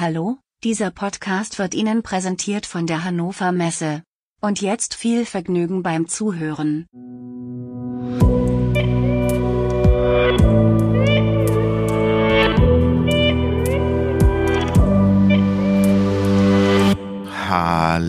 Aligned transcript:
Hallo, 0.00 0.38
dieser 0.64 0.90
Podcast 0.90 1.58
wird 1.58 1.74
Ihnen 1.74 2.02
präsentiert 2.02 2.64
von 2.64 2.86
der 2.86 3.04
Hannover 3.04 3.52
Messe. 3.52 4.02
Und 4.40 4.62
jetzt 4.62 4.94
viel 4.94 5.26
Vergnügen 5.26 5.82
beim 5.82 6.08
Zuhören. 6.08 6.86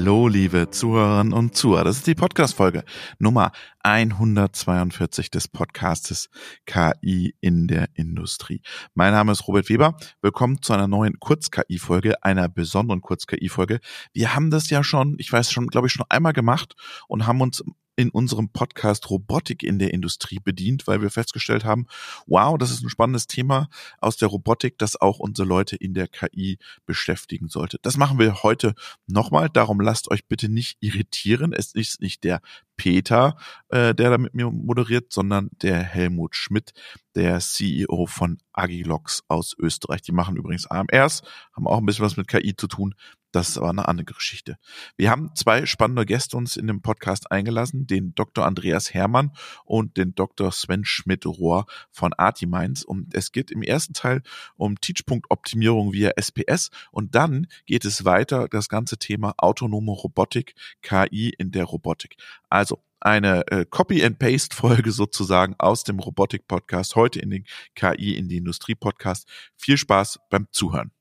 Hallo, 0.02 0.28
liebe 0.28 0.72
Zuhörerinnen 0.72 1.32
und 1.32 1.56
Zuhörer. 1.56 1.84
Das 1.84 1.98
ist 1.98 2.08
die 2.08 2.16
Podcast-Folge 2.16 2.84
Nummer 3.20 3.52
142 3.84 5.30
des 5.30 5.48
Podcastes 5.48 6.32
KI 6.66 7.36
in 7.40 7.68
der 7.68 7.88
Industrie. 7.94 8.64
Mein 8.96 9.14
Name 9.14 9.32
ist 9.32 9.48
Robert 9.48 9.70
Weber. 9.70 9.96
Willkommen 10.24 10.60
zu 10.64 10.74
einer 10.74 10.88
neuen 10.88 11.20
Kurz-KI-Folge, 11.20 12.24
einer 12.24 12.50
besonderen 12.50 13.02
Kurz-KI-Folge. 13.02 13.80
Wir 14.12 14.34
haben 14.34 14.50
das 14.50 14.72
ja 14.72 14.84
schon, 14.84 15.18
ich 15.20 15.32
weiß 15.32 15.52
schon, 15.52 15.68
glaube 15.68 15.86
ich, 15.86 15.94
schon 15.94 16.08
einmal 16.10 16.34
gemacht 16.34 16.74
und 17.08 17.28
haben 17.28 17.40
uns 17.40 17.64
in 18.02 18.10
unserem 18.10 18.50
Podcast 18.50 19.10
Robotik 19.10 19.64
in 19.64 19.80
der 19.80 19.94
Industrie 19.94 20.40
bedient, 20.44 20.88
weil 20.88 21.02
wir 21.02 21.12
festgestellt 21.12 21.64
haben, 21.64 21.86
wow, 22.26 22.58
das 22.58 22.72
ist 22.72 22.84
ein 22.84 22.90
spannendes 22.90 23.28
Thema 23.28 23.70
aus 24.00 24.18
der 24.18 24.28
Robotik, 24.28 24.78
das 24.78 25.00
auch 25.00 25.20
unsere 25.20 25.48
Leute 25.48 25.76
in 25.76 25.94
der 25.94 26.08
KI 26.08 26.58
beschäftigen 26.86 27.48
sollte. 27.48 27.78
Das 27.82 27.98
machen 27.98 28.20
wir 28.20 28.44
heute 28.44 28.74
nochmal. 29.08 29.50
Darum 29.50 29.80
lasst 29.80 30.10
euch 30.10 30.28
bitte 30.28 30.50
nicht 30.50 30.78
irritieren. 30.82 31.54
Es 31.54 31.74
ist 31.74 32.02
nicht 32.02 32.24
der 32.24 32.42
Peter, 32.76 33.38
äh, 33.70 33.94
der 33.94 34.10
da 34.10 34.18
mit 34.18 34.34
mir 34.34 34.50
moderiert, 34.50 35.14
sondern 35.14 35.52
der 35.62 35.84
Helmut 35.84 36.36
Schmidt, 36.36 36.72
der 37.14 37.40
CEO 37.40 38.08
von 38.08 38.40
Agilox 38.54 39.24
aus 39.28 39.56
Österreich. 39.60 40.02
Die 40.02 40.12
machen 40.12 40.36
übrigens 40.36 40.66
AMRs, 40.66 41.22
haben 41.54 41.68
auch 41.68 41.78
ein 41.78 41.86
bisschen 41.86 42.06
was 42.06 42.18
mit 42.18 42.28
KI 42.28 42.56
zu 42.56 42.68
tun. 42.68 42.96
Das 43.32 43.50
ist 43.50 43.58
aber 43.58 43.70
eine 43.70 43.88
andere 43.88 44.14
Geschichte. 44.14 44.58
Wir 44.98 45.10
haben 45.10 45.34
zwei 45.36 45.66
spannende 45.66 46.06
Gäste 46.06 46.36
uns 46.36 46.58
in 46.58 46.68
dem 46.68 46.82
Podcast 46.82 47.32
eingelassen, 47.32 47.88
den 47.88 48.14
Dr. 48.14 48.46
Andreas 48.46 48.94
Hermann 48.94 49.32
und 49.64 49.98
den 49.98 50.16
Dr. 50.16 50.52
Sven 50.52 50.84
Schmidt-Rohr 50.84 51.66
von 51.92 52.14
Artiminds. 52.14 52.84
Und 52.84 53.14
es 53.16 53.32
geht 53.32 53.50
im 53.52 53.64
ersten 53.64 53.94
Teil 53.94 54.22
um 54.58 54.80
Teachpunkt-Optimierung 54.80 55.94
via 55.94 56.12
SPS 56.18 56.72
und 56.92 57.16
dann 57.16 57.48
geht 57.66 57.86
es 57.86 58.04
weiter, 58.04 58.48
das 58.50 58.68
ganze 58.68 58.98
Thema 58.98 59.34
autonome 59.38 59.92
Robotik, 59.92 60.56
KI 60.82 61.34
in 61.38 61.52
der 61.52 61.64
Robotik. 61.64 62.18
Also 62.50 62.84
eine 63.00 63.48
äh, 63.48 63.66
Copy-and-Paste-Folge 63.66 64.92
sozusagen 64.92 65.56
aus 65.58 65.84
dem 65.84 66.00
Robotik-Podcast, 66.00 66.96
heute 66.96 67.20
in 67.20 67.30
den 67.30 67.46
KI 67.76 68.16
in 68.16 68.28
die 68.28 68.38
Industrie-Podcast. 68.38 69.28
Viel 69.56 69.78
Spaß 69.78 70.20
beim 70.30 70.48
Zuhören. 70.52 70.92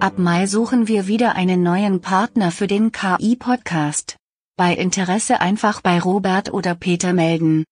Ab 0.00 0.18
Mai 0.18 0.46
suchen 0.46 0.88
wir 0.88 1.08
wieder 1.08 1.34
einen 1.34 1.62
neuen 1.62 2.00
Partner 2.00 2.50
für 2.52 2.66
den 2.66 2.90
KI-Podcast. 2.90 4.16
Bei 4.56 4.72
Interesse 4.72 5.42
einfach 5.42 5.82
bei 5.82 6.00
Robert 6.00 6.54
oder 6.54 6.74
Peter 6.74 7.12
melden. 7.12 7.64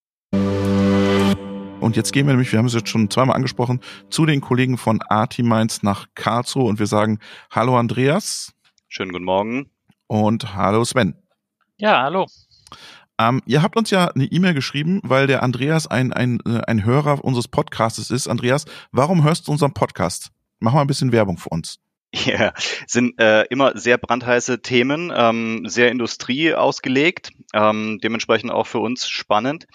Und 1.81 1.97
jetzt 1.97 2.12
gehen 2.12 2.27
wir 2.27 2.34
nämlich, 2.34 2.53
wir 2.53 2.59
haben 2.59 2.67
es 2.67 2.75
jetzt 2.75 2.91
schon 2.91 3.09
zweimal 3.09 3.34
angesprochen, 3.34 3.81
zu 4.11 4.27
den 4.27 4.43
Kollegen 4.43 4.77
von 4.77 5.01
Artiminds 5.01 5.83
nach 5.83 6.05
Karlsruhe 6.15 6.65
und 6.65 6.79
wir 6.79 6.87
sagen 6.87 7.19
Hallo 7.51 7.79
Andreas. 7.79 8.53
Schönen 8.89 9.12
guten 9.12 9.25
Morgen. 9.25 9.71
Und 10.06 10.55
hallo 10.55 10.84
Sven. 10.84 11.15
Ja, 11.79 12.03
hallo. 12.03 12.27
Ähm, 13.19 13.41
ihr 13.47 13.62
habt 13.62 13.79
uns 13.79 13.89
ja 13.89 14.09
eine 14.09 14.27
E-Mail 14.27 14.53
geschrieben, 14.53 15.01
weil 15.03 15.29
der 15.29 15.43
Andreas 15.43 15.87
ein, 15.87 16.12
ein, 16.12 16.41
äh, 16.47 16.61
ein 16.67 16.84
Hörer 16.84 17.25
unseres 17.25 17.49
Podcastes 17.49 18.11
ist. 18.11 18.29
Andreas, 18.29 18.67
warum 18.93 19.25
hörst 19.25 19.49
du 19.49 19.53
unseren 19.53 19.73
Podcast? 19.73 20.31
Mach 20.59 20.75
mal 20.75 20.83
ein 20.83 20.87
bisschen 20.87 21.11
Werbung 21.11 21.39
für 21.39 21.49
uns. 21.49 21.81
Ja, 22.25 22.55
sind 22.87 23.20
äh, 23.20 23.45
immer 23.51 23.77
sehr 23.77 23.98
brandheiße 23.98 24.62
Themen, 24.62 25.12
ähm, 25.14 25.64
sehr 25.67 25.91
Industrie 25.91 26.55
ausgelegt, 26.55 27.31
ähm, 27.53 27.98
dementsprechend 28.03 28.50
auch 28.50 28.67
für 28.67 28.78
uns 28.78 29.09
spannend. 29.09 29.66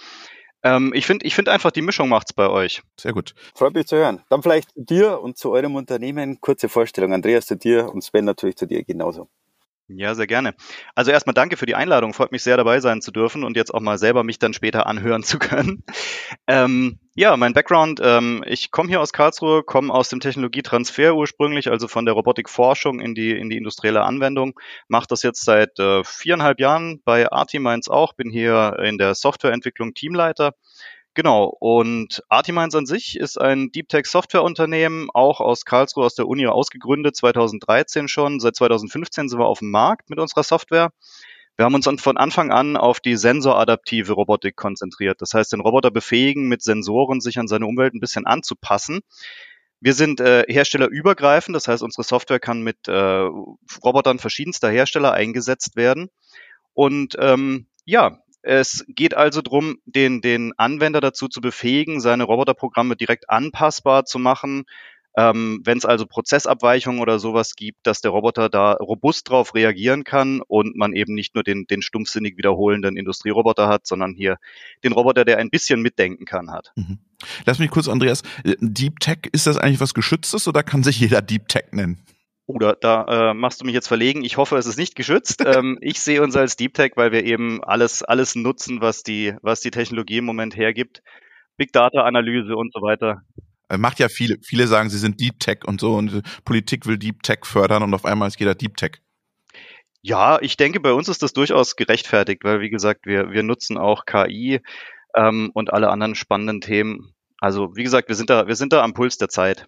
Ähm, 0.63 0.93
ich 0.95 1.05
finde 1.05 1.25
ich 1.25 1.35
finde 1.35 1.51
einfach, 1.51 1.71
die 1.71 1.81
Mischung 1.81 2.09
macht's 2.09 2.33
bei 2.33 2.49
euch. 2.49 2.81
Sehr 2.99 3.13
gut. 3.13 3.35
Freut 3.53 3.73
mich 3.73 3.85
zu 3.85 3.97
hören. 3.97 4.23
Dann 4.29 4.41
vielleicht 4.41 4.69
dir 4.75 5.21
und 5.21 5.37
zu 5.37 5.51
eurem 5.51 5.75
Unternehmen 5.75 6.39
kurze 6.39 6.69
Vorstellung. 6.69 7.13
Andreas 7.13 7.45
zu 7.45 7.55
dir 7.55 7.89
und 7.89 8.03
Sven 8.03 8.25
natürlich 8.25 8.55
zu 8.55 8.65
dir 8.65 8.83
genauso. 8.83 9.27
Ja, 9.89 10.15
sehr 10.15 10.27
gerne. 10.27 10.55
Also 10.95 11.11
erstmal 11.11 11.33
danke 11.33 11.57
für 11.57 11.65
die 11.65 11.75
Einladung. 11.75 12.13
Freut 12.13 12.31
mich 12.31 12.41
sehr 12.41 12.55
dabei 12.55 12.79
sein 12.79 13.01
zu 13.01 13.11
dürfen 13.11 13.43
und 13.43 13.57
jetzt 13.57 13.73
auch 13.73 13.81
mal 13.81 13.97
selber 13.97 14.23
mich 14.23 14.39
dann 14.39 14.53
später 14.53 14.87
anhören 14.87 15.23
zu 15.23 15.39
können. 15.39 15.83
Ähm, 16.47 16.99
ja, 17.15 17.37
mein 17.37 17.53
Background, 17.53 18.01
ähm, 18.03 18.43
ich 18.45 18.71
komme 18.71 18.89
hier 18.89 18.99
aus 18.99 19.13
Karlsruhe, 19.13 19.63
komme 19.63 19.93
aus 19.93 20.09
dem 20.09 20.19
Technologietransfer 20.19 21.15
ursprünglich, 21.15 21.69
also 21.69 21.87
von 21.87 22.05
der 22.05 22.15
Robotikforschung 22.15 22.99
in 22.99 23.15
die, 23.15 23.31
in 23.31 23.49
die 23.49 23.55
industrielle 23.57 24.03
Anwendung, 24.03 24.59
mache 24.89 25.07
das 25.07 25.23
jetzt 25.23 25.45
seit 25.45 25.79
äh, 25.79 26.03
viereinhalb 26.03 26.59
Jahren 26.59 27.01
bei 27.05 27.31
Artimines 27.31 27.87
auch, 27.87 28.13
bin 28.13 28.29
hier 28.29 28.77
in 28.83 28.97
der 28.97 29.15
Softwareentwicklung 29.15 29.93
Teamleiter 29.93 30.53
Genau, 31.15 31.55
und 31.59 32.23
Artimines 32.27 32.73
an 32.73 32.87
sich 32.87 33.19
ist 33.19 33.39
ein 33.39 33.71
Deep 33.71 33.87
Tech 33.87 34.07
Softwareunternehmen, 34.07 35.09
auch 35.13 35.41
aus 35.41 35.63
Karlsruhe, 35.63 36.05
aus 36.05 36.15
der 36.15 36.27
Uni 36.27 36.47
ausgegründet, 36.47 37.15
2013 37.15 38.07
schon. 38.07 38.39
Seit 38.39 38.55
2015 38.55 39.29
sind 39.29 39.37
wir 39.37 39.45
auf 39.45 39.59
dem 39.59 39.69
Markt 39.69 40.09
mit 40.09 40.19
unserer 40.19 40.41
Software. 40.41 40.91
Wir 41.55 41.65
haben 41.65 41.75
uns 41.75 41.87
von 42.01 42.17
Anfang 42.17 42.51
an 42.51 42.77
auf 42.77 42.99
die 42.99 43.15
sensoradaptive 43.15 44.13
Robotik 44.13 44.55
konzentriert. 44.55 45.21
Das 45.21 45.35
heißt, 45.35 45.53
den 45.53 45.59
Roboter 45.59 45.91
befähigen, 45.91 46.47
mit 46.47 46.63
Sensoren 46.63 47.21
sich 47.21 47.37
an 47.37 47.47
seine 47.47 47.67
Umwelt 47.67 47.93
ein 47.93 47.99
bisschen 47.99 48.25
anzupassen. 48.25 49.01
Wir 49.79 49.93
sind 49.93 50.19
äh, 50.19 50.45
herstellerübergreifend, 50.47 51.55
das 51.55 51.67
heißt, 51.67 51.83
unsere 51.83 52.03
Software 52.03 52.39
kann 52.39 52.63
mit 52.63 52.87
äh, 52.87 53.27
Robotern 53.83 54.17
verschiedenster 54.17 54.71
Hersteller 54.71 55.11
eingesetzt 55.11 55.75
werden. 55.75 56.09
Und 56.73 57.15
ähm, 57.19 57.67
ja, 57.85 58.22
es 58.43 58.85
geht 58.89 59.13
also 59.15 59.41
darum, 59.41 59.77
den, 59.85 60.21
den 60.21 60.53
Anwender 60.57 61.01
dazu 61.01 61.27
zu 61.27 61.41
befähigen, 61.41 62.01
seine 62.01 62.25
Roboterprogramme 62.25 62.95
direkt 62.95 63.29
anpassbar 63.29 64.05
zu 64.05 64.19
machen. 64.19 64.65
Ähm, 65.15 65.61
Wenn 65.63 65.77
es 65.77 65.85
also 65.85 66.05
Prozessabweichungen 66.05 66.99
oder 66.99 67.19
sowas 67.19 67.55
gibt, 67.55 67.85
dass 67.87 68.01
der 68.01 68.11
Roboter 68.11 68.49
da 68.49 68.73
robust 68.73 69.29
drauf 69.29 69.55
reagieren 69.55 70.03
kann 70.03 70.41
und 70.41 70.75
man 70.75 70.93
eben 70.93 71.13
nicht 71.13 71.35
nur 71.35 71.43
den, 71.43 71.65
den 71.67 71.81
stumpfsinnig 71.81 72.35
wiederholenden 72.35 72.97
Industrieroboter 72.97 73.67
hat, 73.67 73.85
sondern 73.87 74.13
hier 74.13 74.37
den 74.83 74.91
Roboter, 74.91 75.23
der 75.23 75.37
ein 75.37 75.49
bisschen 75.49 75.81
mitdenken 75.81 76.25
kann, 76.25 76.51
hat. 76.51 76.73
Mhm. 76.75 76.97
Lass 77.45 77.59
mich 77.59 77.71
kurz, 77.71 77.87
Andreas, 77.87 78.23
Deep 78.43 78.99
Tech, 78.99 79.19
ist 79.31 79.47
das 79.47 79.57
eigentlich 79.57 79.79
was 79.79 79.93
Geschütztes 79.93 80.47
oder 80.47 80.63
kann 80.63 80.83
sich 80.83 80.99
jeder 80.99 81.21
Deep 81.21 81.47
Tech 81.47 81.65
nennen? 81.71 81.99
Oder 82.45 82.75
da 82.75 83.31
äh, 83.31 83.33
machst 83.33 83.61
du 83.61 83.65
mich 83.65 83.73
jetzt 83.73 83.87
verlegen. 83.87 84.23
Ich 84.23 84.37
hoffe, 84.37 84.57
es 84.57 84.65
ist 84.65 84.77
nicht 84.77 84.95
geschützt. 84.95 85.43
ähm, 85.45 85.77
ich 85.81 85.99
sehe 85.99 86.21
uns 86.21 86.35
als 86.35 86.55
Deep 86.55 86.73
Tech, 86.73 86.91
weil 86.95 87.11
wir 87.11 87.23
eben 87.23 87.63
alles, 87.63 88.03
alles 88.03 88.35
nutzen, 88.35 88.81
was 88.81 89.03
die, 89.03 89.35
was 89.41 89.61
die 89.61 89.71
Technologie 89.71 90.17
im 90.17 90.25
Moment 90.25 90.57
hergibt. 90.57 91.01
Big 91.57 91.71
Data 91.71 92.03
Analyse 92.03 92.55
und 92.55 92.73
so 92.73 92.81
weiter. 92.81 93.21
Äh, 93.69 93.77
macht 93.77 93.99
ja 93.99 94.09
viele, 94.09 94.37
viele 94.43 94.67
sagen, 94.67 94.89
sie 94.89 94.97
sind 94.97 95.19
Deep 95.21 95.39
Tech 95.39 95.59
und 95.65 95.79
so 95.79 95.95
und 95.95 96.21
Politik 96.43 96.85
will 96.85 96.97
Deep 96.97 97.23
Tech 97.23 97.39
fördern 97.43 97.83
und 97.83 97.93
auf 97.93 98.05
einmal 98.05 98.27
ist 98.27 98.39
jeder 98.39 98.55
Deep 98.55 98.75
Tech. 98.77 99.01
Ja, 100.01 100.39
ich 100.41 100.57
denke, 100.57 100.81
bei 100.81 100.91
uns 100.91 101.07
ist 101.07 101.23
das 101.23 101.31
durchaus 101.31 101.77
gerechtfertigt, 101.77 102.43
weil 102.43 102.59
wie 102.59 102.69
gesagt, 102.69 103.05
wir, 103.05 103.31
wir 103.31 103.41
nutzen 103.41 103.77
auch 103.77 104.05
KI 104.05 104.59
ähm, 105.15 105.49
und 105.53 105.71
alle 105.71 105.89
anderen 105.89 106.13
spannenden 106.15 106.59
Themen. 106.59 107.13
Also 107.39 107.75
wie 107.75 107.83
gesagt, 107.83 108.09
wir 108.09 108.15
sind 108.15 108.29
da, 108.29 108.47
wir 108.47 108.55
sind 108.55 108.73
da 108.73 108.83
am 108.83 108.93
Puls 108.93 109.17
der 109.17 109.29
Zeit. 109.29 109.65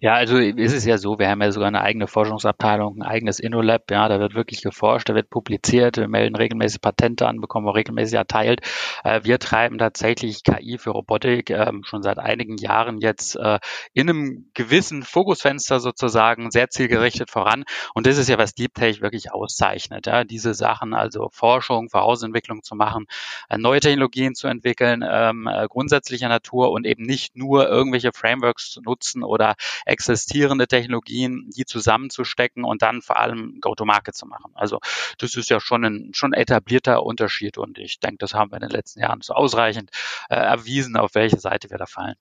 Ja, 0.00 0.14
also 0.14 0.36
ist 0.36 0.74
es 0.74 0.84
ja 0.84 0.98
so, 0.98 1.18
wir 1.18 1.28
haben 1.28 1.40
ja 1.40 1.50
sogar 1.50 1.68
eine 1.68 1.80
eigene 1.80 2.06
Forschungsabteilung, 2.06 2.98
ein 2.98 3.02
eigenes 3.02 3.40
InnoLab, 3.40 3.90
ja, 3.90 4.08
da 4.08 4.20
wird 4.20 4.34
wirklich 4.34 4.62
geforscht, 4.62 5.08
da 5.08 5.14
wird 5.14 5.30
publiziert, 5.30 5.96
wir 5.96 6.08
melden 6.08 6.36
regelmäßig 6.36 6.82
Patente 6.82 7.26
an, 7.26 7.40
bekommen 7.40 7.66
wir 7.66 7.74
regelmäßig 7.74 8.14
erteilt. 8.14 8.60
Äh, 9.04 9.20
wir 9.24 9.38
treiben 9.38 9.78
tatsächlich 9.78 10.44
KI 10.44 10.76
für 10.78 10.90
Robotik 10.90 11.48
ähm, 11.50 11.82
schon 11.84 12.02
seit 12.02 12.18
einigen 12.18 12.58
Jahren 12.58 12.98
jetzt 12.98 13.36
äh, 13.36 13.58
in 13.94 14.10
einem 14.10 14.50
gewissen 14.52 15.02
Fokusfenster 15.02 15.80
sozusagen 15.80 16.50
sehr 16.50 16.68
zielgerichtet 16.68 17.30
voran. 17.30 17.64
Und 17.94 18.06
das 18.06 18.18
ist 18.18 18.28
ja, 18.28 18.36
was 18.36 18.54
Deep 18.54 18.74
Tech 18.74 19.00
wirklich 19.00 19.32
auszeichnet, 19.32 20.06
ja, 20.06 20.24
diese 20.24 20.52
Sachen, 20.52 20.92
also 20.92 21.30
Forschung, 21.32 21.88
Vorausentwicklung 21.88 22.62
zu 22.62 22.74
machen, 22.74 23.06
äh, 23.48 23.56
neue 23.56 23.80
Technologien 23.80 24.34
zu 24.34 24.46
entwickeln, 24.46 25.02
ähm, 25.08 25.48
grundsätzlicher 25.68 26.28
Natur 26.28 26.70
und 26.70 26.86
eben 26.86 27.04
nicht 27.04 27.36
nur 27.36 27.68
irgendwelche 27.68 28.12
Frameworks 28.12 28.70
zu 28.70 28.82
nutzen 28.82 29.22
oder 29.22 29.53
existierende 29.84 30.66
Technologien, 30.66 31.50
die 31.56 31.64
zusammenzustecken 31.64 32.64
und 32.64 32.82
dann 32.82 33.02
vor 33.02 33.18
allem 33.18 33.58
Go-to-Market 33.60 34.14
zu 34.14 34.26
machen. 34.26 34.52
Also 34.54 34.80
das 35.18 35.34
ist 35.34 35.50
ja 35.50 35.60
schon 35.60 35.84
ein 35.84 36.10
schon 36.14 36.32
etablierter 36.32 37.02
Unterschied 37.02 37.58
und 37.58 37.78
ich 37.78 38.00
denke, 38.00 38.18
das 38.18 38.34
haben 38.34 38.50
wir 38.50 38.56
in 38.56 38.68
den 38.68 38.70
letzten 38.70 39.00
Jahren 39.00 39.20
so 39.20 39.34
ausreichend 39.34 39.90
äh, 40.28 40.36
erwiesen, 40.36 40.96
auf 40.96 41.14
welche 41.14 41.38
Seite 41.38 41.70
wir 41.70 41.78
da 41.78 41.86
fallen. 41.86 42.16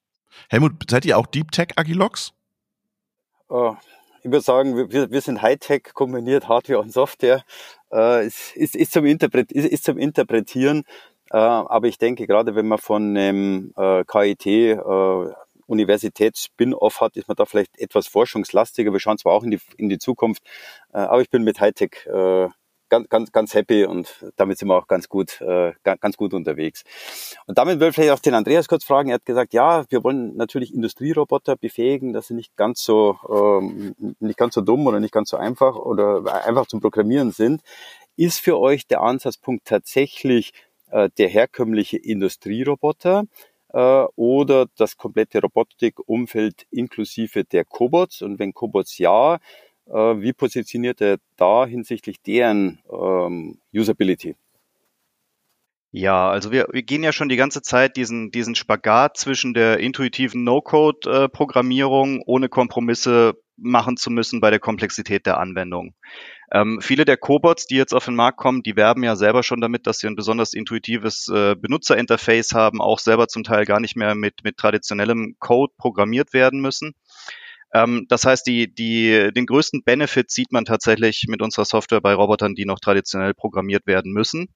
Helmut, 0.49 0.73
seid 0.89 1.05
ihr 1.05 1.17
auch 1.17 1.27
Deep 1.27 1.51
Tech 1.51 1.69
Agilox? 1.75 2.33
Oh, 3.49 3.75
ich 4.23 4.31
würde 4.31 4.41
sagen, 4.41 4.89
wir, 4.89 5.11
wir 5.11 5.21
sind 5.21 5.41
Hightech 5.41 5.93
kombiniert 5.93 6.47
Hardware 6.47 6.79
und 6.79 6.91
Software. 6.91 7.43
Äh, 7.91 8.25
ist, 8.25 8.55
ist, 8.55 8.75
ist, 8.75 8.93
zum 8.93 9.05
Interpret, 9.05 9.51
ist, 9.51 9.65
ist 9.65 9.83
zum 9.83 9.97
Interpretieren. 9.97 10.83
Äh, 11.29 11.37
aber 11.37 11.87
ich 11.87 11.97
denke, 11.97 12.25
gerade 12.25 12.55
wenn 12.55 12.67
man 12.67 12.77
von 12.77 13.15
ähm, 13.17 13.73
äh, 13.75 14.03
KIT 14.05 14.45
äh, 14.45 14.77
Universitäts-Spin-Off 15.67 17.01
hat, 17.01 17.17
ist 17.17 17.27
man 17.27 17.35
da 17.35 17.45
vielleicht 17.45 17.79
etwas 17.79 18.07
forschungslastiger. 18.07 18.91
Wir 18.91 18.99
schauen 18.99 19.17
zwar 19.17 19.33
auch 19.33 19.43
in 19.43 19.51
die, 19.51 19.59
in 19.77 19.89
die 19.89 19.99
Zukunft, 19.99 20.43
äh, 20.93 20.97
aber 20.97 21.21
ich 21.21 21.29
bin 21.29 21.43
mit 21.43 21.59
Hightech 21.59 22.05
äh, 22.07 22.47
ganz, 22.93 23.09
ganz, 23.09 23.31
ganz 23.31 23.53
happy 23.55 23.85
und 23.85 24.23
damit 24.35 24.59
sind 24.59 24.67
wir 24.67 24.77
auch 24.77 24.87
ganz 24.87 25.09
gut, 25.09 25.41
äh, 25.41 25.73
ganz 25.83 26.15
gut 26.15 26.33
unterwegs. 26.33 26.83
Und 27.47 27.57
damit 27.57 27.79
will 27.79 27.89
ich 27.89 27.95
vielleicht 27.95 28.11
auch 28.11 28.19
den 28.19 28.35
Andreas 28.35 28.67
kurz 28.67 28.83
fragen. 28.83 29.09
Er 29.09 29.15
hat 29.15 29.25
gesagt, 29.25 29.53
ja, 29.53 29.83
wir 29.89 30.03
wollen 30.03 30.35
natürlich 30.35 30.73
Industrieroboter 30.73 31.55
befähigen, 31.55 32.13
dass 32.13 32.27
sie 32.27 32.35
nicht 32.35 32.55
ganz 32.55 32.83
so, 32.83 33.17
ähm, 33.29 33.95
nicht 34.19 34.37
ganz 34.37 34.53
so 34.53 34.61
dumm 34.61 34.85
oder 34.85 34.99
nicht 34.99 35.13
ganz 35.13 35.29
so 35.29 35.37
einfach 35.37 35.75
oder 35.75 36.45
einfach 36.45 36.67
zum 36.67 36.81
Programmieren 36.81 37.31
sind. 37.31 37.61
Ist 38.15 38.39
für 38.39 38.59
euch 38.59 38.85
der 38.85 39.01
Ansatzpunkt 39.01 39.65
tatsächlich 39.65 40.53
äh, 40.91 41.09
der 41.17 41.29
herkömmliche 41.29 41.97
Industrieroboter? 41.97 43.23
Äh, 43.73 44.05
oder 44.15 44.67
das 44.77 44.97
komplette 44.97 45.41
Robotikumfeld 45.41 46.65
inklusive 46.71 47.43
der 47.43 47.65
Cobots. 47.65 48.21
Und 48.21 48.39
wenn 48.39 48.53
Cobots 48.53 48.97
ja, 48.97 49.39
äh, 49.87 49.91
wie 49.91 50.33
positioniert 50.33 51.01
er 51.01 51.17
da 51.35 51.65
hinsichtlich 51.65 52.21
deren 52.21 52.79
ähm, 52.91 53.57
Usability? 53.73 54.35
Ja, 55.95 56.27
also 56.31 56.51
wir, 56.51 56.69
wir 56.71 56.81
gehen 56.81 57.03
ja 57.03 57.11
schon 57.11 57.29
die 57.29 57.35
ganze 57.35 57.61
Zeit 57.61 57.97
diesen, 57.97 58.31
diesen 58.31 58.55
Spagat 58.55 59.15
zwischen 59.15 59.53
der 59.53 59.79
intuitiven 59.79 60.43
No-Code-Programmierung 60.43 62.23
ohne 62.25 62.49
Kompromisse 62.49 63.35
machen 63.57 63.95
zu 63.95 64.09
müssen 64.09 64.41
bei 64.41 64.49
der 64.49 64.59
Komplexität 64.59 65.27
der 65.27 65.39
Anwendung. 65.39 65.93
Ähm, 66.51 66.79
viele 66.81 67.05
der 67.05 67.17
Cobots, 67.17 67.67
die 67.67 67.75
jetzt 67.75 67.93
auf 67.93 68.05
den 68.05 68.15
Markt 68.15 68.39
kommen, 68.39 68.63
die 68.63 68.75
werben 68.75 69.03
ja 69.03 69.15
selber 69.15 69.43
schon 69.43 69.61
damit, 69.61 69.85
dass 69.85 69.99
sie 69.99 70.07
ein 70.07 70.15
besonders 70.15 70.55
intuitives 70.55 71.27
äh, 71.27 71.55
Benutzerinterface 71.55 72.53
haben, 72.53 72.81
auch 72.81 72.97
selber 72.97 73.27
zum 73.27 73.43
Teil 73.43 73.65
gar 73.65 73.79
nicht 73.79 73.95
mehr 73.95 74.15
mit, 74.15 74.43
mit 74.43 74.57
traditionellem 74.57 75.35
Code 75.37 75.73
programmiert 75.77 76.33
werden 76.33 76.59
müssen. 76.59 76.93
Ähm, 77.71 78.07
das 78.09 78.25
heißt, 78.25 78.47
die, 78.47 78.73
die, 78.73 79.29
den 79.31 79.45
größten 79.45 79.83
Benefit 79.83 80.31
sieht 80.31 80.51
man 80.51 80.65
tatsächlich 80.65 81.25
mit 81.27 81.43
unserer 81.43 81.65
Software 81.65 82.01
bei 82.01 82.15
Robotern, 82.15 82.55
die 82.55 82.65
noch 82.65 82.79
traditionell 82.79 83.35
programmiert 83.35 83.85
werden 83.85 84.11
müssen. 84.11 84.47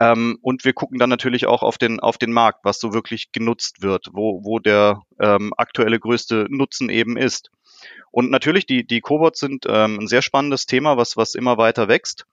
Ähm, 0.00 0.38
und 0.42 0.64
wir 0.64 0.72
gucken 0.72 0.98
dann 0.98 1.10
natürlich 1.10 1.46
auch 1.46 1.62
auf 1.62 1.78
den, 1.78 2.00
auf 2.00 2.18
den 2.18 2.32
Markt, 2.32 2.64
was 2.64 2.80
so 2.80 2.92
wirklich 2.92 3.32
genutzt 3.32 3.82
wird, 3.82 4.08
wo, 4.12 4.44
wo 4.44 4.58
der 4.58 5.02
ähm, 5.20 5.52
aktuelle 5.56 6.00
größte 6.00 6.46
Nutzen 6.50 6.88
eben 6.90 7.16
ist. 7.16 7.50
Und 8.10 8.30
natürlich, 8.30 8.66
die, 8.66 8.86
die 8.86 9.00
Cobots 9.00 9.40
sind 9.40 9.66
ähm, 9.68 10.00
ein 10.00 10.08
sehr 10.08 10.22
spannendes 10.22 10.66
Thema, 10.66 10.96
was, 10.96 11.16
was 11.16 11.34
immer 11.34 11.58
weiter 11.58 11.88
wächst. 11.88 12.26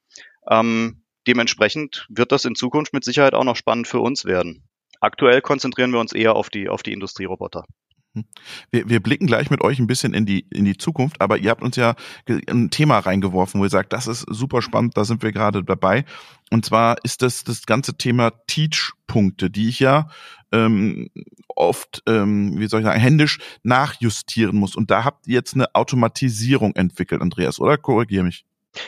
Ähm, 0.50 1.04
dementsprechend 1.28 2.08
wird 2.10 2.32
das 2.32 2.46
in 2.46 2.56
Zukunft 2.56 2.94
mit 2.94 3.04
Sicherheit 3.04 3.34
auch 3.34 3.44
noch 3.44 3.56
spannend 3.56 3.88
für 3.88 4.00
uns 4.00 4.26
werden. 4.26 4.64
Aktuell 5.00 5.42
konzentrieren 5.42 5.92
wir 5.92 6.00
uns 6.00 6.14
eher 6.14 6.36
auf 6.36 6.50
die, 6.50 6.70
auf 6.70 6.84
die 6.84 6.94
Industrieroboter. 6.94 7.66
Hm. 8.14 8.26
Wir, 8.72 8.90
wir 8.90 9.00
blicken 9.02 9.28
gleich 9.28 9.50
mit 9.50 9.62
euch 9.62 9.80
ein 9.80 9.88
bisschen 9.88 10.14
in 10.14 10.26
die, 10.26 10.46
in 10.52 10.66
die 10.66 10.78
Zukunft, 10.78 11.22
aber 11.22 11.38
ihr 11.38 11.50
habt 11.50 11.62
uns 11.62 11.76
ja 11.76 11.96
ein 12.28 12.70
Thema 12.70 13.00
reingeworfen, 13.00 13.60
wo 13.60 13.66
ihr 13.66 13.70
sagt, 13.70 13.94
das 13.94 14.08
ist 14.08 14.26
super 14.30 14.62
spannend, 14.62 14.98
da 14.98 15.06
sind 15.06 15.24
wir 15.24 15.32
gerade 15.32 15.64
dabei. 15.64 16.06
Und 16.50 16.66
zwar 16.66 16.98
ist 17.04 17.22
das 17.22 17.44
das 17.46 17.66
ganze 17.66 17.96
Thema 17.96 18.32
Teach-Punkte, 18.48 19.50
die 19.50 19.70
ich 19.70 19.80
ja 19.80 20.10
ähm, 20.52 21.10
oft, 21.48 22.04
ähm, 22.08 22.60
wie 22.60 22.68
soll 22.68 22.82
ich 22.82 22.86
sagen, 22.86 23.00
händisch 23.00 23.40
nachjustieren 23.64 24.58
muss. 24.58 24.76
Und 24.76 24.92
da 24.92 25.06
habt 25.06 25.28
ihr 25.28 25.36
jetzt 25.36 25.54
eine 25.54 25.74
Automatisierung 25.74 26.76
entwickelt, 26.76 27.22
Andreas, 27.22 27.60
oder? 27.60 27.78
Korrigier 27.78 28.24
mich. 28.24 28.46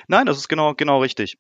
Nein, 0.08 0.26
das 0.26 0.38
ist 0.38 0.48
genau, 0.48 0.74
genau 0.74 1.02
richtig. 1.02 1.38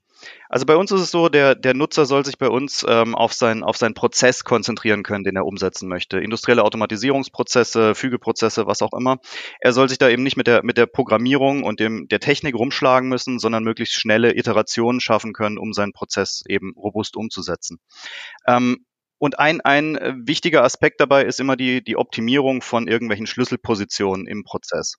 Also 0.50 0.66
bei 0.66 0.76
uns 0.76 0.92
ist 0.92 1.02
es 1.02 1.12
so, 1.12 1.30
der, 1.30 1.56
der 1.56 1.74
Nutzer 1.74 2.06
soll 2.06 2.26
sich 2.26 2.38
bei 2.38 2.48
uns 2.48 2.86
ähm, 2.88 3.16
auf, 3.16 3.34
sein, 3.34 3.64
auf 3.64 3.78
seinen 3.78 3.94
Prozess 3.94 4.44
konzentrieren 4.44 5.04
können, 5.04 5.24
den 5.24 5.36
er 5.36 5.46
umsetzen 5.46 5.88
möchte. 5.88 6.20
Industrielle 6.20 6.64
Automatisierungsprozesse, 6.64 7.96
Fügeprozesse, 7.96 8.68
was 8.68 8.82
auch 8.82 8.94
immer. 8.94 9.18
Er 9.60 9.74
soll 9.74 9.90
sich 9.90 9.98
da 9.98 10.10
eben 10.10 10.24
nicht 10.24 10.38
mit 10.38 10.48
der, 10.48 10.64
mit 10.64 10.78
der 10.78 10.86
Programmierung 10.86 11.64
und 11.64 11.80
dem, 11.80 12.08
der 12.08 12.20
Technik 12.20 12.56
rumschlagen 12.56 13.10
müssen, 13.10 13.40
sondern 13.40 13.64
möglichst 13.64 13.96
schnelle 13.96 14.36
Iterationen 14.36 15.00
schaffen 15.00 15.34
können, 15.34 15.58
um 15.58 15.74
seinen 15.74 15.94
Prozess 15.94 16.44
eben 16.48 16.74
robust 16.76 17.16
umzusetzen. 17.16 17.80
Ähm, 18.48 18.86
und 19.24 19.40
ein, 19.40 19.62
ein 19.62 19.98
wichtiger 20.26 20.66
Aspekt 20.66 21.00
dabei 21.00 21.24
ist 21.24 21.40
immer 21.40 21.56
die, 21.56 21.82
die 21.82 21.96
Optimierung 21.96 22.62
von 22.62 22.90
irgendwelchen 22.90 23.26
Schlüsselpositionen 23.26 24.28
im 24.28 24.44
Prozess. 24.44 24.96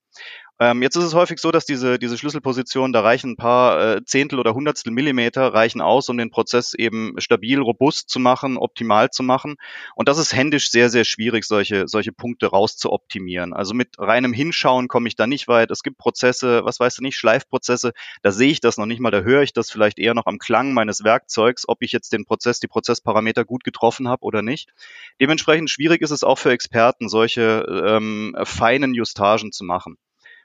Ähm, 0.61 0.83
jetzt 0.83 0.95
ist 0.95 1.03
es 1.03 1.15
häufig 1.15 1.41
so, 1.41 1.51
dass 1.51 1.67
diese, 1.67 1.99
diese 1.99 2.17
Schlüsselpositionen, 2.17 2.93
da 2.93 3.01
reichen 3.01 3.33
ein 3.33 3.37
paar 3.37 3.97
äh, 3.97 4.05
Zehntel 4.05 4.39
oder 4.39 4.55
Hundertstel 4.55 4.93
Millimeter, 4.93 5.53
reichen 5.53 5.81
aus, 5.81 6.09
um 6.09 6.17
den 6.17 6.31
Prozess 6.31 6.75
eben 6.75 7.15
stabil, 7.19 7.59
robust 7.59 8.09
zu 8.09 8.21
machen, 8.21 8.57
optimal 8.57 9.11
zu 9.11 9.25
machen. 9.25 9.57
Und 9.97 10.09
das 10.09 10.17
ist 10.19 10.33
händisch 10.33 10.71
sehr, 10.71 10.91
sehr 10.91 11.05
schwierig, 11.05 11.45
solche, 11.45 11.89
solche 11.89 12.13
Punkte 12.13 12.47
rauszuoptimieren. 12.47 13.53
Also 13.53 13.75
mit 13.75 13.99
reinem 13.99 14.33
Hinschauen 14.33 14.87
komme 14.87 15.09
ich 15.09 15.17
da 15.17 15.27
nicht 15.27 15.49
weit. 15.49 15.73
Es 15.73 15.83
gibt 15.83 15.99
Prozesse, 15.99 16.65
was 16.65 16.79
weißt 16.79 16.99
du 16.99 17.03
nicht, 17.03 17.17
Schleifprozesse, 17.17 17.93
da 18.23 18.31
sehe 18.31 18.53
ich 18.53 18.61
das 18.61 18.79
noch 18.79 18.87
nicht 18.87 19.01
mal, 19.01 19.11
da 19.11 19.23
höre 19.23 19.43
ich 19.43 19.53
das 19.53 19.73
vielleicht 19.73 19.99
eher 19.99 20.15
noch 20.15 20.27
am 20.27 20.39
Klang 20.39 20.73
meines 20.73 21.03
Werkzeugs, 21.03 21.69
ob 21.69 21.83
ich 21.83 21.91
jetzt 21.91 22.13
den 22.13 22.25
Prozess, 22.25 22.61
die 22.61 22.69
Prozessparameter 22.69 23.45
gut 23.45 23.65
getroffen 23.65 24.09
habe 24.09 24.23
oder 24.23 24.41
nicht. 24.41 24.71
Dementsprechend 25.21 25.69
schwierig 25.69 26.01
ist 26.01 26.13
es 26.13 26.23
auch 26.23 26.39
für 26.39 26.53
Experten, 26.53 27.09
solche 27.09 27.67
ähm, 27.87 28.37
feinen 28.45 28.95
Justagen 28.95 29.51
zu 29.51 29.65
machen. 29.65 29.97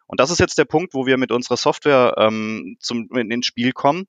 Und 0.09 0.19
das 0.19 0.31
ist 0.31 0.39
jetzt 0.39 0.57
der 0.57 0.65
Punkt, 0.65 0.95
wo 0.95 1.05
wir 1.05 1.17
mit 1.17 1.31
unserer 1.31 1.55
Software 1.55 2.15
ähm, 2.17 2.77
zum, 2.79 3.07
in, 3.13 3.29
ins 3.29 3.45
Spiel 3.45 3.73
kommen. 3.73 4.05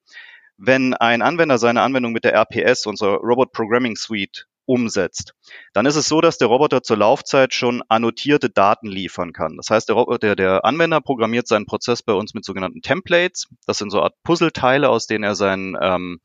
Wenn 0.57 0.95
ein 0.95 1.21
Anwender 1.21 1.59
seine 1.59 1.83
Anwendung 1.83 2.13
mit 2.13 2.25
der 2.25 2.35
RPS, 2.35 2.87
unserer 2.87 3.19
Robot 3.19 3.53
Programming 3.53 3.97
Suite, 3.97 4.47
umsetzt, 4.65 5.35
dann 5.73 5.85
ist 5.85 5.97
es 5.97 6.09
so, 6.09 6.21
dass 6.21 6.39
der 6.39 6.49
Roboter 6.49 6.83
zur 6.83 6.97
Laufzeit 6.97 7.53
schon 7.53 7.83
annotierte 7.89 8.49
Daten 8.49 8.87
liefern 8.87 9.33
kann. 9.33 9.57
Das 9.57 9.69
heißt, 9.69 9.89
der, 9.89 9.97
Roboter, 9.97 10.37
der 10.37 10.65
Anwender 10.65 11.01
programmiert 11.01 11.49
seinen 11.49 11.67
Prozess 11.67 12.03
bei 12.03 12.13
uns 12.13 12.35
mit 12.35 12.45
sogenannten 12.45 12.81
Templates. 12.81 13.49
Das 13.67 13.79
sind 13.79 13.91
so 13.91 13.99
eine 13.99 14.05
Art 14.05 14.23
Puzzleteile, 14.23 14.89
aus 14.89 15.07
denen 15.07 15.25
er 15.25 15.35
seinen 15.35 15.77
ähm, 15.81 16.21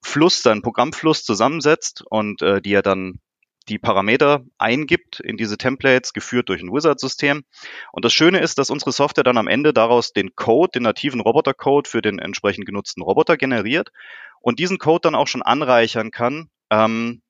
Fluss, 0.00 0.42
seinen 0.42 0.62
Programmfluss 0.62 1.24
zusammensetzt 1.24 2.02
und 2.08 2.40
äh, 2.40 2.62
die 2.62 2.72
er 2.72 2.82
dann 2.82 3.18
die 3.64 3.78
Parameter 3.78 4.44
eingibt 4.58 5.20
in 5.20 5.36
diese 5.36 5.56
Templates, 5.56 6.12
geführt 6.12 6.48
durch 6.48 6.62
ein 6.62 6.72
Wizard-System. 6.72 7.44
Und 7.92 8.04
das 8.04 8.12
Schöne 8.12 8.40
ist, 8.40 8.58
dass 8.58 8.70
unsere 8.70 8.92
Software 8.92 9.24
dann 9.24 9.38
am 9.38 9.48
Ende 9.48 9.72
daraus 9.72 10.12
den 10.12 10.34
Code, 10.34 10.72
den 10.74 10.82
nativen 10.82 11.20
Roboter-Code 11.20 11.88
für 11.88 12.02
den 12.02 12.18
entsprechend 12.18 12.66
genutzten 12.66 13.02
Roboter 13.02 13.36
generiert 13.36 13.90
und 14.40 14.58
diesen 14.58 14.78
Code 14.78 15.02
dann 15.02 15.14
auch 15.14 15.28
schon 15.28 15.42
anreichern 15.42 16.10
kann, 16.10 16.48
ähm, 16.70 17.22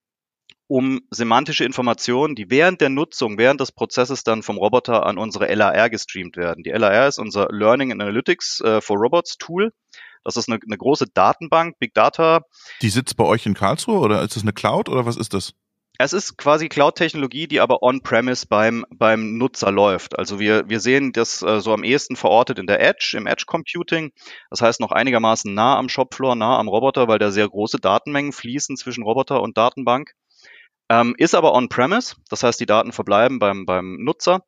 um 0.67 1.03
semantische 1.11 1.65
Informationen, 1.65 2.35
die 2.35 2.49
während 2.49 2.81
der 2.81 2.89
Nutzung, 2.89 3.37
während 3.37 3.61
des 3.61 3.73
Prozesses 3.73 4.25
dann 4.25 4.43
vom 4.43 4.57
Roboter 4.57 5.05
an 5.05 5.19
unsere 5.19 5.53
LAR 5.55 5.91
gestreamt 5.91 6.37
werden. 6.37 6.65
Die 6.65 6.71
LAR 6.71 7.09
ist 7.09 7.19
unser 7.19 7.49
Learning 7.51 7.93
and 7.93 8.01
Analytics 8.01 8.61
äh, 8.63 8.81
for 8.81 8.97
Robots 8.97 9.37
Tool. 9.37 9.73
Das 10.25 10.37
ist 10.37 10.49
eine, 10.49 10.61
eine 10.65 10.79
große 10.79 11.07
Datenbank, 11.13 11.79
Big 11.79 11.95
Data. 11.95 12.43
Die 12.81 12.89
sitzt 12.89 13.17
bei 13.17 13.25
euch 13.25 13.45
in 13.45 13.55
Karlsruhe 13.55 13.99
oder 13.99 14.23
ist 14.23 14.37
das 14.37 14.43
eine 14.43 14.53
Cloud 14.53 14.89
oder 14.89 15.05
was 15.05 15.17
ist 15.17 15.35
das? 15.35 15.53
Es 15.99 16.13
ist 16.13 16.37
quasi 16.37 16.69
Cloud-Technologie, 16.69 17.47
die 17.47 17.61
aber 17.61 17.83
on-premise 17.83 18.47
beim, 18.49 18.85
beim 18.91 19.37
Nutzer 19.37 19.71
läuft. 19.71 20.19
Also 20.19 20.41
wir, 20.41 20.69
wir 20.69 20.81
sehen 20.81 21.13
das 21.13 21.43
äh, 21.43 21.61
so 21.61 21.73
am 21.73 21.85
ehesten 21.85 22.17
verortet 22.17 22.59
in 22.59 22.67
der 22.67 22.81
Edge, 22.81 23.15
im 23.17 23.27
Edge-Computing. 23.27 24.13
Das 24.51 24.63
heißt 24.63 24.81
noch 24.81 24.91
einigermaßen 24.91 25.53
nah 25.53 25.77
am 25.77 25.89
Shopfloor, 25.89 26.35
nah 26.35 26.59
am 26.59 26.69
Roboter, 26.69 27.09
weil 27.09 27.19
da 27.19 27.31
sehr 27.31 27.49
große 27.49 27.79
Datenmengen 27.79 28.33
fließen 28.33 28.77
zwischen 28.77 29.05
Roboter 29.05 29.43
und 29.43 29.59
Datenbank. 29.59 30.15
Ähm, 30.89 31.15
ist 31.19 31.35
aber 31.35 31.55
on-premise, 31.55 32.17
das 32.29 32.43
heißt 32.43 32.59
die 32.59 32.67
Daten 32.67 32.93
verbleiben 32.93 33.39
beim, 33.39 33.67
beim 33.67 33.97
Nutzer. 34.03 34.45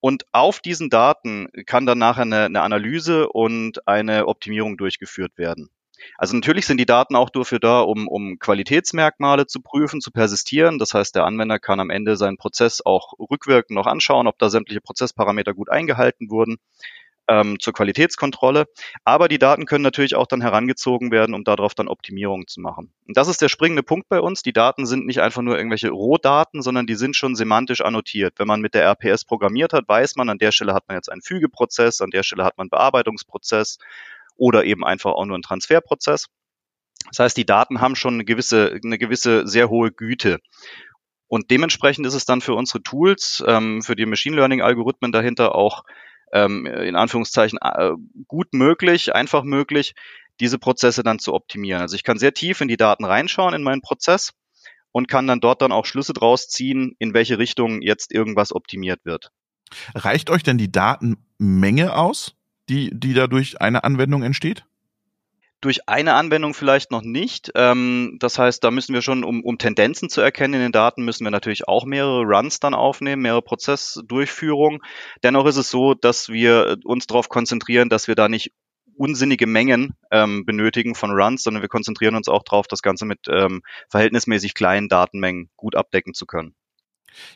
Und 0.00 0.24
auf 0.32 0.60
diesen 0.60 0.90
Daten 0.90 1.48
kann 1.66 1.86
dann 1.86 1.98
nachher 1.98 2.22
eine, 2.22 2.44
eine 2.44 2.62
Analyse 2.62 3.28
und 3.28 3.86
eine 3.86 4.26
Optimierung 4.26 4.76
durchgeführt 4.76 5.36
werden. 5.36 5.70
Also 6.16 6.34
natürlich 6.34 6.66
sind 6.66 6.78
die 6.78 6.86
Daten 6.86 7.16
auch 7.16 7.30
dafür 7.30 7.58
da, 7.58 7.80
um, 7.80 8.08
um 8.08 8.38
Qualitätsmerkmale 8.38 9.46
zu 9.46 9.60
prüfen, 9.60 10.00
zu 10.00 10.10
persistieren. 10.10 10.78
Das 10.78 10.94
heißt, 10.94 11.14
der 11.14 11.24
Anwender 11.24 11.58
kann 11.58 11.80
am 11.80 11.90
Ende 11.90 12.16
seinen 12.16 12.36
Prozess 12.36 12.80
auch 12.84 13.14
rückwirkend 13.18 13.76
noch 13.76 13.86
anschauen, 13.86 14.26
ob 14.26 14.38
da 14.38 14.50
sämtliche 14.50 14.80
Prozessparameter 14.80 15.54
gut 15.54 15.70
eingehalten 15.70 16.30
wurden 16.30 16.58
ähm, 17.28 17.60
zur 17.60 17.72
Qualitätskontrolle. 17.72 18.66
Aber 19.04 19.28
die 19.28 19.38
Daten 19.38 19.66
können 19.66 19.84
natürlich 19.84 20.16
auch 20.16 20.26
dann 20.26 20.40
herangezogen 20.40 21.10
werden, 21.10 21.34
um 21.34 21.44
darauf 21.44 21.74
dann 21.74 21.88
Optimierungen 21.88 22.46
zu 22.46 22.60
machen. 22.60 22.92
Und 23.06 23.16
das 23.16 23.28
ist 23.28 23.42
der 23.42 23.48
springende 23.48 23.82
Punkt 23.82 24.08
bei 24.08 24.20
uns. 24.20 24.42
Die 24.42 24.52
Daten 24.52 24.86
sind 24.86 25.06
nicht 25.06 25.20
einfach 25.20 25.42
nur 25.42 25.56
irgendwelche 25.56 25.90
Rohdaten, 25.90 26.62
sondern 26.62 26.86
die 26.86 26.94
sind 26.94 27.14
schon 27.14 27.36
semantisch 27.36 27.82
annotiert. 27.82 28.34
Wenn 28.38 28.48
man 28.48 28.60
mit 28.60 28.74
der 28.74 28.84
RPS 28.84 29.24
programmiert 29.24 29.72
hat, 29.72 29.88
weiß 29.88 30.16
man, 30.16 30.28
an 30.28 30.38
der 30.38 30.52
Stelle 30.52 30.74
hat 30.74 30.88
man 30.88 30.96
jetzt 30.96 31.12
einen 31.12 31.22
Fügeprozess, 31.22 32.00
an 32.00 32.10
der 32.10 32.22
Stelle 32.22 32.44
hat 32.44 32.56
man 32.56 32.64
einen 32.64 32.70
Bearbeitungsprozess 32.70 33.78
oder 34.38 34.64
eben 34.64 34.84
einfach 34.84 35.12
auch 35.12 35.26
nur 35.26 35.36
ein 35.36 35.42
Transferprozess. 35.42 36.28
Das 37.10 37.18
heißt, 37.18 37.36
die 37.36 37.46
Daten 37.46 37.80
haben 37.80 37.96
schon 37.96 38.14
eine 38.14 38.24
gewisse, 38.24 38.80
eine 38.82 38.98
gewisse 38.98 39.46
sehr 39.46 39.68
hohe 39.68 39.92
Güte. 39.92 40.38
Und 41.26 41.50
dementsprechend 41.50 42.06
ist 42.06 42.14
es 42.14 42.24
dann 42.24 42.40
für 42.40 42.54
unsere 42.54 42.82
Tools, 42.82 43.44
ähm, 43.46 43.82
für 43.82 43.94
die 43.94 44.06
Machine 44.06 44.36
Learning 44.36 44.62
Algorithmen 44.62 45.12
dahinter 45.12 45.54
auch 45.54 45.84
ähm, 46.32 46.66
in 46.66 46.96
Anführungszeichen 46.96 47.58
äh, 47.62 47.92
gut 48.26 48.54
möglich, 48.54 49.14
einfach 49.14 49.44
möglich, 49.44 49.94
diese 50.40 50.58
Prozesse 50.58 51.02
dann 51.02 51.18
zu 51.18 51.34
optimieren. 51.34 51.82
Also 51.82 51.96
ich 51.96 52.04
kann 52.04 52.18
sehr 52.18 52.32
tief 52.32 52.60
in 52.60 52.68
die 52.68 52.76
Daten 52.76 53.04
reinschauen 53.04 53.54
in 53.54 53.62
meinen 53.62 53.82
Prozess 53.82 54.32
und 54.92 55.08
kann 55.08 55.26
dann 55.26 55.40
dort 55.40 55.62
dann 55.62 55.72
auch 55.72 55.84
Schlüsse 55.84 56.12
draus 56.12 56.48
ziehen, 56.48 56.94
in 56.98 57.12
welche 57.14 57.38
Richtung 57.38 57.82
jetzt 57.82 58.12
irgendwas 58.12 58.54
optimiert 58.54 59.04
wird. 59.04 59.30
Reicht 59.94 60.30
euch 60.30 60.42
denn 60.42 60.58
die 60.58 60.72
Datenmenge 60.72 61.94
aus, 61.94 62.34
die, 62.68 62.90
die 62.92 63.14
dadurch 63.14 63.60
eine 63.60 63.84
Anwendung 63.84 64.22
entsteht? 64.22 64.64
Durch 65.60 65.88
eine 65.88 66.14
Anwendung 66.14 66.54
vielleicht 66.54 66.92
noch 66.92 67.02
nicht. 67.02 67.50
Ähm, 67.56 68.16
das 68.20 68.38
heißt, 68.38 68.62
da 68.62 68.70
müssen 68.70 68.94
wir 68.94 69.02
schon, 69.02 69.24
um, 69.24 69.42
um 69.42 69.58
Tendenzen 69.58 70.08
zu 70.08 70.20
erkennen 70.20 70.54
in 70.54 70.60
den 70.60 70.72
Daten, 70.72 71.04
müssen 71.04 71.24
wir 71.24 71.32
natürlich 71.32 71.66
auch 71.66 71.84
mehrere 71.84 72.22
Runs 72.22 72.60
dann 72.60 72.74
aufnehmen, 72.74 73.22
mehrere 73.22 73.42
Prozessdurchführungen. 73.42 74.80
Dennoch 75.24 75.46
ist 75.46 75.56
es 75.56 75.70
so, 75.70 75.94
dass 75.94 76.28
wir 76.28 76.76
uns 76.84 77.08
darauf 77.08 77.28
konzentrieren, 77.28 77.88
dass 77.88 78.06
wir 78.06 78.14
da 78.14 78.28
nicht 78.28 78.52
unsinnige 78.98 79.46
Mengen 79.46 79.94
ähm, 80.10 80.44
benötigen 80.44 80.94
von 80.94 81.10
Runs, 81.10 81.42
sondern 81.42 81.62
wir 81.62 81.68
konzentrieren 81.68 82.14
uns 82.14 82.28
auch 82.28 82.42
darauf, 82.42 82.66
das 82.66 82.82
Ganze 82.82 83.04
mit 83.04 83.20
ähm, 83.28 83.62
verhältnismäßig 83.88 84.54
kleinen 84.54 84.88
Datenmengen 84.88 85.50
gut 85.56 85.74
abdecken 85.74 86.14
zu 86.14 86.26
können. 86.26 86.54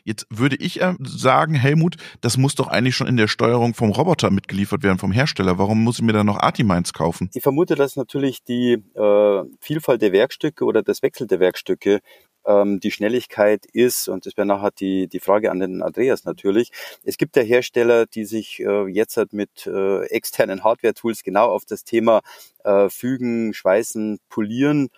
Jetzt 0.03 0.25
würde 0.29 0.55
ich 0.55 0.81
äh, 0.81 0.95
sagen, 1.01 1.55
Helmut, 1.55 1.95
das 2.21 2.37
muss 2.37 2.55
doch 2.55 2.67
eigentlich 2.67 2.95
schon 2.95 3.07
in 3.07 3.17
der 3.17 3.27
Steuerung 3.27 3.73
vom 3.73 3.91
Roboter 3.91 4.31
mitgeliefert 4.31 4.83
werden, 4.83 4.97
vom 4.97 5.11
Hersteller. 5.11 5.57
Warum 5.57 5.83
muss 5.83 5.99
ich 5.99 6.05
mir 6.05 6.13
da 6.13 6.23
noch 6.23 6.39
Artimines 6.39 6.93
kaufen? 6.93 7.29
Ich 7.33 7.43
vermute, 7.43 7.75
dass 7.75 7.95
natürlich 7.95 8.43
die 8.43 8.73
äh, 8.95 9.43
Vielfalt 9.59 10.01
der 10.01 10.11
Werkstücke 10.11 10.65
oder 10.65 10.83
das 10.83 11.01
Wechsel 11.01 11.27
der 11.27 11.39
Werkstücke 11.39 11.99
ähm, 12.45 12.79
die 12.79 12.91
Schnelligkeit 12.91 13.65
ist, 13.65 14.07
und 14.07 14.25
das 14.25 14.37
wäre 14.37 14.45
nachher 14.45 14.71
die, 14.71 15.07
die 15.07 15.19
Frage 15.19 15.51
an 15.51 15.59
den 15.59 15.81
Andreas 15.81 16.25
natürlich. 16.25 16.71
Es 17.03 17.17
gibt 17.17 17.35
ja 17.35 17.43
Hersteller, 17.43 18.05
die 18.05 18.25
sich 18.25 18.59
äh, 18.59 18.87
jetzt 18.87 19.17
halt 19.17 19.33
mit 19.33 19.65
äh, 19.67 20.03
externen 20.07 20.63
Hardware-Tools 20.63 21.23
genau 21.23 21.49
auf 21.49 21.65
das 21.65 21.83
Thema 21.83 22.21
äh, 22.63 22.89
Fügen, 22.89 23.53
Schweißen, 23.53 24.19
Polieren 24.29 24.89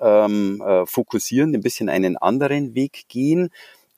ähm, 0.00 0.62
äh, 0.64 0.86
fokussieren, 0.86 1.54
ein 1.54 1.60
bisschen 1.60 1.88
einen 1.88 2.16
anderen 2.16 2.74
Weg 2.74 3.04
gehen. 3.08 3.50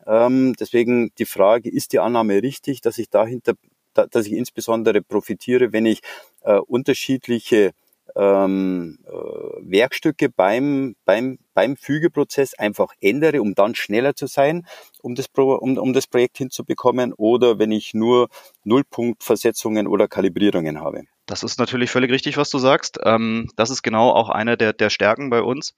Ähm, 0.07 0.55
deswegen 0.59 1.13
die 1.19 1.27
Frage, 1.27 1.71
ist 1.71 1.93
die 1.93 1.99
Annahme 1.99 2.43
richtig, 2.43 2.81
dass 2.81 2.99
ich 2.99 3.11
dahinter, 3.11 3.55
da, 3.95 4.07
dass 4.07 4.27
ich 4.27 4.33
insbesondere 4.33 5.03
profitiere, 5.03 5.73
wenn 5.73 5.87
ich 5.87 6.01
äh, 6.43 6.59
unterschiedliche 6.59 7.73
ähm, 8.17 8.99
äh, 9.07 9.11
Werkstücke 9.11 10.29
beim, 10.29 10.95
beim, 11.05 11.39
beim 11.55 11.77
Fügeprozess 11.77 12.55
einfach 12.55 12.93
ändere, 13.01 13.41
um 13.41 13.55
dann 13.55 13.75
schneller 13.75 14.15
zu 14.15 14.27
sein, 14.27 14.67
um 15.03 15.15
das, 15.15 15.29
Pro, 15.29 15.55
um, 15.55 15.79
um 15.79 15.93
das 15.93 16.07
Projekt 16.07 16.39
hinzubekommen, 16.39 17.13
oder 17.13 17.59
wenn 17.59 17.73
ich 17.73 17.95
nur 17.95 18.29
Nullpunktversetzungen 18.63 19.87
oder 19.87 20.09
Kalibrierungen 20.09 20.81
habe. 20.81 21.03
Das 21.27 21.43
ist 21.43 21.59
natürlich 21.59 21.91
völlig 21.91 22.11
richtig, 22.11 22.37
was 22.37 22.51
du 22.51 22.59
sagst. 22.59 22.99
Ähm, 23.03 23.49
das 23.57 23.71
ist 23.71 23.83
genau 23.83 24.11
auch 24.11 24.29
eine 24.29 24.57
der, 24.57 24.73
der 24.73 24.91
Stärken 24.91 25.31
bei 25.31 25.43
uns. 25.43 25.75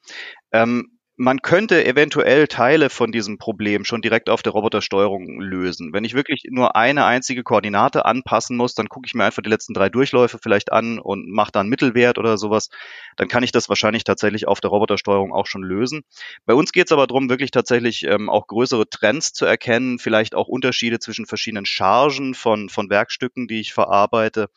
Ähm, 0.52 0.95
man 1.18 1.40
könnte 1.40 1.84
eventuell 1.86 2.46
Teile 2.46 2.90
von 2.90 3.10
diesem 3.10 3.38
Problem 3.38 3.86
schon 3.86 4.02
direkt 4.02 4.28
auf 4.28 4.42
der 4.42 4.52
Robotersteuerung 4.52 5.40
lösen. 5.40 5.94
Wenn 5.94 6.04
ich 6.04 6.12
wirklich 6.12 6.42
nur 6.50 6.76
eine 6.76 7.06
einzige 7.06 7.42
Koordinate 7.42 8.04
anpassen 8.04 8.56
muss, 8.56 8.74
dann 8.74 8.88
gucke 8.88 9.06
ich 9.06 9.14
mir 9.14 9.24
einfach 9.24 9.42
die 9.42 9.48
letzten 9.48 9.72
drei 9.72 9.88
Durchläufe 9.88 10.38
vielleicht 10.42 10.72
an 10.72 10.98
und 10.98 11.30
mache 11.30 11.52
da 11.52 11.60
einen 11.60 11.70
Mittelwert 11.70 12.18
oder 12.18 12.36
sowas. 12.36 12.68
Dann 13.16 13.28
kann 13.28 13.42
ich 13.42 13.50
das 13.50 13.70
wahrscheinlich 13.70 14.04
tatsächlich 14.04 14.46
auf 14.46 14.60
der 14.60 14.68
Robotersteuerung 14.68 15.32
auch 15.32 15.46
schon 15.46 15.62
lösen. 15.62 16.02
Bei 16.44 16.52
uns 16.52 16.72
geht 16.72 16.86
es 16.86 16.92
aber 16.92 17.06
darum, 17.06 17.30
wirklich 17.30 17.50
tatsächlich 17.50 18.02
ähm, 18.04 18.28
auch 18.28 18.46
größere 18.46 18.86
Trends 18.88 19.32
zu 19.32 19.46
erkennen, 19.46 19.98
vielleicht 19.98 20.34
auch 20.34 20.48
Unterschiede 20.48 20.98
zwischen 20.98 21.24
verschiedenen 21.24 21.64
Chargen 21.64 22.34
von, 22.34 22.68
von 22.68 22.90
Werkstücken, 22.90 23.48
die 23.48 23.60
ich 23.60 23.72
verarbeite. 23.72 24.48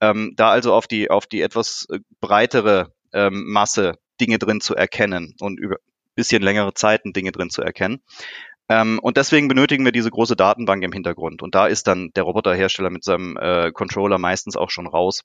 Ähm, 0.00 0.32
da 0.34 0.50
also 0.50 0.74
auf 0.74 0.88
die, 0.88 1.08
auf 1.08 1.28
die 1.28 1.40
etwas 1.40 1.86
äh, 1.88 2.00
breitere 2.20 2.92
ähm, 3.12 3.44
Masse 3.46 3.94
Dinge 4.20 4.38
drin 4.38 4.60
zu 4.60 4.74
erkennen 4.74 5.34
und 5.40 5.58
über, 5.58 5.76
bisschen 6.20 6.42
längere 6.42 6.74
Zeiten 6.74 7.12
Dinge 7.12 7.32
drin 7.32 7.48
zu 7.50 7.62
erkennen. 7.62 8.02
Ähm, 8.68 9.00
und 9.02 9.16
deswegen 9.16 9.48
benötigen 9.48 9.84
wir 9.84 9.92
diese 9.92 10.10
große 10.10 10.36
Datenbank 10.36 10.84
im 10.84 10.92
Hintergrund. 10.92 11.42
Und 11.42 11.54
da 11.54 11.66
ist 11.66 11.88
dann 11.88 12.10
der 12.14 12.24
Roboterhersteller 12.24 12.90
mit 12.90 13.02
seinem 13.02 13.36
äh, 13.36 13.72
Controller 13.72 14.18
meistens 14.18 14.56
auch 14.56 14.70
schon 14.70 14.86
raus. 14.86 15.22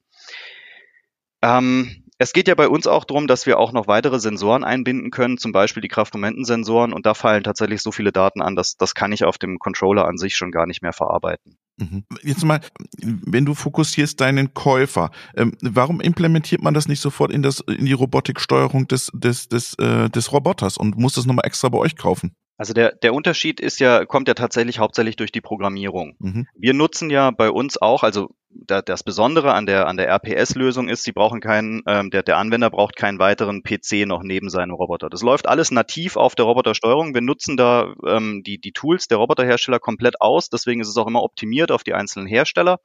Ähm, 1.44 2.04
es 2.18 2.34
geht 2.34 2.48
ja 2.48 2.56
bei 2.56 2.68
uns 2.68 2.88
auch 2.88 3.04
darum, 3.04 3.28
dass 3.28 3.46
wir 3.46 3.60
auch 3.60 3.74
noch 3.74 3.88
weitere 3.88 4.20
Sensoren 4.20 4.64
einbinden 4.64 5.12
können, 5.12 5.38
zum 5.38 5.52
Beispiel 5.52 5.82
die 5.82 5.90
Kraftmomentensensoren. 5.90 6.94
Und 6.94 7.06
da 7.06 7.14
fallen 7.14 7.44
tatsächlich 7.44 7.82
so 7.82 7.92
viele 7.92 8.12
Daten 8.12 8.42
an, 8.42 8.56
dass 8.56 8.78
das 8.78 8.96
kann 8.96 9.12
ich 9.12 9.26
auf 9.26 9.38
dem 9.38 9.60
Controller 9.60 10.06
an 10.06 10.18
sich 10.18 10.36
schon 10.36 10.52
gar 10.52 10.66
nicht 10.66 10.82
mehr 10.82 10.94
verarbeiten. 10.94 11.60
Mhm. 11.78 12.06
Jetzt 12.24 12.46
mal, 12.46 12.62
wenn 13.02 13.46
du 13.46 13.54
fokussierst 13.54 14.22
deinen 14.22 14.54
Käufer, 14.54 15.12
ähm, 15.36 15.54
warum 15.62 16.00
implementiert 16.00 16.62
man 16.62 16.74
das 16.74 16.88
nicht 16.88 17.02
sofort 17.02 17.34
in 17.34 17.44
das 17.44 17.60
in 17.60 17.86
die 17.86 17.94
Robotiksteuerung 17.94 18.88
des 18.88 19.12
des 19.14 19.50
des 19.50 19.74
äh, 19.80 20.10
des 20.10 20.32
Roboters 20.32 20.78
und 20.78 20.98
muss 20.98 21.16
das 21.16 21.26
nochmal 21.26 21.46
extra 21.46 21.68
bei 21.70 21.78
euch 21.78 21.98
kaufen? 21.98 22.36
Also 22.58 22.74
der, 22.74 22.94
der 22.96 23.14
Unterschied 23.14 23.60
ist 23.60 23.80
ja, 23.80 24.06
kommt 24.06 24.30
ja 24.30 24.34
tatsächlich 24.34 24.80
hauptsächlich 24.80 25.18
durch 25.18 25.32
die 25.32 25.42
Programmierung. 25.42 26.16
Mhm. 26.20 26.48
Wir 26.56 26.74
nutzen 26.74 27.10
ja 27.10 27.32
bei 27.32 27.50
uns 27.50 27.82
auch, 27.82 28.04
also 28.04 28.30
da, 28.50 28.82
das 28.82 29.04
Besondere 29.04 29.54
an 29.54 29.66
der, 29.66 29.88
an 29.88 29.98
der 29.98 30.08
RPS-Lösung 30.08 30.88
ist, 30.88 31.04
sie 31.04 31.12
brauchen 31.12 31.42
keinen, 31.42 31.82
ähm, 31.86 32.12
der, 32.12 32.24
der 32.24 32.38
Anwender 32.38 32.70
braucht 32.70 32.96
keinen 32.96 33.20
weiteren 33.20 33.62
PC 33.62 34.08
noch 34.08 34.24
neben 34.24 34.50
seinem 34.50 34.74
Roboter. 34.74 35.10
Das 35.10 35.22
läuft 35.22 35.48
alles 35.48 35.72
nativ 35.72 36.16
auf 36.16 36.36
der 36.36 36.46
Robotersteuerung. 36.46 37.14
Wir 37.14 37.22
nutzen 37.22 37.58
da 37.58 37.94
ähm, 38.08 38.42
die, 38.46 38.60
die 38.60 38.72
Tools 38.72 39.10
der 39.10 39.18
Roboterhersteller 39.18 39.80
komplett 39.80 40.22
aus. 40.22 40.50
Deswegen 40.50 40.80
ist 40.80 40.88
es 40.88 40.96
auch 40.96 41.08
immer 41.08 41.24
optimiert 41.24 41.72
auf 41.72 41.84
die 41.84 41.94
einzelnen 41.94 42.28
Hersteller. 42.28 42.80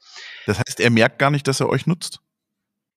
Das 0.46 0.58
heißt, 0.58 0.80
er 0.80 0.90
merkt 0.90 1.20
gar 1.20 1.30
nicht, 1.30 1.46
dass 1.46 1.60
er 1.60 1.68
euch 1.68 1.86
nutzt? 1.86 2.20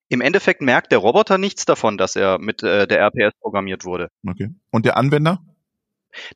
Im 0.10 0.22
Endeffekt 0.22 0.62
merkt 0.62 0.92
der 0.92 1.00
Roboter 1.00 1.38
nichts 1.38 1.66
davon, 1.66 1.98
dass 2.00 2.16
er 2.16 2.40
mit 2.40 2.64
äh, 2.64 2.88
der 2.88 3.00
RPS 3.00 3.38
programmiert 3.40 3.86
wurde. 3.86 4.10
Okay. 4.28 4.50
Und 4.72 4.86
der 4.86 4.98
Anwender? 4.98 5.40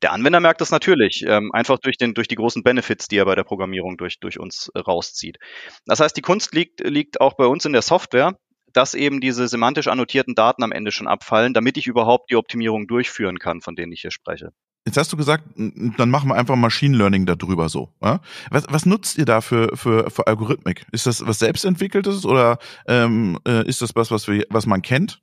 Der 0.01 0.11
Anwender 0.11 0.39
merkt 0.39 0.61
das 0.61 0.71
natürlich, 0.71 1.23
ähm, 1.27 1.51
einfach 1.53 1.79
durch, 1.79 1.97
den, 1.97 2.13
durch 2.13 2.27
die 2.27 2.35
großen 2.35 2.63
Benefits, 2.63 3.07
die 3.07 3.17
er 3.17 3.25
bei 3.25 3.35
der 3.35 3.43
Programmierung 3.43 3.97
durch, 3.97 4.19
durch 4.19 4.39
uns 4.39 4.69
äh, 4.73 4.79
rauszieht. 4.79 5.37
Das 5.85 5.99
heißt, 5.99 6.15
die 6.15 6.21
Kunst 6.21 6.53
liegt, 6.53 6.81
liegt 6.81 7.21
auch 7.21 7.35
bei 7.35 7.45
uns 7.45 7.65
in 7.65 7.73
der 7.73 7.81
Software, 7.81 8.37
dass 8.73 8.93
eben 8.93 9.21
diese 9.21 9.47
semantisch 9.47 9.87
annotierten 9.87 10.35
Daten 10.35 10.63
am 10.63 10.71
Ende 10.71 10.91
schon 10.91 11.07
abfallen, 11.07 11.53
damit 11.53 11.77
ich 11.77 11.87
überhaupt 11.87 12.29
die 12.29 12.35
Optimierung 12.35 12.87
durchführen 12.87 13.39
kann, 13.39 13.61
von 13.61 13.75
denen 13.75 13.91
ich 13.91 14.01
hier 14.01 14.11
spreche. 14.11 14.51
Jetzt 14.87 14.95
hast 14.95 15.11
du 15.11 15.17
gesagt, 15.17 15.43
dann 15.57 16.09
machen 16.09 16.29
wir 16.29 16.35
einfach 16.35 16.55
Machine 16.55 16.95
Learning 16.95 17.25
darüber 17.25 17.67
so. 17.67 17.89
Ja? 18.01 18.21
Was, 18.51 18.67
was 18.69 18.85
nutzt 18.85 19.17
ihr 19.17 19.25
da 19.25 19.41
für, 19.41 19.75
für, 19.75 20.09
für 20.09 20.27
Algorithmik? 20.27 20.85
Ist 20.93 21.05
das 21.05 21.27
was 21.27 21.39
selbstentwickeltes 21.39 22.25
oder 22.25 22.57
ähm, 22.87 23.37
äh, 23.45 23.67
ist 23.67 23.81
das 23.81 23.97
was, 23.97 24.11
was, 24.11 24.29
wir, 24.29 24.45
was 24.49 24.65
man 24.65 24.81
kennt? 24.81 25.19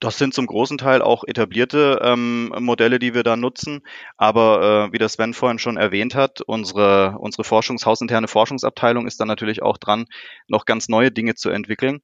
Das 0.00 0.18
sind 0.18 0.34
zum 0.34 0.46
großen 0.46 0.78
Teil 0.78 1.00
auch 1.00 1.22
etablierte 1.28 2.00
ähm, 2.02 2.52
Modelle, 2.58 2.98
die 2.98 3.14
wir 3.14 3.22
da 3.22 3.36
nutzen. 3.36 3.82
Aber 4.16 4.88
äh, 4.88 4.92
wie 4.92 4.98
das 4.98 5.12
Sven 5.12 5.32
vorhin 5.32 5.60
schon 5.60 5.76
erwähnt 5.76 6.16
hat, 6.16 6.40
unsere, 6.40 7.16
unsere 7.20 7.44
Forschungs, 7.44 7.86
hausinterne 7.86 8.26
Forschungsabteilung 8.26 9.06
ist 9.06 9.20
dann 9.20 9.28
natürlich 9.28 9.62
auch 9.62 9.78
dran, 9.78 10.06
noch 10.48 10.64
ganz 10.64 10.88
neue 10.88 11.12
Dinge 11.12 11.36
zu 11.36 11.50
entwickeln. 11.50 12.00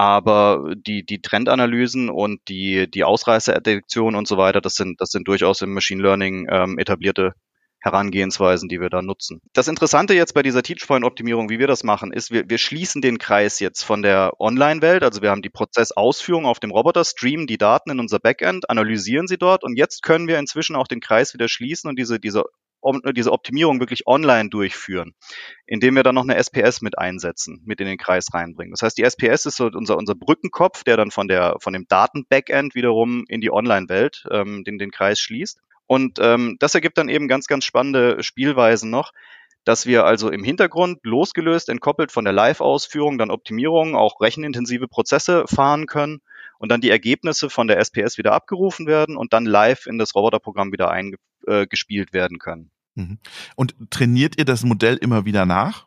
Aber 0.00 0.72
die, 0.76 1.04
die 1.04 1.20
Trendanalysen 1.20 2.08
und 2.08 2.40
die, 2.48 2.90
die 2.90 3.04
Ausreißerdetektion 3.04 4.14
und 4.16 4.26
so 4.26 4.38
weiter, 4.38 4.62
das 4.62 4.72
sind, 4.72 4.98
das 4.98 5.10
sind 5.10 5.28
durchaus 5.28 5.60
im 5.60 5.74
Machine 5.74 6.02
Learning 6.02 6.48
ähm, 6.50 6.78
etablierte 6.78 7.34
Herangehensweisen, 7.80 8.70
die 8.70 8.80
wir 8.80 8.88
da 8.88 9.02
nutzen. 9.02 9.42
Das 9.52 9.68
Interessante 9.68 10.14
jetzt 10.14 10.32
bei 10.32 10.42
dieser 10.42 10.62
Teachpoint-Optimierung, 10.62 11.50
wie 11.50 11.58
wir 11.58 11.66
das 11.66 11.84
machen, 11.84 12.14
ist, 12.14 12.30
wir, 12.30 12.48
wir 12.48 12.56
schließen 12.56 13.02
den 13.02 13.18
Kreis 13.18 13.60
jetzt 13.60 13.82
von 13.82 14.00
der 14.00 14.40
Online-Welt. 14.40 15.02
Also 15.02 15.20
wir 15.20 15.28
haben 15.28 15.42
die 15.42 15.50
Prozessausführung 15.50 16.46
auf 16.46 16.60
dem 16.60 16.70
Roboter, 16.70 17.04
streamen 17.04 17.46
die 17.46 17.58
Daten 17.58 17.90
in 17.90 18.00
unser 18.00 18.20
Backend, 18.20 18.70
analysieren 18.70 19.28
sie 19.28 19.36
dort 19.36 19.64
und 19.64 19.76
jetzt 19.76 20.02
können 20.02 20.28
wir 20.28 20.38
inzwischen 20.38 20.76
auch 20.76 20.86
den 20.86 21.00
Kreis 21.00 21.34
wieder 21.34 21.48
schließen 21.48 21.90
und 21.90 21.98
diese, 21.98 22.18
diese 22.18 22.44
diese 23.14 23.32
Optimierung 23.32 23.80
wirklich 23.80 24.06
online 24.06 24.48
durchführen, 24.48 25.14
indem 25.66 25.96
wir 25.96 26.02
dann 26.02 26.14
noch 26.14 26.24
eine 26.24 26.36
SPS 26.36 26.80
mit 26.80 26.98
einsetzen, 26.98 27.62
mit 27.64 27.80
in 27.80 27.86
den 27.86 27.98
Kreis 27.98 28.32
reinbringen. 28.32 28.72
Das 28.72 28.82
heißt, 28.82 28.98
die 28.98 29.02
SPS 29.02 29.46
ist 29.46 29.56
so 29.56 29.66
unser, 29.66 29.96
unser 29.96 30.14
Brückenkopf, 30.14 30.84
der 30.84 30.96
dann 30.96 31.10
von 31.10 31.28
der, 31.28 31.56
von 31.60 31.72
dem 31.72 31.86
Daten-Backend 31.88 32.74
wiederum 32.74 33.24
in 33.28 33.40
die 33.40 33.52
Online-Welt, 33.52 34.24
ähm, 34.30 34.64
den, 34.64 34.78
den 34.78 34.90
Kreis 34.90 35.20
schließt. 35.20 35.60
Und 35.86 36.18
ähm, 36.20 36.56
das 36.60 36.74
ergibt 36.74 36.98
dann 36.98 37.08
eben 37.08 37.28
ganz, 37.28 37.46
ganz 37.46 37.64
spannende 37.64 38.22
Spielweisen 38.22 38.90
noch, 38.90 39.12
dass 39.64 39.86
wir 39.86 40.04
also 40.04 40.30
im 40.30 40.44
Hintergrund 40.44 41.00
losgelöst, 41.02 41.68
entkoppelt 41.68 42.12
von 42.12 42.24
der 42.24 42.32
Live-Ausführung, 42.32 43.18
dann 43.18 43.30
Optimierungen, 43.30 43.94
auch 43.94 44.20
rechenintensive 44.20 44.88
Prozesse 44.88 45.44
fahren 45.46 45.86
können 45.86 46.20
und 46.58 46.70
dann 46.70 46.80
die 46.80 46.90
Ergebnisse 46.90 47.50
von 47.50 47.66
der 47.66 47.78
SPS 47.78 48.18
wieder 48.18 48.32
abgerufen 48.32 48.86
werden 48.86 49.16
und 49.16 49.32
dann 49.32 49.44
live 49.44 49.86
in 49.86 49.98
das 49.98 50.14
Roboterprogramm 50.14 50.72
wieder 50.72 50.90
eingespielt 50.90 51.29
äh, 51.46 51.66
werden 52.12 52.38
können. 52.38 52.70
Mhm. 52.94 53.18
Und 53.56 53.74
trainiert 53.90 54.38
ihr 54.38 54.44
das 54.44 54.64
Modell 54.64 54.96
immer 54.96 55.24
wieder 55.24 55.46
nach? 55.46 55.86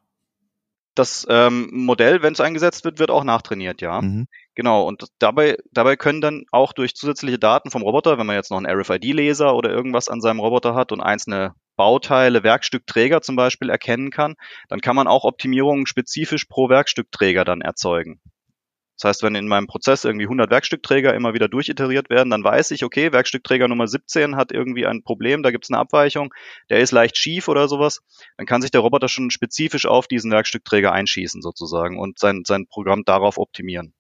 Das 0.96 1.26
ähm, 1.28 1.70
Modell, 1.72 2.22
wenn 2.22 2.34
es 2.34 2.40
eingesetzt 2.40 2.86
wird, 2.86 3.00
wird 3.00 3.10
auch 3.10 3.24
nachtrainiert, 3.24 3.82
ja. 3.82 4.00
Mhm. 4.02 4.28
Genau, 4.54 4.84
und 4.84 5.08
dabei, 5.18 5.58
dabei 5.72 5.96
können 5.96 6.22
dann 6.22 6.46
auch 6.52 6.72
durch 6.74 6.96
zusätzliche 6.96 7.40
Daten 7.40 7.72
vom 7.72 7.82
Roboter, 7.82 8.20
wenn 8.20 8.28
man 8.28 8.36
jetzt 8.36 8.52
noch 8.52 8.58
einen 8.58 8.80
RFID-Laser 8.80 9.56
oder 9.56 9.72
irgendwas 9.72 10.08
an 10.08 10.22
seinem 10.22 10.40
Roboter 10.40 10.76
hat 10.76 10.92
und 10.92 11.02
einzelne 11.02 11.56
Bauteile, 11.76 12.44
Werkstückträger 12.44 13.22
zum 13.22 13.36
Beispiel 13.36 13.72
erkennen 13.72 14.12
kann, 14.12 14.36
dann 14.70 14.82
kann 14.82 14.96
man 14.96 15.08
auch 15.08 15.24
Optimierungen 15.24 15.88
spezifisch 15.88 16.46
pro 16.46 16.70
Werkstückträger 16.70 17.44
dann 17.44 17.62
erzeugen. 17.62 18.22
Das 18.96 19.10
heißt, 19.10 19.24
wenn 19.24 19.36
in 19.36 19.48
meinem 19.48 19.68
Prozess 19.68 20.06
irgendwie 20.06 20.26
100 20.26 20.50
Werkstückträger 20.50 21.14
immer 21.14 21.34
wieder 21.34 21.48
durchiteriert 21.48 22.10
werden, 22.10 22.30
dann 22.30 22.44
weiß 22.44 22.72
ich, 22.72 22.84
okay, 22.84 23.12
Werkstückträger 23.12 23.68
Nummer 23.68 23.88
17 23.88 24.36
hat 24.36 24.52
irgendwie 24.52 24.86
ein 24.86 25.04
Problem, 25.04 25.44
da 25.44 25.52
gibt 25.52 25.66
es 25.66 25.72
eine 25.72 25.80
Abweichung, 25.80 26.34
der 26.70 26.80
ist 26.80 26.92
leicht 26.92 27.18
schief 27.18 27.48
oder 27.48 27.68
sowas. 27.68 28.02
Dann 28.38 28.46
kann 28.46 28.62
sich 28.62 28.72
der 28.72 28.82
Roboter 28.82 29.10
schon 29.10 29.32
spezifisch 29.32 29.86
auf 29.86 30.08
diesen 30.08 30.32
Werkstückträger 30.32 30.92
einschießen 30.92 31.42
sozusagen 31.42 32.00
und 32.00 32.20
sein, 32.20 32.44
sein 32.46 32.68
Programm 32.68 33.04
darauf 33.04 33.38
optimieren. 33.38 33.94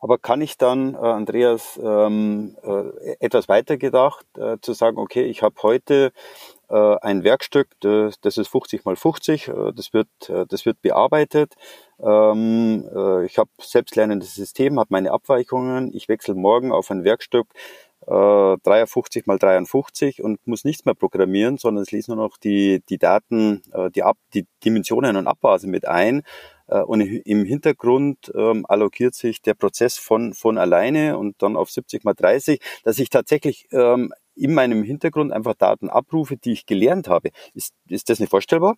Aber 0.00 0.18
kann 0.18 0.40
ich 0.40 0.56
dann, 0.56 0.94
äh, 0.94 0.98
Andreas, 0.98 1.78
ähm, 1.82 2.56
äh, 2.62 3.16
etwas 3.18 3.48
weiter 3.48 3.76
gedacht, 3.76 4.26
äh, 4.36 4.58
zu 4.60 4.72
sagen, 4.72 4.98
okay, 4.98 5.24
ich 5.24 5.42
habe 5.42 5.56
heute 5.62 6.12
ein 6.74 7.24
Werkstück, 7.24 7.68
das, 7.80 8.36
ist 8.36 8.48
50 8.48 8.84
mal 8.84 8.96
50, 8.96 9.48
äh, 9.48 9.72
das 9.74 9.92
wird, 9.92 10.08
äh, 10.28 10.46
das 10.46 10.66
wird 10.66 10.80
bearbeitet. 10.82 11.54
Ähm, 12.00 12.88
äh, 12.94 13.24
ich 13.24 13.38
habe 13.38 13.50
selbstlernendes 13.60 14.34
System, 14.34 14.78
habe 14.78 14.88
meine 14.90 15.10
Abweichungen. 15.10 15.94
Ich 15.94 16.08
wechsle 16.08 16.34
morgen 16.34 16.72
auf 16.72 16.90
ein 16.90 17.04
Werkstück 17.04 17.48
äh, 18.06 18.56
53 18.62 19.26
mal 19.26 19.38
53 19.38 20.22
und 20.22 20.46
muss 20.46 20.64
nichts 20.64 20.84
mehr 20.84 20.94
programmieren, 20.94 21.58
sondern 21.58 21.82
es 21.82 21.90
liest 21.90 22.08
nur 22.08 22.16
noch 22.16 22.36
die, 22.36 22.82
die 22.88 22.98
Daten, 22.98 23.62
äh, 23.72 23.90
die, 23.90 24.02
Ab 24.02 24.16
die 24.34 24.46
Dimensionen 24.64 25.16
und 25.16 25.26
Abwase 25.26 25.66
mit 25.66 25.86
ein. 25.86 26.22
Äh, 26.68 26.80
und 26.80 27.00
im 27.00 27.44
Hintergrund 27.44 28.32
ähm, 28.34 28.64
allokiert 28.68 29.14
sich 29.14 29.42
der 29.42 29.54
Prozess 29.54 29.98
von, 29.98 30.34
von 30.34 30.58
alleine 30.58 31.18
und 31.18 31.42
dann 31.42 31.56
auf 31.56 31.70
70 31.70 32.04
mal 32.04 32.14
30, 32.14 32.60
dass 32.84 32.98
ich 32.98 33.10
tatsächlich 33.10 33.68
ähm, 33.72 34.12
in 34.38 34.54
meinem 34.54 34.82
Hintergrund 34.82 35.32
einfach 35.32 35.54
Daten 35.54 35.88
abrufe, 35.88 36.36
die 36.36 36.52
ich 36.52 36.66
gelernt 36.66 37.08
habe. 37.08 37.30
Ist, 37.54 37.74
ist 37.88 38.08
das 38.08 38.20
nicht 38.20 38.30
vorstellbar? 38.30 38.76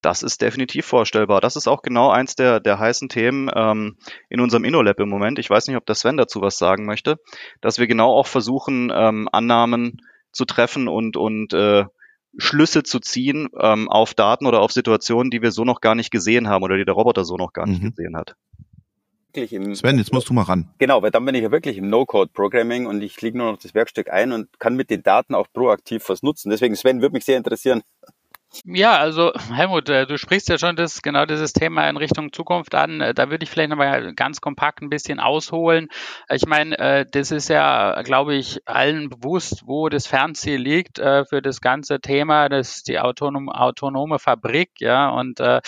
Das 0.00 0.22
ist 0.22 0.40
definitiv 0.40 0.86
vorstellbar. 0.86 1.40
Das 1.40 1.56
ist 1.56 1.66
auch 1.66 1.82
genau 1.82 2.10
eins 2.10 2.36
der, 2.36 2.60
der 2.60 2.78
heißen 2.78 3.08
Themen 3.08 3.50
ähm, 3.54 3.96
in 4.28 4.40
unserem 4.40 4.64
InnoLab 4.64 5.00
im 5.00 5.08
Moment. 5.08 5.38
Ich 5.40 5.50
weiß 5.50 5.66
nicht, 5.66 5.76
ob 5.76 5.86
der 5.86 5.96
Sven 5.96 6.16
dazu 6.16 6.40
was 6.40 6.56
sagen 6.56 6.86
möchte, 6.86 7.16
dass 7.60 7.78
wir 7.78 7.88
genau 7.88 8.14
auch 8.14 8.28
versuchen, 8.28 8.92
ähm, 8.94 9.28
Annahmen 9.32 10.00
zu 10.30 10.44
treffen 10.44 10.86
und, 10.86 11.16
und 11.16 11.52
äh, 11.52 11.84
Schlüsse 12.36 12.84
zu 12.84 13.00
ziehen 13.00 13.48
ähm, 13.58 13.88
auf 13.88 14.14
Daten 14.14 14.46
oder 14.46 14.60
auf 14.60 14.70
Situationen, 14.70 15.30
die 15.30 15.42
wir 15.42 15.50
so 15.50 15.64
noch 15.64 15.80
gar 15.80 15.96
nicht 15.96 16.12
gesehen 16.12 16.48
haben 16.48 16.62
oder 16.62 16.76
die 16.76 16.84
der 16.84 16.94
Roboter 16.94 17.24
so 17.24 17.36
noch 17.36 17.52
gar 17.52 17.66
nicht 17.66 17.82
mhm. 17.82 17.90
gesehen 17.90 18.16
hat 18.16 18.36
wirklich 19.38 19.52
im. 19.52 19.74
Sven, 19.74 19.98
jetzt 19.98 20.12
musst 20.12 20.28
du 20.28 20.34
mal 20.34 20.42
ran. 20.42 20.68
Genau, 20.78 21.02
weil 21.02 21.10
dann 21.10 21.24
bin 21.24 21.34
ich 21.34 21.42
ja 21.42 21.50
wirklich 21.50 21.78
im 21.78 21.88
No-Code-Programming 21.88 22.86
und 22.86 23.02
ich 23.02 23.20
lege 23.20 23.38
nur 23.38 23.52
noch 23.52 23.58
das 23.58 23.74
Werkstück 23.74 24.10
ein 24.10 24.32
und 24.32 24.58
kann 24.58 24.76
mit 24.76 24.90
den 24.90 25.02
Daten 25.02 25.34
auch 25.34 25.46
proaktiv 25.52 26.08
was 26.08 26.22
nutzen. 26.22 26.50
Deswegen, 26.50 26.76
Sven, 26.76 27.00
würde 27.00 27.14
mich 27.14 27.24
sehr 27.24 27.36
interessieren, 27.36 27.82
ja, 28.64 28.96
also 28.96 29.32
Helmut, 29.52 29.88
äh, 29.88 30.06
du 30.06 30.18
sprichst 30.18 30.48
ja 30.48 30.58
schon 30.58 30.76
das, 30.76 31.02
genau 31.02 31.26
dieses 31.26 31.52
Thema 31.52 31.88
in 31.88 31.96
Richtung 31.96 32.32
Zukunft 32.32 32.74
an. 32.74 33.00
Äh, 33.00 33.14
da 33.14 33.30
würde 33.30 33.44
ich 33.44 33.50
vielleicht 33.50 33.70
nochmal 33.70 34.14
ganz 34.14 34.40
kompakt 34.40 34.82
ein 34.82 34.88
bisschen 34.88 35.20
ausholen. 35.20 35.88
Ich 36.30 36.46
meine, 36.46 36.78
äh, 36.78 37.06
das 37.10 37.30
ist 37.30 37.48
ja, 37.48 38.00
glaube 38.02 38.34
ich, 38.34 38.60
allen 38.66 39.10
bewusst, 39.10 39.62
wo 39.66 39.88
das 39.88 40.06
Fernziel 40.06 40.56
liegt 40.56 40.98
für 40.98 41.42
das 41.42 41.60
ganze 41.60 42.00
Thema, 42.00 42.48
das 42.48 42.78
ist 42.78 42.88
die 42.88 42.98
autonom, 42.98 43.48
autonome 43.48 44.18
Fabrik, 44.18 44.70
ja, 44.80 45.10
und 45.10 45.38
das 45.38 45.62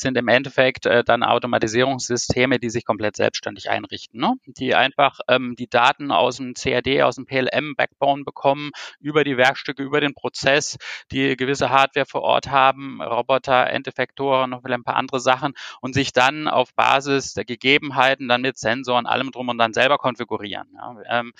sind 0.00 0.16
im 0.16 0.28
Endeffekt 0.28 0.86
dann 0.86 1.22
Automatisierungssysteme, 1.22 2.58
die 2.58 2.70
sich 2.70 2.84
komplett 2.84 3.16
selbstständig 3.16 3.70
einrichten, 3.70 4.20
ne? 4.20 4.34
die 4.46 4.74
einfach 4.74 5.20
ähm, 5.28 5.54
die 5.58 5.68
Daten 5.68 6.10
aus 6.10 6.36
dem 6.36 6.54
CAD, 6.54 7.02
aus 7.02 7.16
dem 7.16 7.26
PLM-Backbone 7.26 8.24
bekommen, 8.24 8.70
über 9.00 9.24
die 9.24 9.36
Werkstücke, 9.36 9.82
über 9.82 10.00
den 10.00 10.14
Prozess, 10.14 10.76
die 11.10 11.36
gewisse 11.36 11.70
Hardware 11.70 12.06
vor 12.06 12.23
Ort 12.24 12.50
haben, 12.50 13.00
Roboter, 13.00 13.68
Endeffektoren, 13.68 14.50
noch 14.50 14.64
ein 14.64 14.84
paar 14.84 14.96
andere 14.96 15.20
Sachen 15.20 15.54
und 15.80 15.94
sich 15.94 16.12
dann 16.12 16.48
auf 16.48 16.74
Basis 16.74 17.34
der 17.34 17.44
Gegebenheiten 17.44 18.28
dann 18.28 18.42
mit 18.42 18.58
Sensoren, 18.58 19.06
allem 19.06 19.30
drum 19.30 19.48
und 19.48 19.58
dann 19.58 19.72
selber 19.72 19.98
konfigurieren. 19.98 20.68
Ja. 20.74 20.96
Ähm, 21.08 21.32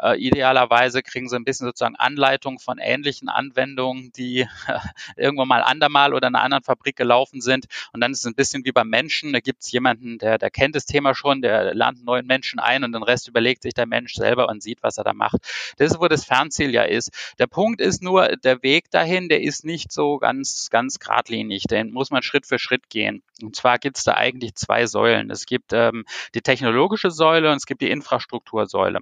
äh, 0.00 0.18
idealerweise 0.18 1.02
kriegen 1.02 1.28
sie 1.28 1.36
ein 1.36 1.44
bisschen 1.44 1.66
sozusagen 1.66 1.96
Anleitung 1.96 2.58
von 2.58 2.78
ähnlichen 2.78 3.28
Anwendungen, 3.28 4.10
die 4.12 4.46
irgendwann 5.16 5.48
mal 5.48 5.62
andermal 5.62 6.14
oder 6.14 6.28
in 6.28 6.34
einer 6.34 6.44
anderen 6.44 6.64
Fabrik 6.64 6.96
gelaufen 6.96 7.40
sind. 7.40 7.66
Und 7.92 8.00
dann 8.00 8.12
ist 8.12 8.20
es 8.20 8.26
ein 8.26 8.34
bisschen 8.34 8.64
wie 8.64 8.72
beim 8.72 8.88
Menschen. 8.88 9.32
Da 9.32 9.40
gibt 9.40 9.62
es 9.62 9.70
jemanden, 9.70 10.18
der, 10.18 10.38
der 10.38 10.50
kennt 10.50 10.74
das 10.76 10.86
Thema 10.86 11.14
schon, 11.14 11.42
der 11.42 11.74
lernt 11.74 12.04
neuen 12.04 12.26
Menschen 12.26 12.58
ein 12.58 12.84
und 12.84 12.92
den 12.92 13.02
Rest 13.02 13.28
überlegt 13.28 13.62
sich 13.62 13.74
der 13.74 13.86
Mensch 13.86 14.14
selber 14.14 14.48
und 14.48 14.62
sieht, 14.62 14.82
was 14.82 14.96
er 14.96 15.04
da 15.04 15.12
macht. 15.12 15.40
Das 15.76 15.92
ist, 15.92 16.00
wo 16.00 16.08
das 16.08 16.24
Fernziel 16.24 16.72
ja 16.72 16.82
ist. 16.82 17.10
Der 17.38 17.46
Punkt 17.46 17.80
ist 17.80 18.02
nur, 18.02 18.36
der 18.36 18.62
Weg 18.62 18.90
dahin, 18.90 19.28
der 19.28 19.42
ist 19.42 19.64
nicht 19.64 19.92
so 19.92 20.21
ganz, 20.22 20.70
ganz 20.70 21.00
geradlinig. 21.00 21.64
Den 21.64 21.92
muss 21.92 22.10
man 22.10 22.22
Schritt 22.22 22.46
für 22.46 22.58
Schritt 22.58 22.88
gehen. 22.88 23.22
Und 23.42 23.56
zwar 23.56 23.78
gibt 23.78 23.98
es 23.98 24.04
da 24.04 24.14
eigentlich 24.14 24.54
zwei 24.54 24.86
Säulen. 24.86 25.30
Es 25.30 25.46
gibt 25.46 25.72
ähm, 25.72 26.04
die 26.34 26.40
technologische 26.40 27.10
Säule 27.10 27.50
und 27.50 27.56
es 27.56 27.66
gibt 27.66 27.82
die 27.82 27.90
Infrastruktursäule. 27.90 29.00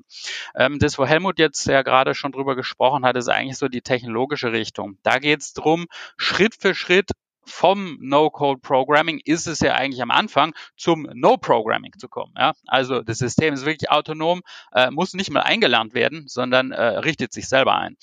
Ähm, 0.57 0.79
das, 0.79 0.99
wo 0.99 1.07
Helmut 1.07 1.39
jetzt 1.39 1.67
ja 1.67 1.83
gerade 1.83 2.15
schon 2.15 2.33
drüber 2.33 2.57
gesprochen 2.57 3.05
hat, 3.05 3.17
ist 3.17 3.29
eigentlich 3.29 3.59
so 3.59 3.69
die 3.69 3.83
technologische 3.83 4.51
Richtung. 4.51 4.97
Da 5.03 5.19
geht 5.19 5.41
es 5.41 5.53
darum, 5.53 5.87
Schritt 6.17 6.57
für 6.59 6.75
Schritt 6.75 7.11
vom 7.44 7.98
No-Code-Programming 8.00 9.20
ist 9.24 9.46
es 9.46 9.61
ja 9.61 9.74
eigentlich 9.74 10.03
am 10.03 10.11
Anfang 10.11 10.55
zum 10.76 11.09
No-Programming 11.12 11.92
zu 11.98 12.09
kommen. 12.09 12.33
Ja? 12.37 12.53
Also 12.66 13.03
das 13.03 13.18
System 13.18 13.55
ist 13.55 13.64
wirklich 13.64 13.90
autonom, 13.90 14.42
äh, 14.72 14.90
muss 14.90 15.14
nicht 15.14 15.31
mal 15.31 15.40
eingelernt 15.40 15.94
werden, 15.94 16.24
sondern 16.29 16.72
äh, 16.72 16.83
richtet 16.83 17.33
sich 17.33 17.48
selber 17.48 17.76
ein. 17.76 17.96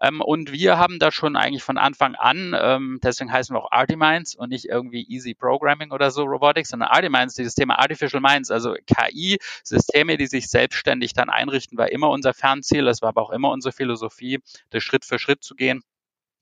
Ähm, 0.00 0.20
und 0.20 0.52
wir 0.52 0.78
haben 0.78 0.98
da 0.98 1.12
schon 1.12 1.36
eigentlich 1.36 1.62
von 1.62 1.78
Anfang 1.78 2.14
an, 2.14 2.54
ähm, 2.58 3.00
deswegen 3.02 3.32
heißen 3.32 3.54
wir 3.54 3.62
auch 3.62 3.72
Artiminds 3.72 4.34
und 4.34 4.50
nicht 4.50 4.66
irgendwie 4.66 5.06
Easy 5.08 5.34
Programming 5.34 5.92
oder 5.92 6.10
so 6.10 6.24
Robotics, 6.24 6.70
sondern 6.70 6.90
Artiminds, 6.90 7.34
dieses 7.34 7.54
Thema 7.54 7.78
Artificial 7.78 8.20
Minds, 8.20 8.50
also 8.50 8.74
KI-Systeme, 8.86 10.16
die 10.16 10.26
sich 10.26 10.48
selbstständig 10.48 11.12
dann 11.12 11.30
einrichten, 11.30 11.78
war 11.78 11.90
immer 11.90 12.10
unser 12.10 12.34
Fernziel. 12.34 12.84
Das 12.84 13.02
war 13.02 13.10
aber 13.10 13.22
auch 13.22 13.30
immer 13.30 13.50
unsere 13.50 13.72
Philosophie, 13.72 14.40
das 14.70 14.82
Schritt 14.82 15.04
für 15.04 15.18
Schritt 15.18 15.42
zu 15.42 15.54
gehen. 15.54 15.82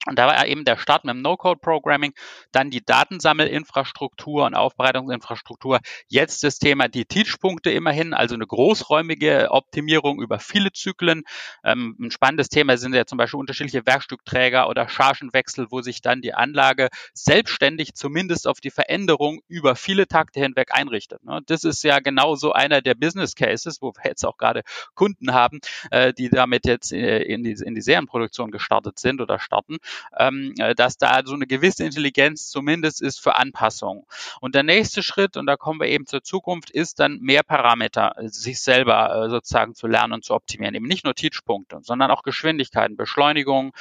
Und 0.07 0.19
da 0.19 0.27
war 0.29 0.47
eben 0.47 0.65
der 0.65 0.79
Start 0.79 1.05
mit 1.05 1.15
dem 1.15 1.23
No-Code-Programming, 1.23 2.15
dann 2.53 2.71
die 2.71 2.85
Datensammelinfrastruktur 2.85 4.47
und 4.47 4.55
Aufbereitungsinfrastruktur. 4.55 5.81
Jetzt 6.07 6.45
das 6.45 6.59
Thema 6.59 6.89
die 6.89 7.05
Teach-Punkte 7.05 7.71
immerhin, 7.73 8.15
also 8.15 8.35
eine 8.35 8.47
großräumige 8.47 9.49
Optimierung 9.51 10.23
über 10.23 10.39
viele 10.39 10.73
Zyklen. 10.73 11.25
Ähm, 11.65 11.97
ein 12.01 12.11
spannendes 12.13 12.49
Thema 12.49 12.79
sind 12.79 12.95
ja 12.95 13.07
zum 13.07 13.19
Beispiel 13.19 13.41
unterschiedliche 13.41 13.87
Werkstückträger 13.87 14.69
oder 14.69 14.89
Chargenwechsel, 14.89 15.67
wo 15.71 15.83
sich 15.83 16.01
dann 16.01 16.23
die 16.23 16.33
Anlage 16.33 16.89
selbstständig 17.13 17.95
zumindest 17.95 18.47
auf 18.47 18.61
die 18.61 18.71
Veränderung 18.71 19.41
über 19.49 19.75
viele 19.75 20.07
Takte 20.07 20.41
hinweg 20.41 20.69
einrichtet. 20.73 21.25
Ne? 21.25 21.41
Das 21.47 21.65
ist 21.65 21.83
ja 21.83 21.99
genau 21.99 22.37
so 22.37 22.53
einer 22.53 22.83
der 22.83 22.95
Business 22.95 23.35
Cases, 23.35 23.83
wo 23.83 23.93
wir 23.95 24.05
jetzt 24.05 24.25
auch 24.25 24.37
gerade 24.37 24.63
Kunden 24.95 25.35
haben, 25.35 25.59
äh, 25.91 26.15
die 26.15 26.31
damit 26.31 26.67
jetzt 26.67 26.93
äh, 26.93 27.19
in 27.23 27.43
die, 27.43 27.53
in 27.53 27.75
die 27.75 27.83
Serienproduktion 27.83 28.53
gestartet 28.53 29.01
sind 29.01 29.21
oder 29.21 29.41
starten 29.41 29.79
ähm, 30.19 30.55
äh, 30.59 30.75
dass 30.75 30.99
da 30.99 31.23
so 31.25 31.35
eine 31.35 31.47
gewisse 31.47 31.85
Intelligenz 31.85 32.49
zumindest 32.49 33.03
ist 33.03 33.21
für 33.21 33.37
Anpassungen. 33.37 34.05
Und 34.41 34.55
der 34.55 34.63
nächste 34.63 35.03
Schritt, 35.03 35.37
und 35.37 35.47
da 35.47 35.57
kommen 35.57 35.81
wir 35.81 35.89
eben 35.89 36.07
zur 36.07 36.23
Zukunft, 36.23 36.71
ist 36.71 37.01
dann 37.01 37.19
mehr 37.21 37.43
Parameter, 37.43 38.15
äh, 38.17 38.29
sich 38.29 38.61
selber 38.61 39.25
äh, 39.25 39.31
sozusagen 39.31 39.75
zu 39.75 39.87
lernen 39.87 40.15
und 40.15 40.25
zu 40.25 40.35
optimieren. 40.35 40.75
Eben 40.75 40.87
nicht 40.87 41.05
nur 41.05 41.15
Teachpunkte, 41.15 41.79
sondern 41.83 42.11
auch 42.11 42.23
Geschwindigkeiten, 42.23 42.97
Beschleunigung, 42.97 43.73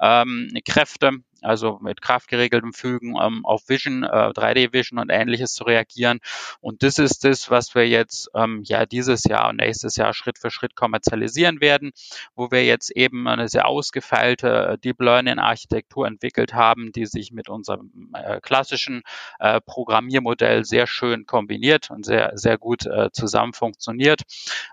ähm, 0.00 0.50
Kräfte 0.64 1.12
also 1.42 1.78
mit 1.80 2.00
kraftgeregeltem 2.02 2.72
Fügen 2.72 3.16
ähm, 3.20 3.44
auf 3.44 3.68
Vision, 3.68 4.04
äh, 4.04 4.06
3D-Vision 4.06 4.98
und 4.98 5.10
ähnliches 5.10 5.54
zu 5.54 5.64
reagieren. 5.64 6.20
Und 6.60 6.82
das 6.82 6.98
ist 6.98 7.24
das, 7.24 7.50
was 7.50 7.74
wir 7.74 7.88
jetzt 7.88 8.30
ähm, 8.34 8.62
ja 8.64 8.86
dieses 8.86 9.24
Jahr 9.24 9.48
und 9.50 9.56
nächstes 9.56 9.96
Jahr 9.96 10.14
Schritt 10.14 10.38
für 10.38 10.50
Schritt 10.50 10.76
kommerzialisieren 10.76 11.60
werden, 11.60 11.92
wo 12.34 12.50
wir 12.50 12.64
jetzt 12.64 12.90
eben 12.90 13.28
eine 13.28 13.48
sehr 13.48 13.66
ausgefeilte 13.66 14.66
äh, 14.66 14.78
Deep 14.78 15.00
Learning-Architektur 15.00 16.06
entwickelt 16.06 16.54
haben, 16.54 16.92
die 16.92 17.06
sich 17.06 17.32
mit 17.32 17.48
unserem 17.48 18.12
äh, 18.14 18.40
klassischen 18.40 19.02
äh, 19.38 19.60
Programmiermodell 19.60 20.64
sehr 20.64 20.86
schön 20.86 21.26
kombiniert 21.26 21.90
und 21.90 22.04
sehr, 22.04 22.32
sehr 22.34 22.58
gut 22.58 22.86
äh, 22.86 23.10
zusammen 23.12 23.52
funktioniert, 23.52 24.22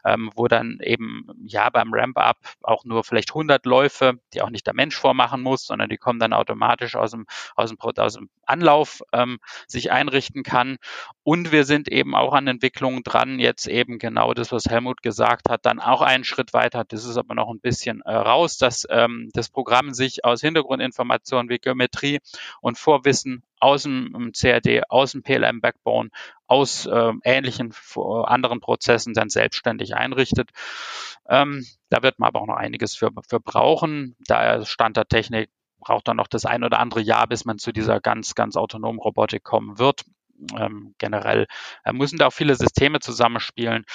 ähm, 0.06 0.32
wo 0.36 0.47
dann 0.47 0.80
eben 0.82 1.28
ja 1.45 1.69
beim 1.69 1.93
Ramp-Up 1.93 2.38
auch 2.62 2.86
nur 2.86 3.04
vielleicht 3.04 3.32
100 3.32 3.65
Läufe, 3.65 4.19
die 4.34 4.41
auch 4.41 4.49
nicht 4.49 4.65
der 4.67 4.73
Mensch 4.73 4.95
vormachen 4.95 5.41
muss, 5.41 5.65
sondern 5.65 5.89
die 5.89 5.97
kommen 5.97 6.19
dann 6.19 6.34
automatisch 6.34 6.52
automatisch 6.53 6.95
aus 6.95 7.11
dem, 7.11 7.25
aus 7.55 7.69
dem, 7.69 7.79
aus 7.79 8.13
dem 8.13 8.29
Anlauf 8.45 9.01
ähm, 9.11 9.39
sich 9.67 9.91
einrichten 9.91 10.43
kann. 10.43 10.77
Und 11.23 11.51
wir 11.51 11.65
sind 11.65 11.87
eben 11.87 12.15
auch 12.15 12.33
an 12.33 12.47
Entwicklungen 12.47 13.03
dran, 13.03 13.39
jetzt 13.39 13.67
eben 13.67 13.97
genau 13.97 14.33
das, 14.33 14.51
was 14.51 14.65
Helmut 14.65 15.01
gesagt 15.01 15.49
hat, 15.49 15.65
dann 15.65 15.79
auch 15.79 16.01
einen 16.01 16.23
Schritt 16.23 16.53
weiter. 16.53 16.83
Das 16.85 17.05
ist 17.05 17.17
aber 17.17 17.35
noch 17.35 17.49
ein 17.49 17.59
bisschen 17.59 18.01
äh, 18.01 18.13
raus, 18.13 18.57
dass 18.57 18.85
ähm, 18.89 19.29
das 19.33 19.49
Programm 19.49 19.93
sich 19.93 20.25
aus 20.25 20.41
Hintergrundinformationen 20.41 21.49
wie 21.49 21.57
Geometrie 21.57 22.19
und 22.61 22.77
Vorwissen 22.77 23.43
aus 23.59 23.83
dem 23.83 24.33
CAD, 24.33 24.83
aus 24.89 25.13
dem 25.13 25.23
PLM 25.23 25.61
Backbone, 25.61 26.09
aus 26.47 26.85
äh, 26.85 27.13
ähnlichen 27.23 27.73
anderen 27.95 28.59
Prozessen 28.59 29.13
dann 29.13 29.29
selbstständig 29.29 29.95
einrichtet. 29.95 30.49
Ähm, 31.29 31.65
da 31.89 32.03
wird 32.03 32.19
man 32.19 32.27
aber 32.27 32.41
auch 32.41 32.47
noch 32.47 32.57
einiges 32.57 32.95
für, 32.95 33.11
für 33.27 33.39
brauchen, 33.39 34.17
da 34.27 34.65
Stand 34.65 34.97
der 34.97 35.07
Technik 35.07 35.49
braucht 35.84 36.08
dann 36.08 36.17
noch 36.17 36.28
das 36.28 36.46
ein 36.46 36.63
oder 36.63 36.80
andere 36.80 37.02
Jahr, 37.02 37.28
bis 37.28 37.46
man 37.46 37.58
zu 37.58 37.72
dieser 37.72 38.00
ganz, 38.00 38.36
ganz 38.36 38.56
autonomen 38.56 39.00
Robotik 39.00 39.43
kommen 39.43 39.80
wird. 39.80 40.04
ähm, 40.58 40.93
generell 40.98 41.46
äh, 41.84 41.93
müssen 41.93 42.17
da 42.17 42.28
auch 42.28 42.34
viele 42.34 42.56
Systeme 42.56 43.00
zusammenspielen. 43.00 43.86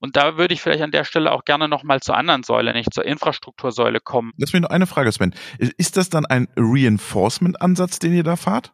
Und 0.00 0.16
da 0.16 0.36
würde 0.36 0.54
ich 0.54 0.62
vielleicht 0.62 0.82
an 0.82 0.90
der 0.90 1.04
Stelle 1.04 1.32
auch 1.32 1.44
gerne 1.44 1.68
nochmal 1.68 2.00
zur 2.00 2.16
anderen 2.16 2.42
Säule, 2.42 2.72
nicht 2.72 2.92
zur 2.92 3.04
Infrastruktursäule 3.04 4.00
kommen. 4.00 4.32
Lass 4.36 4.52
mich 4.52 4.62
noch 4.62 4.70
eine 4.70 4.86
Frage, 4.86 5.10
Sven. 5.12 5.34
Ist 5.58 5.96
das 5.96 6.10
dann 6.10 6.26
ein 6.26 6.48
Reinforcement-Ansatz, 6.56 7.98
den 7.98 8.14
ihr 8.14 8.24
da 8.24 8.36
fahrt? 8.36 8.72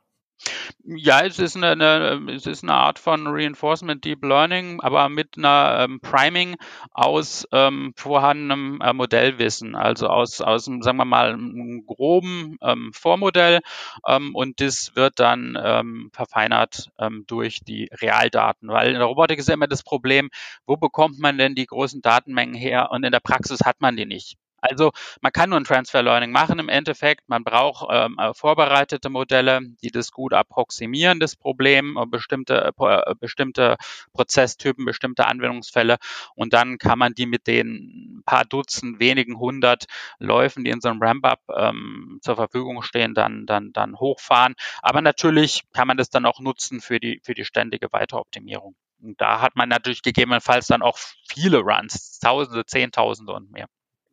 Ja, 0.85 1.25
es 1.25 1.39
ist 1.39 1.57
eine, 1.57 1.73
eine, 1.73 2.33
es 2.33 2.47
ist 2.47 2.63
eine 2.63 2.75
Art 2.75 2.99
von 2.99 3.27
Reinforcement 3.27 4.05
Deep 4.05 4.25
Learning, 4.25 4.81
aber 4.81 5.09
mit 5.09 5.37
einer 5.37 5.79
ähm, 5.81 6.01
Priming 6.01 6.57
aus 6.93 7.47
ähm, 7.53 7.93
vorhandenem 7.97 8.81
äh, 8.81 8.93
Modellwissen, 8.93 9.75
also 9.75 10.09
aus, 10.09 10.41
aus 10.41 10.65
sagen 10.65 10.97
wir 10.97 11.05
mal, 11.05 11.33
einem 11.33 11.85
groben 11.87 12.57
ähm, 12.63 12.93
Vormodell 12.95 13.61
ähm, 14.07 14.35
und 14.35 14.61
das 14.61 14.95
wird 14.95 15.19
dann 15.19 15.59
ähm, 15.63 16.11
verfeinert 16.13 16.91
ähm, 16.99 17.25
durch 17.27 17.61
die 17.65 17.91
Realdaten, 18.01 18.69
weil 18.69 18.89
in 18.93 18.99
der 18.99 19.05
Robotik 19.07 19.39
ist 19.39 19.49
ja 19.49 19.55
immer 19.55 19.67
das 19.69 19.83
Problem, 19.83 20.31
wo 20.67 20.77
bekommt 20.77 21.19
man 21.19 21.39
denn 21.39 21.55
die 21.55 21.67
großen 21.67 22.03
Datenmengen 22.03 22.55
her? 22.55 22.91
Und 22.91 23.05
in 23.05 23.13
der 23.13 23.21
Praxis 23.21 23.61
hat 23.65 23.81
man 23.81 23.97
die 23.97 24.07
nicht. 24.07 24.37
Also 24.69 24.93
man 25.21 25.33
kann 25.33 25.51
nur 25.51 25.59
ein 25.59 25.65
Transfer 25.65 26.03
Learning 26.03 26.33
machen 26.33 26.59
im 26.59 26.69
Endeffekt. 26.69 27.29
Man 27.29 27.45
braucht 27.45 27.89
ähm, 27.91 28.17
äh, 28.19 28.35
vorbereitete 28.35 29.09
Modelle, 29.09 29.61
die 29.83 29.91
das 29.91 30.11
gut 30.11 30.33
approximieren, 30.33 31.21
das 31.21 31.37
Problem, 31.37 31.97
äh, 31.97 32.07
bestimmte, 32.07 32.73
äh, 32.79 33.15
bestimmte 33.19 33.77
Prozesstypen, 34.13 34.85
bestimmte 34.85 35.27
Anwendungsfälle. 35.27 35.97
Und 36.35 36.53
dann 36.53 36.79
kann 36.79 36.99
man 36.99 37.15
die 37.15 37.27
mit 37.27 37.47
den 37.47 38.23
paar 38.27 38.45
Dutzend, 38.45 39.01
wenigen 39.01 39.39
hundert 39.39 39.87
Läufen, 40.19 40.65
die 40.65 40.71
in 40.71 40.81
so 40.81 40.89
einem 40.89 41.03
Ramp-up 41.03 41.41
ähm, 41.55 42.19
zur 42.23 42.37
Verfügung 42.37 42.83
stehen, 42.83 43.15
dann, 43.15 43.47
dann, 43.47 43.73
dann 43.73 43.99
hochfahren. 43.99 44.55
Aber 44.83 45.01
natürlich 45.01 45.63
kann 45.73 45.89
man 45.89 45.97
das 45.97 46.11
dann 46.11 46.27
auch 46.27 46.41
nutzen 46.41 46.81
für 46.81 47.01
die, 47.01 47.21
für 47.25 47.35
die 47.35 47.45
ständige 47.45 47.93
Weiteroptimierung. 47.93 48.75
Und 49.03 49.21
da 49.21 49.41
hat 49.41 49.57
man 49.57 49.69
natürlich 49.69 50.03
gegebenenfalls 50.03 50.67
dann 50.67 50.83
auch 50.83 50.99
viele 51.29 51.59
Runs, 51.59 52.19
Tausende, 52.19 52.65
Zehntausende 52.65 53.33
und 53.33 53.51
mehr. 53.51 53.67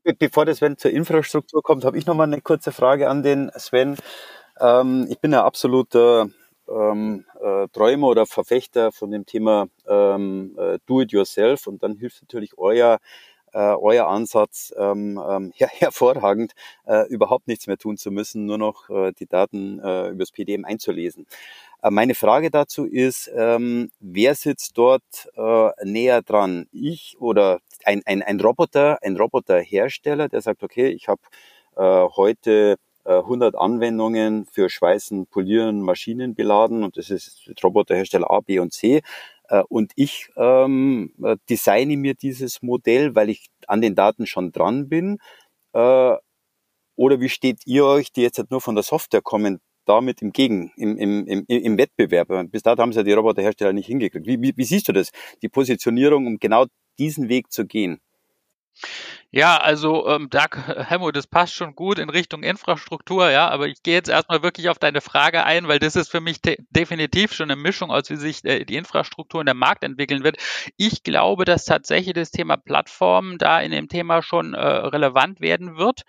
Bevor 0.03 0.45
der 0.45 0.55
Sven 0.55 0.77
zur 0.77 0.91
Infrastruktur 0.91 1.63
kommt, 1.63 1.85
habe 1.85 1.97
ich 1.97 2.05
noch 2.05 2.15
mal 2.15 2.23
eine 2.23 2.41
kurze 2.41 2.71
Frage 2.73 3.09
an 3.09 3.23
den 3.23 3.49
Sven. 3.57 3.95
Ähm, 4.59 5.07
ich 5.09 5.19
bin 5.19 5.33
ein 5.33 5.39
absoluter 5.41 6.27
ähm, 6.69 7.25
äh, 7.41 7.67
Träumer 7.69 8.07
oder 8.07 8.25
Verfechter 8.25 8.91
von 8.91 9.11
dem 9.11 9.25
Thema 9.25 9.67
ähm, 9.87 10.57
äh, 10.59 10.79
Do-it-yourself 10.87 11.67
und 11.67 11.83
dann 11.83 11.95
hilft 11.97 12.21
natürlich 12.21 12.57
euer 12.57 12.99
äh, 13.53 13.59
euer 13.59 14.07
Ansatz 14.07 14.73
ähm, 14.77 15.21
ähm, 15.29 15.51
her 15.55 15.69
hervorragend, 15.71 16.53
äh, 16.87 17.07
überhaupt 17.09 17.47
nichts 17.47 17.67
mehr 17.67 17.77
tun 17.77 17.97
zu 17.97 18.11
müssen, 18.11 18.45
nur 18.45 18.57
noch 18.57 18.89
äh, 18.89 19.13
die 19.13 19.27
Daten 19.27 19.79
äh, 19.79 20.09
übers 20.09 20.31
PDM 20.31 20.65
einzulesen. 20.65 21.27
Äh, 21.83 21.91
meine 21.91 22.15
Frage 22.15 22.49
dazu 22.49 22.85
ist, 22.85 23.31
ähm, 23.35 23.89
wer 23.99 24.35
sitzt 24.35 24.77
dort 24.77 25.03
äh, 25.35 25.69
näher 25.83 26.21
dran? 26.21 26.67
Ich 26.71 27.17
oder 27.19 27.59
ein, 27.85 28.01
ein, 28.05 28.23
ein 28.23 28.39
Roboter, 28.39 28.99
ein 29.03 29.17
Roboterhersteller, 29.17 30.29
der 30.29 30.41
sagt, 30.41 30.63
okay, 30.63 30.87
ich 30.89 31.07
habe 31.07 31.21
äh, 31.75 32.07
heute 32.15 32.77
100 33.05 33.55
Anwendungen 33.55 34.45
für 34.45 34.69
Schweißen, 34.69 35.27
Polieren, 35.27 35.81
Maschinen 35.81 36.35
beladen 36.35 36.85
und 36.85 36.95
das 36.95 37.09
ist 37.09 37.51
Roboterhersteller 37.61 38.31
A, 38.31 38.39
B 38.39 38.59
und 38.59 38.71
C. 38.71 39.01
Und 39.67 39.91
ich 39.97 40.29
ähm, 40.37 41.13
designe 41.49 41.97
mir 41.97 42.13
dieses 42.13 42.61
Modell, 42.61 43.13
weil 43.13 43.29
ich 43.29 43.47
an 43.67 43.81
den 43.81 43.95
Daten 43.95 44.25
schon 44.25 44.53
dran 44.53 44.87
bin. 44.87 45.19
Äh, 45.73 46.15
oder 46.95 47.19
wie 47.19 47.29
steht 47.29 47.65
ihr 47.65 47.85
euch, 47.85 48.11
die 48.13 48.21
jetzt 48.21 48.41
nur 48.51 48.61
von 48.61 48.75
der 48.75 48.83
Software 48.83 49.21
kommen, 49.21 49.59
damit 49.85 50.21
im 50.21 50.31
Gegen, 50.31 50.71
im, 50.77 50.97
im, 50.97 51.27
im, 51.27 51.45
im 51.47 51.77
Wettbewerb. 51.77 52.29
Bis 52.51 52.63
dato 52.63 52.81
haben 52.81 52.93
sie 52.93 52.99
ja 52.99 53.03
die 53.03 53.13
Roboterhersteller 53.13 53.73
nicht 53.73 53.87
hingekriegt. 53.87 54.25
Wie, 54.25 54.41
wie, 54.41 54.53
wie 54.55 54.63
siehst 54.63 54.87
du 54.87 54.93
das, 54.93 55.11
die 55.41 55.49
Positionierung, 55.49 56.27
um 56.27 56.39
genau 56.39 56.65
diesen 56.99 57.29
Weg 57.29 57.51
zu 57.51 57.65
gehen? 57.65 57.99
Ja, 59.35 59.57
also 59.57 60.07
ähm, 60.09 60.27
da, 60.29 60.45
Helmo, 60.87 61.09
das 61.11 61.25
passt 61.25 61.55
schon 61.55 61.73
gut 61.75 61.97
in 61.97 62.11
Richtung 62.11 62.43
Infrastruktur, 62.43 63.31
ja, 63.31 63.49
aber 63.49 63.67
ich 63.67 63.81
gehe 63.81 63.95
jetzt 63.95 64.07
erstmal 64.07 64.43
wirklich 64.43 64.69
auf 64.69 64.77
deine 64.77 65.01
Frage 65.01 65.43
ein, 65.43 65.67
weil 65.67 65.79
das 65.79 65.95
ist 65.95 66.11
für 66.11 66.21
mich 66.21 66.39
de 66.39 66.57
definitiv 66.69 67.33
schon 67.33 67.49
eine 67.49 67.59
Mischung 67.59 67.89
aus, 67.89 68.11
wie 68.11 68.15
sich 68.15 68.45
äh, 68.45 68.63
die 68.63 68.75
Infrastruktur 68.75 69.39
und 69.39 69.47
der 69.47 69.55
Markt 69.55 69.83
entwickeln 69.83 70.23
wird. 70.23 70.37
Ich 70.77 71.01
glaube, 71.01 71.45
dass 71.45 71.65
tatsächlich 71.65 72.13
das 72.13 72.29
Thema 72.29 72.57
Plattformen 72.57 73.39
da 73.39 73.59
in 73.59 73.71
dem 73.71 73.87
Thema 73.87 74.21
schon 74.21 74.53
äh, 74.53 74.59
relevant 74.59 75.41
werden 75.41 75.77
wird 75.77 76.03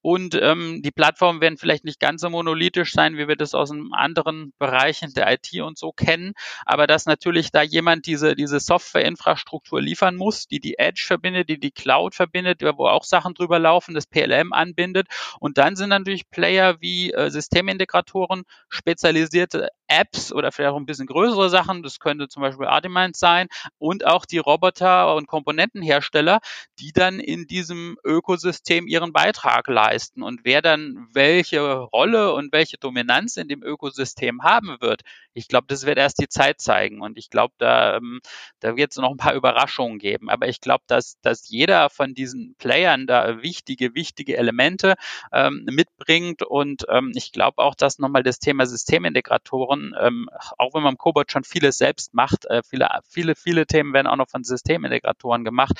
und 0.00 0.34
ähm, 0.40 0.80
die 0.82 0.90
Plattformen 0.90 1.42
werden 1.42 1.58
vielleicht 1.58 1.84
nicht 1.84 2.00
ganz 2.00 2.22
so 2.22 2.30
monolithisch 2.30 2.92
sein, 2.92 3.18
wie 3.18 3.28
wir 3.28 3.36
das 3.36 3.52
aus 3.52 3.70
anderen 3.92 4.54
Bereichen 4.58 5.12
der 5.12 5.30
IT 5.30 5.52
und 5.60 5.76
so 5.76 5.92
kennen, 5.92 6.32
aber 6.64 6.86
dass 6.86 7.04
natürlich 7.04 7.50
da 7.52 7.60
jemand 7.60 8.06
diese, 8.06 8.34
diese 8.34 8.58
Softwareinfrastruktur 8.58 9.82
liefern 9.82 10.16
muss, 10.16 10.46
die 10.46 10.60
die 10.60 10.78
Edge 10.78 11.04
verbindet, 11.06 11.50
die 11.50 11.60
die 11.60 11.72
Cloud 11.72 12.14
verbindet, 12.14 12.62
wo 12.76 12.86
auch 12.86 13.04
Sachen 13.04 13.34
drüber 13.34 13.58
laufen, 13.58 13.94
das 13.94 14.06
PLM 14.06 14.52
anbindet. 14.52 15.08
Und 15.38 15.58
dann 15.58 15.76
sind 15.76 15.90
natürlich 15.90 16.28
Player 16.30 16.80
wie 16.80 17.12
äh, 17.12 17.30
Systemintegratoren, 17.30 18.44
spezialisierte 18.68 19.68
Apps 19.88 20.32
oder 20.32 20.52
vielleicht 20.52 20.72
auch 20.72 20.76
ein 20.76 20.86
bisschen 20.86 21.06
größere 21.06 21.50
Sachen, 21.50 21.82
das 21.82 21.98
könnte 21.98 22.28
zum 22.28 22.42
Beispiel 22.42 22.66
Artimines 22.66 23.18
sein, 23.18 23.48
und 23.78 24.06
auch 24.06 24.24
die 24.24 24.38
Roboter- 24.38 25.14
und 25.16 25.26
Komponentenhersteller, 25.26 26.40
die 26.78 26.92
dann 26.92 27.18
in 27.18 27.46
diesem 27.46 27.96
Ökosystem 28.04 28.86
ihren 28.86 29.12
Beitrag 29.12 29.66
leisten. 29.68 30.22
Und 30.22 30.40
wer 30.44 30.62
dann 30.62 31.08
welche 31.12 31.60
Rolle 31.60 32.32
und 32.34 32.52
welche 32.52 32.78
Dominanz 32.78 33.36
in 33.36 33.48
dem 33.48 33.62
Ökosystem 33.62 34.42
haben 34.42 34.76
wird, 34.80 35.02
ich 35.32 35.48
glaube, 35.48 35.66
das 35.68 35.86
wird 35.86 35.98
erst 35.98 36.20
die 36.20 36.28
Zeit 36.28 36.60
zeigen. 36.60 37.00
Und 37.00 37.18
ich 37.18 37.30
glaube, 37.30 37.54
da, 37.58 37.96
ähm, 37.96 38.20
da 38.60 38.76
wird 38.76 38.90
es 38.90 38.96
noch 38.96 39.10
ein 39.10 39.16
paar 39.16 39.34
Überraschungen 39.34 39.98
geben. 39.98 40.28
Aber 40.28 40.48
ich 40.48 40.60
glaube, 40.60 40.84
dass, 40.86 41.20
dass 41.22 41.48
jeder 41.48 41.90
von 41.90 42.14
diesen 42.14 42.54
Playern 42.58 43.06
da 43.06 43.42
wichtige, 43.42 43.94
wichtige 43.94 44.36
Elemente 44.36 44.94
ähm, 45.32 45.64
mitbringt. 45.70 46.42
Und 46.42 46.84
ähm, 46.88 47.12
ich 47.14 47.32
glaube 47.32 47.58
auch, 47.58 47.74
dass 47.74 47.98
nochmal 47.98 48.22
das 48.22 48.38
Thema 48.38 48.66
Systemintegratoren, 48.66 49.94
ähm, 50.00 50.28
auch 50.58 50.74
wenn 50.74 50.82
man 50.82 50.94
im 50.94 50.98
Cobot 50.98 51.30
schon 51.30 51.44
vieles 51.44 51.78
selbst 51.78 52.12
macht, 52.14 52.46
äh, 52.46 52.62
viele, 52.68 52.88
viele, 53.08 53.36
viele 53.36 53.66
Themen 53.66 53.92
werden 53.92 54.08
auch 54.08 54.16
noch 54.16 54.28
von 54.28 54.42
Systemintegratoren 54.42 55.44
gemacht, 55.44 55.74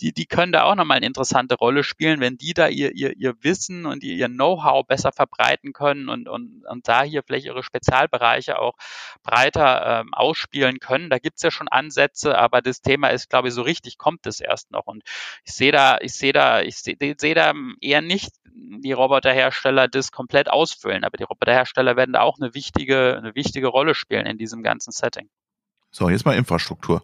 die, 0.00 0.12
die 0.12 0.26
können 0.26 0.52
da 0.52 0.64
auch 0.64 0.74
nochmal 0.74 0.98
eine 0.98 1.06
interessante 1.06 1.54
Rolle 1.54 1.84
spielen, 1.84 2.20
wenn 2.20 2.36
die 2.36 2.54
da 2.54 2.68
ihr, 2.68 2.92
ihr, 2.94 3.16
ihr 3.16 3.34
Wissen 3.42 3.86
und 3.86 4.02
ihr, 4.02 4.14
ihr 4.14 4.28
Know-how 4.28 4.86
besser 4.86 5.12
verbreiten 5.12 5.72
können 5.72 6.08
und, 6.08 6.28
und, 6.28 6.64
und 6.66 6.88
da 6.88 7.02
hier 7.02 7.22
vielleicht 7.22 7.46
ihre 7.46 7.62
Spezialbereiche 7.62 8.58
auch 8.58 8.74
breiter 9.22 10.00
ähm, 10.00 10.14
ausspielen 10.14 10.78
können. 10.78 11.10
Da 11.10 11.18
gibt's 11.18 11.42
ja 11.42 11.50
schon 11.50 11.68
Ansätze, 11.68 12.36
aber 12.38 12.62
das 12.62 12.82
Thema 12.82 13.08
ist, 13.08 13.30
glaube 13.30 13.48
ich, 13.48 13.54
so 13.54 13.62
richtig 13.62 13.98
kommt 13.98 14.26
es 14.26 14.40
erst 14.40 14.70
noch. 14.70 14.86
Und 14.86 15.02
ich 15.44 15.52
sehe 15.52 15.72
da, 15.72 15.98
ich 16.00 16.12
sehe 16.14 16.32
da, 16.32 16.62
ich 16.62 16.78
sehe 16.78 16.96
seh 17.18 17.34
da 17.34 17.52
eher 17.80 18.02
nicht 18.02 18.32
die 18.56 18.92
Roboterhersteller 18.92 19.88
das 19.88 20.12
komplett 20.12 20.50
ausfüllen, 20.50 21.04
aber 21.04 21.16
die 21.16 21.24
Roboterhersteller 21.24 21.96
werden 21.96 22.12
da 22.12 22.20
auch 22.20 22.38
eine 22.38 22.54
wichtige, 22.54 23.16
eine 23.16 23.34
wichtige 23.34 23.66
Rolle 23.68 23.94
spielen 23.94 24.26
in 24.26 24.38
diesem 24.38 24.62
ganzen 24.62 24.92
Setting. 24.92 25.28
So, 25.90 26.08
jetzt 26.08 26.24
mal 26.24 26.36
Infrastruktur. 26.36 27.02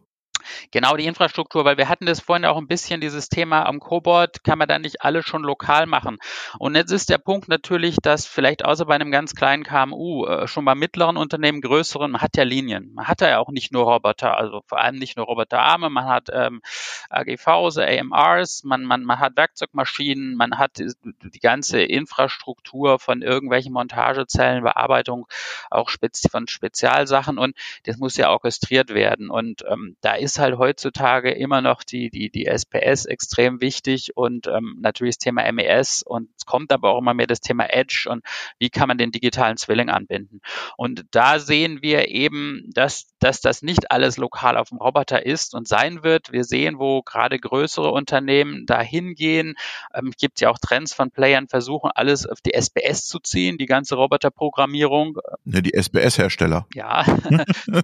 Genau, 0.71 0.97
die 0.97 1.07
Infrastruktur, 1.07 1.65
weil 1.65 1.77
wir 1.77 1.89
hatten 1.89 2.07
das 2.07 2.21
vorhin 2.21 2.45
auch 2.45 2.57
ein 2.57 2.67
bisschen, 2.67 3.01
dieses 3.01 3.29
Thema 3.29 3.67
am 3.67 3.81
Cobot, 3.81 4.45
kann 4.45 4.59
man 4.59 4.69
da 4.69 4.79
nicht 4.79 5.03
alles 5.03 5.25
schon 5.25 5.43
lokal 5.43 5.87
machen. 5.87 6.19
Und 6.59 6.75
jetzt 6.75 6.93
ist 6.93 7.11
der 7.11 7.19
Punkt 7.19 7.49
natürlich, 7.49 7.97
dass 8.03 8.27
vielleicht 8.27 8.65
außer 8.65 8.87
bei 8.87 8.95
einem 8.95 9.11
ganz 9.11 9.35
kleinen 9.35 9.65
KMU, 9.65 10.27
äh, 10.27 10.47
schon 10.47 10.65
bei 10.65 10.75
mittleren 10.75 11.17
Unternehmen, 11.17 11.61
größeren, 11.61 12.11
man 12.11 12.21
hat 12.21 12.37
ja 12.37 12.45
Linien. 12.45 12.93
Man 12.95 13.09
hat 13.09 13.21
ja 13.21 13.39
auch 13.39 13.51
nicht 13.51 13.73
nur 13.73 13.85
Roboter, 13.85 14.37
also 14.37 14.63
vor 14.67 14.79
allem 14.79 14.97
nicht 14.97 15.17
nur 15.17 15.27
Roboterarme, 15.27 15.91
man 15.91 16.07
hat 16.07 16.29
ähm, 16.33 16.63
AGVs, 17.11 17.79
AMRs, 17.79 18.65
man, 18.65 18.85
man, 18.85 19.05
man 19.05 19.19
hat 19.19 19.37
Werkzeugmaschinen, 19.37 20.35
man 20.37 20.59
hat 20.59 20.79
die, 20.79 21.41
ganze 21.41 21.83
Infrastruktur 21.83 22.99
von 22.99 23.21
irgendwelchen 23.23 23.73
Montagezellen, 23.73 24.63
Bearbeitung 24.63 25.27
auch 25.71 25.89
spezi 25.89 26.29
von 26.29 26.47
Spezialsachen 26.49 27.39
und 27.39 27.57
das 27.85 27.97
muss 27.99 28.17
ja 28.17 28.31
orchestriert 28.31 28.91
werden. 28.91 29.31
Und 29.31 29.65
ähm, 29.69 29.97
da 30.01 30.15
ist 30.15 30.32
halt 30.39 30.59
heutzutage 30.59 31.31
immer 31.33 31.61
noch 31.61 31.83
die, 31.83 32.11
die, 32.11 32.31
die 32.31 32.47
SPS 32.47 33.05
extrem 33.05 33.61
wichtig 33.61 34.17
und 34.17 34.47
ähm, 34.47 34.77
natürlich 34.81 35.17
das 35.17 35.25
Thema 35.25 35.51
MES 35.53 36.03
und 36.03 36.29
es 36.37 36.47
kommt 36.47 36.73
aber 36.73 36.91
auch 36.91 36.99
immer 36.99 37.15
mehr 37.15 37.27
das 37.27 37.41
Thema 37.41 37.67
Edge 37.71 38.07
und 38.11 38.25
wie 38.59 38.71
kann 38.71 38.89
man 38.89 38.99
den 38.99 39.13
digitalen 39.13 39.57
Zwilling 39.57 39.91
anbinden. 39.91 40.41
Und 40.77 41.05
da 41.11 41.39
sehen 41.39 41.83
wir 41.83 42.09
eben, 42.09 42.71
dass, 42.75 43.07
dass 43.19 43.41
das 43.41 43.63
nicht 43.63 43.91
alles 43.91 44.17
lokal 44.17 44.57
auf 44.57 44.71
dem 44.71 44.79
Roboter 44.79 45.25
ist 45.25 45.55
und 45.55 45.69
sein 45.69 46.03
wird. 46.03 46.33
Wir 46.33 46.45
sehen, 46.45 46.79
wo 46.79 47.03
gerade 47.03 47.39
größere 47.39 47.91
Unternehmen 47.91 48.67
da 48.67 48.81
hingehen. 48.81 49.55
Ähm, 49.95 50.13
gibt 50.19 50.41
ja 50.41 50.51
auch 50.51 50.59
Trends 50.59 50.95
von 50.95 51.11
Playern, 51.11 51.49
versuchen 51.49 51.91
alles 51.95 52.27
auf 52.27 52.41
die 52.41 52.55
SPS 52.55 53.07
zu 53.07 53.19
ziehen, 53.21 53.59
die 53.59 53.67
ganze 53.67 53.97
Roboterprogrammierung. 53.97 55.19
Ja, 55.45 55.61
die 55.61 55.75
SPS-Hersteller. 55.75 56.67
Ja, 56.75 57.05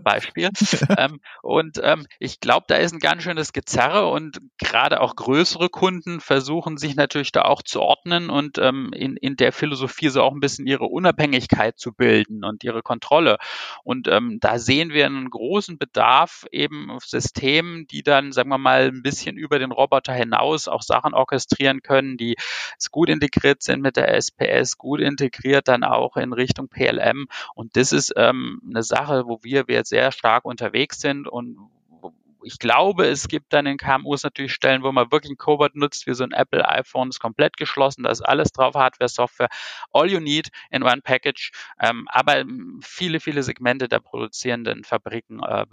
Beispiel. 0.03 0.51
ähm, 0.99 1.21
und 1.43 1.81
ähm, 1.83 2.07
ich 2.19 2.38
glaube, 2.41 2.59
glaube, 2.59 2.65
da 2.69 2.77
ist 2.77 2.93
ein 2.93 2.99
ganz 2.99 3.23
schönes 3.23 3.53
Gezerre 3.53 4.09
und 4.09 4.41
gerade 4.59 5.01
auch 5.01 5.15
größere 5.15 5.69
Kunden 5.69 6.19
versuchen 6.19 6.77
sich 6.77 6.97
natürlich 6.97 7.31
da 7.31 7.43
auch 7.43 7.63
zu 7.63 7.81
ordnen 7.81 8.31
und 8.31 8.59
ähm, 8.59 8.91
in, 8.95 9.17
in 9.17 9.37
der 9.37 9.53
Philosophie 9.53 10.09
so 10.09 10.23
auch 10.23 10.33
ein 10.33 10.41
bisschen 10.41 10.67
ihre 10.67 10.87
Unabhängigkeit 10.87 11.79
zu 11.79 11.93
bilden 11.93 12.45
und 12.45 12.65
ihre 12.65 12.83
Kontrolle. 12.83 13.39
Und 13.85 14.09
ähm, 14.09 14.39
da 14.41 14.59
sehen 14.59 14.91
wir 14.91 15.07
einen 15.07 15.31
großen 15.31 15.79
Bedarf 15.79 16.47
eben 16.51 16.91
auf 16.91 17.05
Systemen, 17.05 17.87
die 17.87 18.03
dann, 18.03 18.33
sagen 18.33 18.49
wir 18.49 18.59
mal, 18.59 18.89
ein 18.89 19.03
bisschen 19.03 19.37
über 19.37 19.59
den 19.59 19.71
Roboter 19.71 20.15
hinaus 20.15 20.67
auch 20.67 20.83
Sachen 20.83 21.15
orchestrieren 21.15 21.83
können, 21.83 22.17
die 22.17 22.37
gut 22.91 23.09
integriert 23.09 23.63
sind 23.63 23.83
mit 23.83 23.97
der 23.97 24.15
SPS, 24.15 24.79
gut 24.79 25.01
integriert 25.01 25.69
dann 25.69 25.85
auch 25.85 26.17
in 26.17 26.33
Richtung 26.33 26.69
PLM. 26.69 27.27
Und 27.55 27.77
das 27.77 27.93
ist 27.93 28.15
ähm, 28.17 28.61
eine 28.69 28.83
Sache, 28.83 29.25
wo 29.27 29.39
wir, 29.43 29.69
wir 29.69 29.85
sehr 29.85 30.13
stark 30.13 30.45
unterwegs 30.45 31.01
sind 31.01 31.29
und 31.29 31.59
ich 32.43 32.59
glaube, 32.59 33.07
es 33.07 33.29
gibt 33.29 33.53
dann 33.53 33.67
in 33.67 33.77
KMUs 33.77 34.23
natürlich 34.23 34.53
Stellen, 34.53 34.83
wo 34.83 34.93
man 34.93 35.11
wirklich 35.11 35.33
ein 35.33 35.37
Cobot 35.37 35.75
nutzt, 35.75 36.07
wie 36.07 36.15
so 36.15 36.25
ein 36.25 36.33
Apple 36.33 36.69
iPhone, 36.69 37.09
ist 37.09 37.21
komplett 37.21 37.57
geschlossen, 37.57 38.05
da 38.05 38.11
ist 38.11 38.23
alles 38.23 38.53
drauf, 38.53 38.75
Hardware, 38.75 39.09
Software, 39.09 39.49
all 39.93 40.11
you 40.11 40.21
need 40.21 40.49
in 40.71 40.83
one 40.83 41.01
package. 41.03 41.51
Ähm, 41.81 42.07
aber 42.11 42.45
viele, 42.81 43.21
viele 43.21 43.43
Segmente 43.43 43.89
der 43.89 44.01
produzierenden 44.01 44.85
Fabriken 44.85 45.41
äh, 45.43 45.67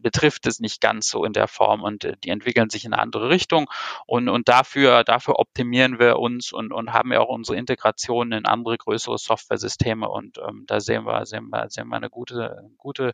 betrifft 0.00 0.46
es 0.46 0.60
nicht 0.60 0.80
ganz 0.80 1.08
so 1.08 1.24
in 1.24 1.32
der 1.32 1.48
Form 1.48 1.82
und 1.82 2.04
äh, 2.04 2.16
die 2.24 2.30
entwickeln 2.30 2.70
sich 2.70 2.84
in 2.84 2.92
eine 2.92 3.02
andere 3.02 3.28
Richtung 3.28 3.68
und, 4.06 4.28
und 4.28 4.48
dafür, 4.48 5.04
dafür 5.04 5.38
optimieren 5.38 5.98
wir 5.98 6.18
uns 6.18 6.52
und, 6.52 6.72
und 6.72 6.92
haben 6.92 7.12
ja 7.12 7.20
auch 7.20 7.28
unsere 7.28 7.58
Integration 7.58 8.32
in 8.32 8.46
andere 8.46 8.76
größere 8.78 9.18
Software-Systeme 9.18 10.08
und 10.08 10.38
ähm, 10.38 10.64
da 10.66 10.80
sehen 10.80 11.04
wir, 11.04 11.26
sehen 11.26 11.48
wir, 11.50 11.68
sehen 11.68 11.88
wir 11.88 11.96
eine 11.96 12.10
gute, 12.10 12.70
gute, 12.78 13.12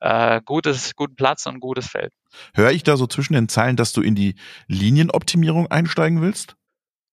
äh, 0.00 0.40
gutes, 0.44 0.96
guten 0.96 1.16
Platz 1.16 1.46
und 1.46 1.60
gutes 1.60 1.81
Feld. 1.82 2.12
Höre 2.54 2.70
ich 2.70 2.82
da 2.82 2.96
so 2.96 3.06
zwischen 3.06 3.34
den 3.34 3.48
Zeilen, 3.48 3.76
dass 3.76 3.92
du 3.92 4.00
in 4.00 4.14
die 4.14 4.34
Linienoptimierung 4.68 5.70
einsteigen 5.70 6.20
willst? 6.22 6.56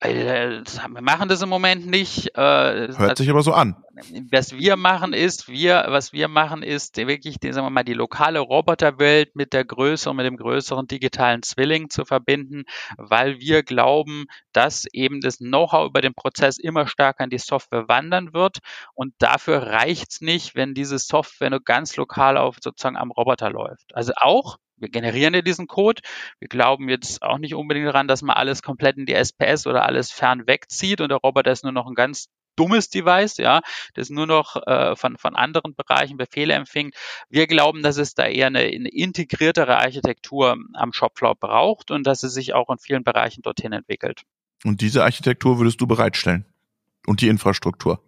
Äh, 0.01 0.62
wir 0.62 1.01
machen 1.01 1.27
das 1.27 1.41
im 1.41 1.49
Moment 1.49 1.86
nicht. 1.86 2.29
Äh, 2.36 2.41
Hört 2.41 2.99
also, 2.99 3.23
sich 3.23 3.29
aber 3.29 3.43
so 3.43 3.53
an. 3.53 3.75
Was 4.31 4.53
wir 4.53 4.75
machen 4.75 5.13
ist, 5.13 5.47
wir, 5.47 5.85
was 5.89 6.13
wir 6.13 6.27
machen 6.27 6.63
ist 6.63 6.97
wirklich, 6.97 7.39
die, 7.39 7.51
sagen 7.51 7.65
wir 7.65 7.71
mal, 7.71 7.83
die 7.83 7.93
lokale 7.93 8.39
Roboterwelt 8.39 9.35
mit 9.35 9.53
der 9.53 9.65
größeren, 9.65 10.15
mit 10.15 10.25
dem 10.25 10.38
größeren 10.38 10.88
digitalen 10.88 11.43
Zwilling 11.43 11.89
zu 11.89 12.05
verbinden, 12.05 12.63
weil 12.97 13.39
wir 13.39 13.63
glauben, 13.63 14.25
dass 14.53 14.85
eben 14.91 15.21
das 15.21 15.38
Know-how 15.38 15.88
über 15.88 16.01
den 16.01 16.13
Prozess 16.13 16.57
immer 16.57 16.88
stärker 16.88 17.23
in 17.23 17.29
die 17.29 17.38
Software 17.38 17.88
wandern 17.88 18.33
wird. 18.33 18.59
Und 18.93 19.13
dafür 19.19 19.63
reicht's 19.63 20.21
nicht, 20.21 20.55
wenn 20.55 20.73
diese 20.73 20.99
Software 20.99 21.49
nur 21.49 21.63
ganz 21.63 21.95
lokal 21.95 22.38
auf 22.38 22.57
sozusagen 22.62 22.97
am 22.97 23.12
Roboter 23.12 23.49
läuft. 23.49 23.95
Also 23.95 24.13
auch 24.15 24.57
wir 24.79 24.89
generieren 24.89 25.33
ja 25.33 25.41
diesen 25.41 25.67
Code. 25.67 26.01
Wir 26.39 26.47
glauben 26.47 26.89
jetzt 26.89 27.21
auch 27.21 27.38
nicht 27.38 27.53
unbedingt 27.53 27.88
daran, 27.88 28.07
dass 28.07 28.21
man 28.21 28.35
alles 28.35 28.62
komplett 28.62 28.97
in 28.97 29.05
die 29.05 29.13
SPS 29.13 29.67
oder 29.67 29.83
alles 29.85 30.12
fern 30.12 30.47
wegzieht 30.47 31.01
und 31.01 31.09
der 31.09 31.17
Roboter 31.17 31.51
ist 31.51 31.63
nur 31.63 31.73
noch 31.73 31.88
ein 31.88 31.95
ganz 31.95 32.29
dummes 32.60 32.89
Device, 32.89 33.38
ja, 33.38 33.62
das 33.93 34.10
nur 34.10 34.28
noch 34.28 34.56
äh, 34.67 34.95
von, 34.95 35.17
von 35.17 35.36
anderen 35.36 35.76
Bereichen 35.76 36.17
Befehle 36.17 36.54
empfängt. 36.54 36.95
Wir 37.30 37.48
glauben, 37.48 37.82
dass 37.82 37.98
es 37.98 38.13
da 38.13 38.26
eher 38.26 38.48
eine, 38.48 38.60
eine 38.60 38.89
integriertere 38.89 39.78
Architektur 39.78 40.58
am 40.74 40.93
Shopfloor 40.93 41.36
braucht 41.36 41.89
und 41.91 42.06
dass 42.06 42.24
es 42.24 42.34
sich 42.34 42.54
auch 42.54 42.69
in 42.69 42.78
vielen 42.78 43.04
Bereichen 43.04 43.41
dorthin 43.41 43.72
entwickelt. 43.72 44.24
Und 44.65 44.82
diese 44.82 45.04
Architektur 45.04 45.58
würdest 45.58 45.80
du 45.80 45.88
bereitstellen? 45.88 46.45
Und 47.08 47.22
die 47.22 47.30
Infrastruktur? 47.30 48.04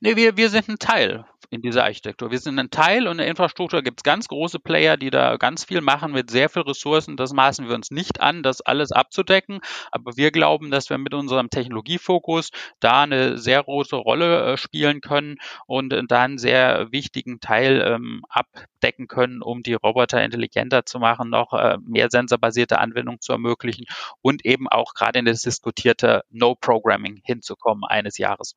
Nee, 0.00 0.16
wir, 0.16 0.36
wir 0.36 0.48
sind 0.48 0.68
ein 0.68 0.78
Teil 0.78 1.26
in 1.50 1.62
dieser 1.62 1.84
Architektur. 1.84 2.30
Wir 2.30 2.38
sind 2.38 2.58
ein 2.58 2.70
Teil 2.70 3.06
und 3.06 3.12
in 3.12 3.18
der 3.18 3.26
Infrastruktur 3.28 3.82
gibt 3.82 4.00
es 4.00 4.02
ganz 4.02 4.28
große 4.28 4.58
Player, 4.58 4.96
die 4.96 5.10
da 5.10 5.36
ganz 5.36 5.64
viel 5.64 5.80
machen 5.80 6.12
mit 6.12 6.30
sehr 6.30 6.48
viel 6.48 6.62
Ressourcen. 6.62 7.16
Das 7.16 7.32
maßen 7.32 7.68
wir 7.68 7.74
uns 7.74 7.90
nicht 7.90 8.20
an, 8.20 8.42
das 8.42 8.60
alles 8.60 8.92
abzudecken. 8.92 9.60
Aber 9.90 10.16
wir 10.16 10.30
glauben, 10.30 10.70
dass 10.70 10.90
wir 10.90 10.98
mit 10.98 11.14
unserem 11.14 11.50
Technologiefokus 11.50 12.50
da 12.80 13.02
eine 13.02 13.38
sehr 13.38 13.62
große 13.62 13.96
Rolle 13.96 14.52
äh, 14.52 14.56
spielen 14.56 15.00
können 15.00 15.36
und 15.66 15.92
äh, 15.92 16.02
da 16.06 16.22
einen 16.22 16.38
sehr 16.38 16.90
wichtigen 16.92 17.40
Teil 17.40 17.82
ähm, 17.82 18.22
abdecken 18.28 19.08
können, 19.08 19.42
um 19.42 19.62
die 19.62 19.74
Roboter 19.74 20.22
intelligenter 20.22 20.84
zu 20.86 20.98
machen, 20.98 21.30
noch 21.30 21.52
äh, 21.52 21.78
mehr 21.84 22.08
sensorbasierte 22.10 22.78
Anwendungen 22.78 23.20
zu 23.20 23.32
ermöglichen 23.32 23.86
und 24.22 24.44
eben 24.44 24.68
auch 24.68 24.94
gerade 24.94 25.18
in 25.18 25.24
das 25.24 25.42
diskutierte 25.42 26.22
No-Programming 26.30 27.20
hinzukommen 27.24 27.84
eines 27.84 28.18
Jahres. 28.18 28.54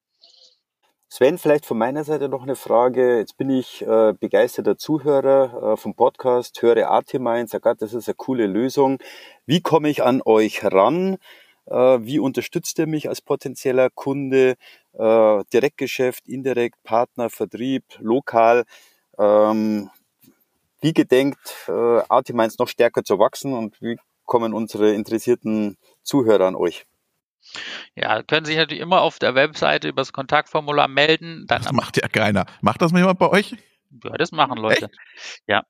Sven, 1.11 1.39
vielleicht 1.39 1.65
von 1.65 1.79
meiner 1.79 2.03
Seite 2.03 2.29
noch 2.29 2.43
eine 2.43 2.55
Frage. 2.55 3.17
Jetzt 3.17 3.35
bin 3.35 3.49
ich 3.49 3.81
äh, 3.81 4.13
begeisterter 4.13 4.77
Zuhörer 4.77 5.73
äh, 5.73 5.75
vom 5.75 5.95
Podcast, 5.95 6.61
höre 6.61 6.87
Artimind, 6.87 7.49
sage, 7.49 7.63
Gott, 7.63 7.81
das 7.81 7.95
ist 7.95 8.07
eine 8.07 8.13
coole 8.13 8.45
Lösung. 8.45 8.99
Wie 9.47 9.59
komme 9.59 9.89
ich 9.89 10.03
an 10.03 10.21
euch 10.23 10.63
ran? 10.63 11.17
Äh, 11.65 11.73
wie 11.73 12.19
unterstützt 12.19 12.77
ihr 12.77 12.85
mich 12.85 13.09
als 13.09 13.21
potenzieller 13.21 13.89
Kunde? 13.89 14.55
Äh, 14.93 15.43
Direktgeschäft, 15.51 16.27
indirekt, 16.27 16.77
Partner, 16.83 17.31
Vertrieb, 17.31 17.85
lokal. 17.97 18.65
Ähm, 19.17 19.89
wie 20.79 20.93
gedenkt 20.93 21.65
äh, 21.67 22.01
Artiminds 22.07 22.59
noch 22.59 22.67
stärker 22.67 23.03
zu 23.03 23.17
wachsen 23.17 23.53
und 23.53 23.81
wie 23.81 23.97
kommen 24.25 24.53
unsere 24.53 24.93
interessierten 24.93 25.75
Zuhörer 26.03 26.45
an 26.45 26.55
euch? 26.55 26.85
Ja, 27.95 28.23
können 28.23 28.45
sich 28.45 28.57
natürlich 28.57 28.81
immer 28.81 29.01
auf 29.01 29.19
der 29.19 29.35
Webseite 29.35 29.87
über 29.87 30.01
das 30.01 30.13
Kontaktformular 30.13 30.87
melden. 30.87 31.45
Das 31.47 31.71
macht 31.71 31.97
ja 31.97 32.07
keiner. 32.07 32.45
Macht 32.61 32.81
das 32.81 32.91
mal 32.91 32.99
jemand 32.99 33.19
bei 33.19 33.29
euch? 33.29 33.55
Ja, 34.03 34.11
das 34.17 34.31
machen 34.31 34.57
Leute. 34.57 34.85
Echt? 34.85 35.41
Ja. 35.47 35.63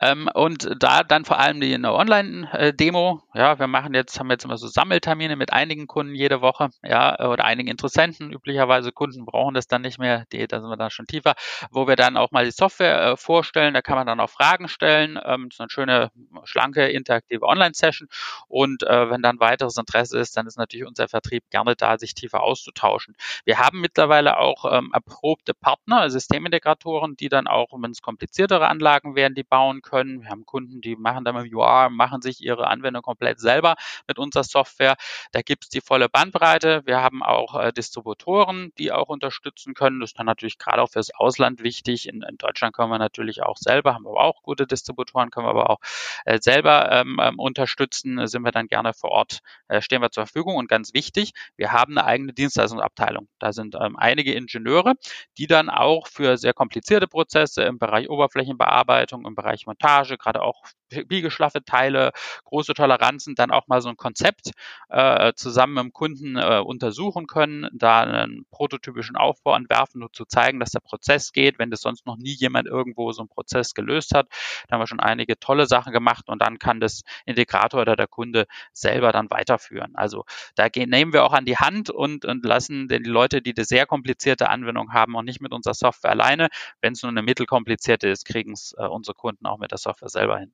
Ähm, 0.00 0.28
und 0.34 0.68
da 0.78 1.02
dann 1.02 1.24
vor 1.24 1.38
allem 1.38 1.60
die 1.60 1.74
eine 1.74 1.92
Online-Demo. 1.92 3.22
Ja, 3.34 3.58
wir 3.58 3.66
machen 3.66 3.94
jetzt, 3.94 4.18
haben 4.18 4.30
jetzt 4.30 4.44
immer 4.44 4.56
so 4.56 4.66
Sammeltermine 4.66 5.36
mit 5.36 5.52
einigen 5.52 5.86
Kunden 5.86 6.14
jede 6.14 6.40
Woche, 6.40 6.70
ja, 6.82 7.18
oder 7.28 7.44
einigen 7.44 7.68
Interessenten. 7.68 8.32
Üblicherweise 8.32 8.92
Kunden 8.92 9.24
brauchen 9.24 9.54
das 9.54 9.66
dann 9.66 9.82
nicht 9.82 9.98
mehr, 9.98 10.24
die, 10.32 10.46
da 10.46 10.60
sind 10.60 10.68
wir 10.68 10.76
dann 10.76 10.90
schon 10.90 11.06
tiefer, 11.06 11.34
wo 11.70 11.86
wir 11.86 11.96
dann 11.96 12.16
auch 12.16 12.30
mal 12.30 12.44
die 12.44 12.50
Software 12.50 13.02
äh, 13.02 13.16
vorstellen. 13.16 13.74
Da 13.74 13.82
kann 13.82 13.96
man 13.96 14.06
dann 14.06 14.20
auch 14.20 14.30
Fragen 14.30 14.68
stellen. 14.68 15.18
Ähm, 15.24 15.48
ist 15.50 15.60
eine 15.60 15.70
schöne, 15.70 16.10
schlanke, 16.44 16.86
interaktive 16.88 17.44
Online-Session. 17.44 18.08
Und 18.48 18.82
äh, 18.82 19.10
wenn 19.10 19.22
dann 19.22 19.40
weiteres 19.40 19.76
Interesse 19.76 20.18
ist, 20.18 20.36
dann 20.36 20.46
ist 20.46 20.58
natürlich 20.58 20.86
unser 20.86 21.08
Vertrieb 21.08 21.44
gerne 21.50 21.76
da, 21.76 21.98
sich 21.98 22.14
tiefer 22.14 22.42
auszutauschen. 22.42 23.14
Wir 23.44 23.58
haben 23.58 23.80
mittlerweile 23.80 24.38
auch 24.38 24.64
ähm, 24.70 24.90
erprobte 24.92 25.54
Partner, 25.54 26.10
Systemintegratoren, 26.10 27.16
die 27.16 27.28
dann 27.28 27.46
auch, 27.46 27.68
wenn 27.72 27.90
es 27.90 28.02
kompliziertere 28.02 28.68
Anlagen 28.68 29.16
werden, 29.16 29.34
die 29.34 29.44
bauen, 29.44 29.65
bauen 29.66 29.82
können. 29.82 30.22
Wir 30.22 30.30
haben 30.30 30.46
Kunden, 30.46 30.80
die 30.80 30.96
machen 30.96 31.24
dann 31.24 31.34
mit 31.34 31.52
UR, 31.52 31.90
machen 31.90 32.22
sich 32.22 32.42
ihre 32.42 32.68
Anwendung 32.68 33.02
komplett 33.02 33.40
selber 33.40 33.74
mit 34.06 34.18
unserer 34.18 34.44
Software. 34.44 34.96
Da 35.32 35.42
gibt 35.42 35.64
es 35.64 35.70
die 35.70 35.80
volle 35.80 36.08
Bandbreite. 36.08 36.82
Wir 36.84 37.02
haben 37.02 37.22
auch 37.22 37.58
äh, 37.60 37.72
Distributoren, 37.72 38.72
die 38.78 38.92
auch 38.92 39.08
unterstützen 39.08 39.74
können. 39.74 40.00
Das 40.00 40.10
ist 40.10 40.18
dann 40.18 40.26
natürlich 40.26 40.58
gerade 40.58 40.82
auch 40.82 40.90
fürs 40.90 41.12
Ausland 41.14 41.62
wichtig. 41.62 42.08
In, 42.08 42.22
in, 42.22 42.36
Deutschland 42.38 42.74
können 42.74 42.90
wir 42.90 42.98
natürlich 42.98 43.42
auch 43.42 43.56
selber, 43.56 43.94
haben 43.94 44.06
aber 44.06 44.20
auch 44.20 44.42
gute 44.42 44.66
Distributoren, 44.66 45.30
können 45.30 45.46
wir 45.46 45.50
aber 45.50 45.70
auch 45.70 45.80
äh, 46.24 46.38
selber 46.40 46.90
ähm, 46.92 47.18
ähm, 47.20 47.38
unterstützen. 47.38 48.26
Sind 48.26 48.42
wir 48.42 48.52
dann 48.52 48.68
gerne 48.68 48.94
vor 48.94 49.10
Ort, 49.10 49.40
äh, 49.68 49.80
stehen 49.80 50.02
wir 50.02 50.10
zur 50.10 50.26
Verfügung. 50.26 50.56
Und 50.56 50.68
ganz 50.68 50.94
wichtig, 50.94 51.32
wir 51.56 51.72
haben 51.72 51.98
eine 51.98 52.06
eigene 52.06 52.32
Dienstleistungsabteilung. 52.32 53.28
Da 53.38 53.52
sind 53.52 53.74
ähm, 53.80 53.96
einige 53.96 54.32
Ingenieure, 54.32 54.94
die 55.38 55.46
dann 55.46 55.70
auch 55.70 56.06
für 56.06 56.36
sehr 56.36 56.52
komplizierte 56.52 57.08
Prozesse 57.08 57.62
im 57.62 57.78
Bereich 57.78 58.08
Oberflächenbearbeitung, 58.08 59.26
im 59.26 59.34
Bereich 59.34 59.55
Bereich 59.56 59.66
Montage, 59.66 60.18
gerade 60.18 60.42
auch 60.42 60.62
biegeschlaffe 61.08 61.64
Teile, 61.64 62.12
große 62.44 62.74
Toleranzen, 62.74 63.34
dann 63.34 63.50
auch 63.50 63.66
mal 63.66 63.80
so 63.80 63.88
ein 63.88 63.96
Konzept 63.96 64.50
äh, 64.88 65.32
zusammen 65.34 65.74
mit 65.74 65.84
dem 65.84 65.92
Kunden 65.92 66.36
äh, 66.36 66.60
untersuchen 66.64 67.26
können, 67.26 67.68
da 67.72 68.02
einen 68.02 68.46
prototypischen 68.50 69.16
Aufbau 69.16 69.56
entwerfen, 69.56 70.00
nur 70.00 70.12
zu 70.12 70.24
zeigen, 70.26 70.60
dass 70.60 70.70
der 70.70 70.80
Prozess 70.80 71.32
geht, 71.32 71.58
wenn 71.58 71.70
das 71.70 71.80
sonst 71.80 72.06
noch 72.06 72.16
nie 72.16 72.34
jemand 72.34 72.68
irgendwo 72.68 73.10
so 73.12 73.22
einen 73.22 73.28
Prozess 73.28 73.74
gelöst 73.74 74.14
hat. 74.14 74.28
Da 74.68 74.74
haben 74.74 74.80
wir 74.80 74.86
schon 74.86 75.00
einige 75.00 75.38
tolle 75.38 75.66
Sachen 75.66 75.92
gemacht 75.92 76.28
und 76.28 76.40
dann 76.40 76.58
kann 76.58 76.80
das 76.80 77.02
Integrator 77.24 77.82
oder 77.82 77.96
der 77.96 78.06
Kunde 78.06 78.46
selber 78.72 79.12
dann 79.12 79.30
weiterführen. 79.30 79.92
Also 79.94 80.24
da 80.54 80.68
gehen, 80.68 80.90
nehmen 80.90 81.12
wir 81.12 81.24
auch 81.24 81.32
an 81.32 81.44
die 81.44 81.56
Hand 81.56 81.90
und, 81.90 82.24
und 82.24 82.44
lassen 82.44 82.88
die 82.88 82.98
Leute, 82.98 83.42
die 83.42 83.54
eine 83.56 83.64
sehr 83.64 83.86
komplizierte 83.86 84.48
Anwendung 84.50 84.92
haben, 84.92 85.16
auch 85.16 85.22
nicht 85.22 85.40
mit 85.40 85.52
unserer 85.52 85.74
Software 85.74 86.12
alleine. 86.12 86.48
Wenn 86.80 86.92
es 86.92 87.02
nur 87.02 87.10
eine 87.10 87.22
mittelkomplizierte 87.22 88.08
ist, 88.08 88.24
kriegen 88.24 88.52
es 88.52 88.74
äh, 88.78 88.86
unsere 88.86 89.14
Kunden 89.14 89.35
auch 89.44 89.58
mit 89.58 89.70
der 89.70 89.78
Software 89.78 90.08
selber 90.08 90.38
hin. 90.38 90.52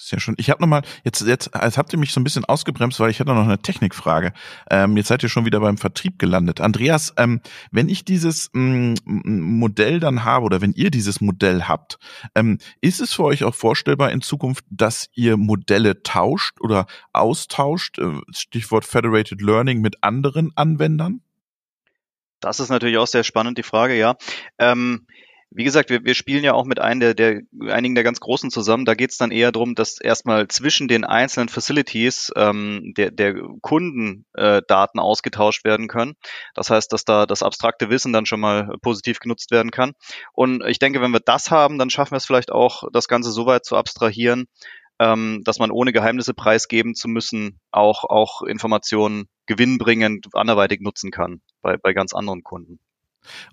Sehr 0.00 0.20
schön. 0.20 0.36
Ich 0.38 0.48
habe 0.48 0.62
noch 0.62 0.68
mal 0.68 0.82
jetzt 1.02 1.22
jetzt 1.22 1.56
als 1.56 1.76
habt 1.76 1.92
ihr 1.92 1.98
mich 1.98 2.12
so 2.12 2.20
ein 2.20 2.24
bisschen 2.24 2.44
ausgebremst, 2.44 3.00
weil 3.00 3.10
ich 3.10 3.18
hatte 3.18 3.34
noch 3.34 3.42
eine 3.42 3.58
Technikfrage. 3.58 4.32
Ähm, 4.70 4.96
jetzt 4.96 5.08
seid 5.08 5.24
ihr 5.24 5.28
schon 5.28 5.44
wieder 5.44 5.58
beim 5.58 5.76
Vertrieb 5.76 6.20
gelandet. 6.20 6.60
Andreas, 6.60 7.12
ähm, 7.16 7.40
wenn 7.72 7.88
ich 7.88 8.04
dieses 8.04 8.48
ähm, 8.54 8.94
Modell 9.04 9.98
dann 9.98 10.22
habe 10.22 10.44
oder 10.44 10.60
wenn 10.60 10.72
ihr 10.72 10.92
dieses 10.92 11.20
Modell 11.20 11.64
habt, 11.64 11.98
ähm, 12.36 12.58
ist 12.80 13.00
es 13.00 13.12
für 13.12 13.24
euch 13.24 13.42
auch 13.42 13.56
vorstellbar 13.56 14.12
in 14.12 14.20
Zukunft, 14.20 14.64
dass 14.70 15.08
ihr 15.14 15.36
Modelle 15.36 16.00
tauscht 16.04 16.60
oder 16.60 16.86
austauscht? 17.12 17.98
Äh, 17.98 18.20
Stichwort 18.30 18.84
Federated 18.84 19.42
Learning 19.42 19.80
mit 19.80 20.04
anderen 20.04 20.52
Anwendern? 20.54 21.22
Das 22.38 22.60
ist 22.60 22.68
natürlich 22.68 22.98
auch 22.98 23.08
sehr 23.08 23.24
spannend 23.24 23.58
die 23.58 23.64
Frage, 23.64 23.98
ja. 23.98 24.14
Ähm, 24.58 25.08
Wie 25.50 25.64
gesagt, 25.64 25.88
wir, 25.88 26.04
wir 26.04 26.14
spielen 26.14 26.44
ja 26.44 26.52
auch 26.52 26.66
mit 26.66 26.78
einem 26.78 27.00
der, 27.00 27.14
der, 27.14 27.40
einigen 27.68 27.94
der 27.94 28.04
ganz 28.04 28.20
Großen 28.20 28.50
zusammen. 28.50 28.84
Da 28.84 28.94
geht 28.94 29.10
es 29.10 29.16
dann 29.16 29.30
eher 29.30 29.50
darum, 29.50 29.74
dass 29.74 29.98
erstmal 29.98 30.46
zwischen 30.48 30.88
den 30.88 31.04
einzelnen 31.04 31.48
Facilities 31.48 32.30
ähm, 32.36 32.92
der, 32.96 33.10
der 33.10 33.34
Kundendaten 33.62 34.98
äh, 34.98 35.02
ausgetauscht 35.02 35.64
werden 35.64 35.88
können. 35.88 36.14
Das 36.54 36.68
heißt, 36.68 36.92
dass 36.92 37.04
da 37.04 37.24
das 37.24 37.42
abstrakte 37.42 37.88
Wissen 37.88 38.12
dann 38.12 38.26
schon 38.26 38.40
mal 38.40 38.76
positiv 38.82 39.20
genutzt 39.20 39.50
werden 39.50 39.70
kann. 39.70 39.92
Und 40.34 40.62
ich 40.66 40.78
denke, 40.78 41.00
wenn 41.00 41.12
wir 41.12 41.20
das 41.20 41.50
haben, 41.50 41.78
dann 41.78 41.88
schaffen 41.88 42.12
wir 42.12 42.18
es 42.18 42.26
vielleicht 42.26 42.52
auch, 42.52 42.84
das 42.92 43.08
Ganze 43.08 43.30
so 43.30 43.46
weit 43.46 43.64
zu 43.64 43.76
abstrahieren, 43.76 44.46
ähm, 44.98 45.42
dass 45.44 45.58
man 45.58 45.70
ohne 45.70 45.92
Geheimnisse 45.92 46.34
preisgeben 46.34 46.94
zu 46.94 47.08
müssen, 47.08 47.58
auch, 47.70 48.04
auch 48.04 48.42
Informationen 48.42 49.28
gewinnbringend 49.46 50.26
anderweitig 50.34 50.80
nutzen 50.80 51.10
kann 51.10 51.40
bei, 51.62 51.76
bei 51.76 51.94
ganz 51.94 52.12
anderen 52.12 52.42
Kunden. 52.42 52.80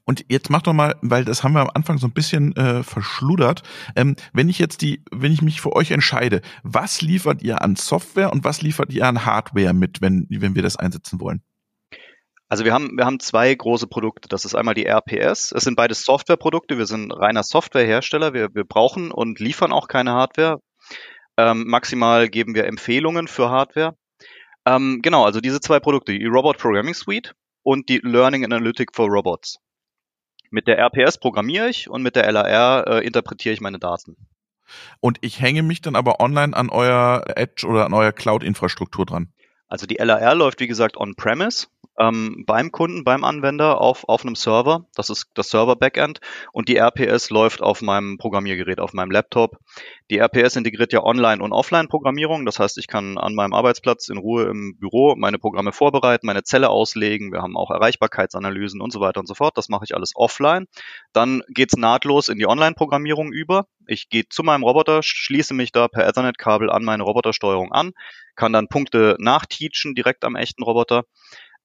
Und 0.05 0.25
jetzt 0.29 0.49
mach 0.49 0.61
doch 0.61 0.73
mal, 0.73 0.95
weil 1.01 1.25
das 1.25 1.43
haben 1.43 1.53
wir 1.53 1.61
am 1.61 1.71
Anfang 1.73 1.97
so 1.97 2.07
ein 2.07 2.13
bisschen 2.13 2.55
äh, 2.55 2.83
verschludert. 2.83 3.63
Ähm, 3.95 4.15
wenn 4.33 4.49
ich 4.49 4.59
jetzt 4.59 4.81
die, 4.81 5.03
wenn 5.11 5.31
ich 5.31 5.41
mich 5.41 5.61
für 5.61 5.73
euch 5.73 5.91
entscheide, 5.91 6.41
was 6.63 7.01
liefert 7.01 7.41
ihr 7.41 7.61
an 7.61 7.75
Software 7.75 8.31
und 8.31 8.43
was 8.43 8.61
liefert 8.61 8.93
ihr 8.93 9.05
an 9.05 9.25
Hardware 9.25 9.73
mit, 9.73 10.01
wenn, 10.01 10.27
wenn 10.29 10.55
wir 10.55 10.63
das 10.63 10.77
einsetzen 10.77 11.19
wollen? 11.19 11.41
Also 12.47 12.63
wir 12.63 12.73
haben, 12.73 12.95
wir 12.95 13.05
haben 13.05 13.19
zwei 13.19 13.53
große 13.53 13.87
Produkte. 13.87 14.29
Das 14.29 14.45
ist 14.45 14.55
einmal 14.55 14.75
die 14.75 14.85
RPS. 14.85 15.51
Es 15.51 15.63
sind 15.63 15.75
beides 15.75 16.05
Softwareprodukte. 16.05 16.77
Wir 16.77 16.85
sind 16.85 17.11
reiner 17.11 17.43
Softwarehersteller. 17.43 18.33
Wir, 18.33 18.49
wir 18.53 18.65
brauchen 18.65 19.11
und 19.11 19.39
liefern 19.39 19.71
auch 19.71 19.87
keine 19.87 20.11
Hardware. 20.11 20.59
Ähm, 21.37 21.65
maximal 21.67 22.29
geben 22.29 22.53
wir 22.55 22.65
Empfehlungen 22.65 23.27
für 23.27 23.49
Hardware. 23.49 23.97
Ähm, 24.65 24.99
genau, 25.01 25.25
also 25.25 25.41
diese 25.41 25.59
zwei 25.59 25.79
Produkte, 25.79 26.17
die 26.17 26.25
Robot 26.25 26.57
Programming 26.57 26.93
Suite 26.93 27.33
und 27.65 27.89
die 27.89 27.99
Learning 28.03 28.45
Analytic 28.45 28.95
for 28.95 29.07
Robots. 29.09 29.57
Mit 30.51 30.67
der 30.67 30.77
RPS 30.77 31.17
programmiere 31.17 31.67
ich 31.67 31.89
und 31.89 32.03
mit 32.03 32.15
der 32.15 32.31
LAR 32.31 32.87
äh, 32.87 33.05
interpretiere 33.05 33.53
ich 33.53 33.59
meine 33.59 33.79
Daten. 33.79 34.15
Und 34.99 35.17
ich 35.21 35.41
hänge 35.41 35.63
mich 35.63 35.81
dann 35.81 35.95
aber 35.95 36.19
online 36.19 36.55
an 36.55 36.69
euer 36.69 37.23
Edge 37.35 37.67
oder 37.67 37.85
an 37.85 37.93
euer 37.93 38.11
Cloud-Infrastruktur 38.11 39.05
dran. 39.05 39.33
Also 39.67 39.87
die 39.87 39.95
LAR 39.95 40.35
läuft, 40.35 40.59
wie 40.59 40.67
gesagt, 40.67 40.95
on-premise 40.95 41.67
ähm, 41.99 42.43
beim 42.45 42.71
Kunden, 42.71 43.03
beim 43.03 43.23
Anwender 43.23 43.79
auf, 43.79 44.07
auf 44.07 44.23
einem 44.23 44.35
Server. 44.35 44.85
Das 44.95 45.09
ist 45.09 45.27
das 45.33 45.49
Server-Backend. 45.49 46.19
Und 46.51 46.67
die 46.67 46.77
RPS 46.77 47.29
läuft 47.29 47.61
auf 47.61 47.81
meinem 47.81 48.17
Programmiergerät, 48.17 48.79
auf 48.79 48.93
meinem 48.93 49.11
Laptop. 49.11 49.57
Die 50.11 50.17
RPS 50.17 50.55
integriert 50.55 50.93
ja 50.93 51.03
Online- 51.03 51.41
und 51.41 51.51
Offline-Programmierung. 51.53 52.45
Das 52.45 52.59
heißt, 52.59 52.77
ich 52.77 52.87
kann 52.87 53.17
an 53.17 53.33
meinem 53.33 53.53
Arbeitsplatz 53.53 54.09
in 54.09 54.17
Ruhe 54.17 54.45
im 54.45 54.77
Büro 54.77 55.15
meine 55.15 55.39
Programme 55.39 55.71
vorbereiten, 55.71 56.27
meine 56.27 56.43
Zelle 56.43 56.69
auslegen. 56.69 57.31
Wir 57.31 57.41
haben 57.41 57.57
auch 57.57 57.71
Erreichbarkeitsanalysen 57.71 58.81
und 58.81 58.91
so 58.91 58.99
weiter 58.99 59.19
und 59.19 59.27
so 59.27 59.33
fort. 59.33 59.57
Das 59.57 59.69
mache 59.69 59.85
ich 59.85 59.95
alles 59.95 60.11
offline. 60.15 60.67
Dann 61.13 61.41
geht's 61.49 61.77
nahtlos 61.77 62.29
in 62.29 62.37
die 62.37 62.47
Online-Programmierung 62.47 63.31
über. 63.31 63.67
Ich 63.87 64.09
gehe 64.09 64.27
zu 64.27 64.43
meinem 64.43 64.63
Roboter, 64.63 65.01
schließe 65.03 65.53
mich 65.53 65.71
da 65.71 65.87
per 65.87 66.07
Ethernet-Kabel 66.07 66.69
an 66.69 66.83
meine 66.83 67.03
Robotersteuerung 67.03 67.71
an, 67.71 67.91
kann 68.35 68.51
dann 68.51 68.67
Punkte 68.67 69.15
nachteachen 69.19 69.95
direkt 69.95 70.25
am 70.25 70.35
echten 70.35 70.63
Roboter. 70.63 71.03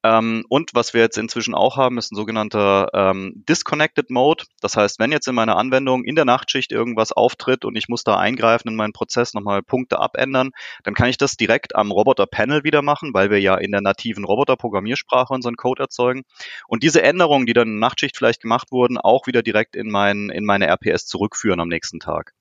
Ähm, 0.02 0.44
und 0.48 0.70
was 0.72 0.94
wir 0.94 1.02
jetzt 1.02 1.18
inzwischen 1.18 1.54
auch 1.54 1.76
haben, 1.76 1.98
ist 1.98 2.10
ein 2.10 2.16
sogenannter 2.16 2.88
ähm, 2.94 3.44
Disconnected 3.48 4.08
Mode. 4.08 4.44
Das 4.62 4.76
heißt, 4.76 4.98
wenn 4.98 5.12
jetzt 5.12 5.28
in 5.28 5.34
meiner 5.34 5.56
Anwendung 5.56 6.04
in 6.04 6.14
der 6.14 6.24
Nachtschicht 6.24 6.72
irgendwas 6.72 7.12
auftritt 7.12 7.66
und 7.66 7.76
ich 7.76 7.88
muss 7.88 8.02
da 8.02 8.18
eingreifen 8.18 8.68
in 8.68 8.76
meinen 8.76 8.94
Prozess, 8.94 9.34
nochmal 9.34 9.62
Punkte 9.62 9.98
abändern, 10.00 10.52
dann 10.84 10.94
kann 10.94 11.10
ich 11.10 11.18
das 11.18 11.36
direkt 11.36 11.76
am 11.76 11.90
Roboter-Panel 11.90 12.64
wieder 12.64 12.80
machen, 12.80 13.12
weil 13.12 13.30
wir 13.30 13.40
ja 13.40 13.56
in 13.56 13.72
der 13.72 13.82
nativen 13.82 14.24
Roboter-Programmiersprache 14.24 15.34
unseren 15.34 15.56
Code 15.56 15.82
erzeugen. 15.82 16.22
Und 16.66 16.82
diese 16.82 17.02
Änderungen, 17.02 17.44
die 17.44 17.52
dann 17.52 17.68
in 17.68 17.74
der 17.74 17.88
Nachtschicht 17.88 18.16
vielleicht 18.16 18.40
gemacht 18.40 18.72
wurden, 18.72 18.96
auch 18.96 19.26
wieder 19.26 19.42
direkt 19.42 19.76
in, 19.76 19.90
mein, 19.90 20.30
in 20.30 20.46
meine 20.46 20.66
RPS 20.66 21.06
zurückführen 21.06 21.60
am 21.60 21.68
nächsten 21.68 22.00
Tag, 22.00 22.32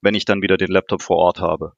wenn 0.00 0.14
ich 0.14 0.24
dann 0.24 0.40
wieder 0.40 0.56
den 0.56 0.70
Laptop 0.70 1.02
vor 1.02 1.18
Ort 1.18 1.40
habe. 1.40 1.74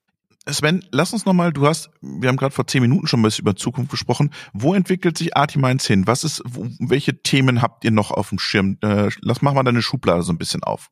Sven, 0.48 0.85
lass 0.92 1.12
uns 1.14 1.24
nochmal, 1.24 1.52
du 1.52 1.66
hast, 1.66 1.90
wir 2.02 2.28
haben 2.28 2.37
gerade 2.37 2.54
vor 2.54 2.66
zehn 2.66 2.83
Minuten 2.83 3.07
schon 3.07 3.20
ein 3.20 3.22
bisschen 3.22 3.42
über 3.42 3.57
Zukunft 3.57 3.90
gesprochen. 3.90 4.30
Wo 4.52 4.74
entwickelt 4.74 5.16
sich 5.16 5.37
Artimines 5.37 5.87
hin? 5.87 6.07
Was 6.07 6.22
ist, 6.22 6.42
welche 6.78 7.22
Themen 7.22 7.62
habt 7.62 7.85
ihr 7.85 7.90
noch 7.90 8.11
auf 8.11 8.28
dem 8.28 8.38
Schirm? 8.38 8.76
Äh, 8.83 9.09
lass 9.22 9.40
machen 9.40 9.57
wir 9.57 9.64
deine 9.64 9.80
Schublade 9.80 10.22
so 10.22 10.33
ein 10.33 10.38
bisschen 10.38 10.62
auf. 10.62 10.90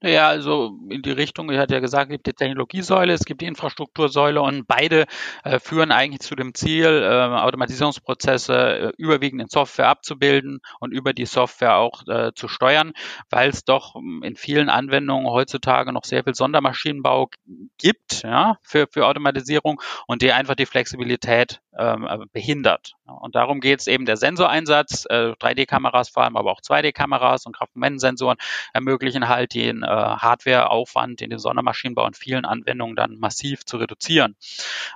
Naja, 0.00 0.28
also 0.28 0.78
in 0.88 1.02
die 1.02 1.10
Richtung, 1.10 1.50
ich 1.50 1.58
hatte 1.58 1.74
ja 1.74 1.80
gesagt, 1.80 2.10
es 2.10 2.14
gibt 2.14 2.26
die 2.26 2.32
Technologiesäule, 2.32 3.12
es 3.12 3.24
gibt 3.24 3.40
die 3.40 3.46
Infrastruktursäule 3.46 4.40
und 4.40 4.68
beide 4.68 5.06
äh, 5.42 5.58
führen 5.58 5.90
eigentlich 5.90 6.20
zu 6.20 6.36
dem 6.36 6.54
Ziel, 6.54 6.86
äh, 6.86 7.36
Automatisierungsprozesse 7.40 8.54
äh, 8.54 8.92
überwiegend 8.96 9.42
in 9.42 9.48
Software 9.48 9.88
abzubilden 9.88 10.60
und 10.78 10.92
über 10.92 11.12
die 11.12 11.26
Software 11.26 11.76
auch 11.76 12.06
äh, 12.06 12.32
zu 12.34 12.46
steuern, 12.46 12.92
weil 13.30 13.50
es 13.50 13.64
doch 13.64 13.96
ähm, 13.96 14.22
in 14.24 14.36
vielen 14.36 14.68
Anwendungen 14.68 15.26
heutzutage 15.28 15.92
noch 15.92 16.04
sehr 16.04 16.22
viel 16.22 16.34
Sondermaschinenbau 16.34 17.30
gibt 17.78 18.22
ja, 18.22 18.58
für, 18.62 18.86
für 18.88 19.06
Automatisierung 19.06 19.80
und 20.06 20.22
die 20.22 20.32
einfach 20.32 20.54
die 20.54 20.66
Flexibilität 20.66 21.60
ähm, 21.76 22.06
äh, 22.08 22.18
behindert. 22.32 22.97
Und 23.08 23.34
darum 23.34 23.60
geht 23.60 23.80
es 23.80 23.86
eben 23.86 24.04
der 24.04 24.16
Sensoreinsatz, 24.16 25.06
äh, 25.08 25.32
3D-Kameras 25.32 26.10
vor 26.10 26.24
allem, 26.24 26.36
aber 26.36 26.52
auch 26.52 26.60
2D-Kameras 26.60 27.46
und 27.46 27.56
Kraftmomentensensoren 27.56 28.36
ermöglichen 28.72 29.28
halt 29.28 29.54
den 29.54 29.82
äh, 29.82 29.86
Hardwareaufwand 29.86 31.22
in 31.22 31.30
den 31.30 31.38
Sondermaschinenbau 31.38 32.04
und 32.04 32.16
vielen 32.16 32.44
Anwendungen 32.44 32.96
dann 32.96 33.18
massiv 33.18 33.64
zu 33.64 33.78
reduzieren. 33.78 34.36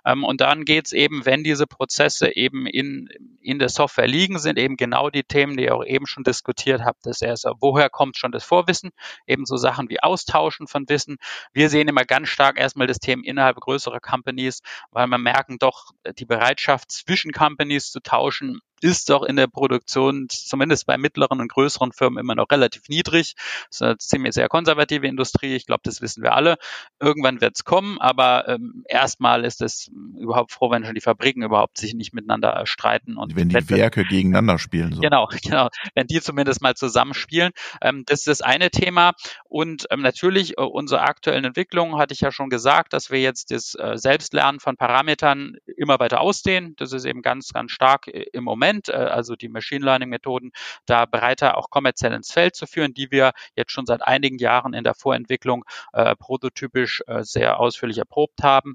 Ähm, 0.04 0.24
und 0.24 0.40
dann 0.40 0.64
geht 0.64 0.86
es 0.86 0.92
eben, 0.92 1.24
wenn 1.24 1.42
diese 1.42 1.66
Prozesse 1.66 2.36
eben 2.36 2.66
in, 2.66 3.08
in 3.40 3.58
der 3.58 3.68
Software 3.68 4.06
liegen, 4.06 4.38
sind 4.38 4.58
eben 4.58 4.76
genau 4.76 5.10
die 5.10 5.24
Themen, 5.24 5.56
die 5.56 5.64
ihr 5.64 5.74
auch 5.74 5.84
eben 5.84 6.06
schon 6.06 6.24
diskutiert 6.24 6.82
habt. 6.84 7.06
Das 7.06 7.22
erste, 7.22 7.52
woher 7.60 7.88
kommt 7.88 8.16
schon 8.16 8.32
das 8.32 8.44
Vorwissen? 8.44 8.90
Eben 9.26 9.46
so 9.46 9.56
Sachen 9.56 9.88
wie 9.88 10.02
Austauschen 10.02 10.66
von 10.66 10.88
Wissen. 10.88 11.16
Wir 11.52 11.70
sehen 11.70 11.88
immer 11.88 12.04
ganz 12.04 12.28
stark 12.28 12.58
erstmal 12.58 12.86
das 12.86 12.98
Thema 12.98 13.22
innerhalb 13.24 13.56
größerer 13.56 14.00
Companies, 14.00 14.60
weil 14.90 15.06
wir 15.06 15.18
merken 15.18 15.58
doch, 15.58 15.92
die 16.18 16.24
Bereitschaft 16.24 16.90
zwischen 16.90 17.32
Companies 17.32 17.90
zu 17.90 18.01
tauschen 18.02 18.60
ist 18.82 19.10
doch 19.10 19.22
in 19.22 19.36
der 19.36 19.46
Produktion, 19.46 20.26
zumindest 20.28 20.86
bei 20.86 20.98
mittleren 20.98 21.40
und 21.40 21.48
größeren 21.48 21.92
Firmen, 21.92 22.18
immer 22.18 22.34
noch 22.34 22.50
relativ 22.50 22.88
niedrig. 22.88 23.34
Das 23.68 23.76
ist 23.76 23.82
eine 23.82 23.98
ziemlich 23.98 24.34
sehr 24.34 24.48
konservative 24.48 25.06
Industrie. 25.06 25.54
Ich 25.54 25.66
glaube, 25.66 25.82
das 25.84 26.00
wissen 26.00 26.22
wir 26.22 26.34
alle. 26.34 26.56
Irgendwann 27.00 27.40
wird 27.40 27.56
es 27.56 27.64
kommen, 27.64 27.98
aber 28.00 28.48
ähm, 28.48 28.84
erstmal 28.88 29.44
ist 29.44 29.62
es 29.62 29.90
überhaupt 30.18 30.52
froh, 30.52 30.70
wenn 30.70 30.84
schon 30.84 30.94
die 30.94 31.00
Fabriken 31.00 31.42
überhaupt 31.42 31.78
sich 31.78 31.94
nicht 31.94 32.12
miteinander 32.12 32.66
streiten. 32.66 33.16
Und 33.16 33.36
wenn 33.36 33.48
die 33.48 33.70
Werke 33.70 34.04
gegeneinander 34.04 34.58
spielen. 34.58 34.94
So. 34.94 35.00
Genau, 35.00 35.28
genau. 35.42 35.68
Wenn 35.94 36.06
die 36.06 36.20
zumindest 36.20 36.62
mal 36.62 36.74
zusammenspielen. 36.74 37.52
Ähm, 37.80 38.04
das 38.06 38.20
ist 38.20 38.28
das 38.28 38.42
eine 38.42 38.70
Thema. 38.70 39.12
Und 39.48 39.86
ähm, 39.90 40.00
natürlich 40.00 40.58
äh, 40.58 40.62
unsere 40.62 41.02
aktuellen 41.02 41.44
Entwicklungen, 41.44 41.98
hatte 41.98 42.14
ich 42.14 42.20
ja 42.20 42.32
schon 42.32 42.50
gesagt, 42.50 42.92
dass 42.92 43.10
wir 43.10 43.20
jetzt 43.20 43.50
das 43.50 43.74
äh, 43.74 43.96
Selbstlernen 43.96 44.60
von 44.60 44.76
Parametern 44.76 45.56
immer 45.76 45.98
weiter 45.98 46.20
ausdehnen. 46.20 46.74
Das 46.76 46.92
ist 46.92 47.04
eben 47.04 47.22
ganz, 47.22 47.52
ganz 47.52 47.70
stark 47.72 48.08
äh, 48.08 48.26
im 48.32 48.44
Moment. 48.44 48.71
Moment, 48.72 48.88
äh, 48.88 48.92
also 48.92 49.36
die 49.36 49.48
Machine 49.48 49.84
Learning 49.84 50.08
Methoden, 50.08 50.50
da 50.86 51.04
breiter 51.04 51.58
auch 51.58 51.70
kommerziell 51.70 52.12
ins 52.12 52.32
Feld 52.32 52.56
zu 52.56 52.66
führen, 52.66 52.94
die 52.94 53.10
wir 53.10 53.32
jetzt 53.54 53.72
schon 53.72 53.86
seit 53.86 54.02
einigen 54.02 54.38
Jahren 54.38 54.72
in 54.72 54.84
der 54.84 54.94
Vorentwicklung 54.94 55.64
äh, 55.92 56.16
prototypisch 56.16 57.02
äh, 57.06 57.22
sehr 57.22 57.60
ausführlich 57.60 57.98
erprobt 57.98 58.42
haben. 58.42 58.74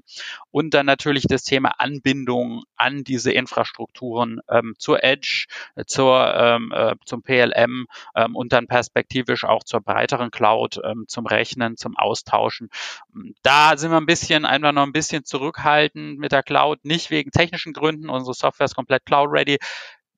Und 0.50 0.74
dann 0.74 0.86
natürlich 0.86 1.24
das 1.28 1.42
Thema 1.42 1.74
Anbindung 1.78 2.62
an 2.76 3.02
diese 3.02 3.32
Infrastrukturen 3.32 4.40
ähm, 4.48 4.74
zur 4.78 5.02
Edge, 5.02 5.46
äh, 5.74 5.84
zur, 5.84 6.34
ähm, 6.34 6.72
äh, 6.72 6.94
zum 7.04 7.22
PLM 7.22 7.86
ähm, 8.14 8.36
und 8.36 8.52
dann 8.52 8.68
perspektivisch 8.68 9.44
auch 9.44 9.64
zur 9.64 9.80
breiteren 9.80 10.30
Cloud, 10.30 10.80
ähm, 10.84 11.06
zum 11.08 11.26
Rechnen, 11.26 11.76
zum 11.76 11.96
Austauschen. 11.96 12.68
Da 13.42 13.76
sind 13.76 13.90
wir 13.90 13.96
ein 13.96 14.06
bisschen, 14.06 14.44
einfach 14.44 14.72
noch 14.72 14.84
ein 14.84 14.92
bisschen 14.92 15.24
zurückhaltend 15.24 16.18
mit 16.18 16.32
der 16.32 16.42
Cloud, 16.42 16.84
nicht 16.84 17.10
wegen 17.10 17.30
technischen 17.30 17.72
Gründen. 17.72 18.08
Unsere 18.08 18.34
Software 18.34 18.66
ist 18.66 18.76
komplett 18.76 19.04
cloud-ready, 19.04 19.58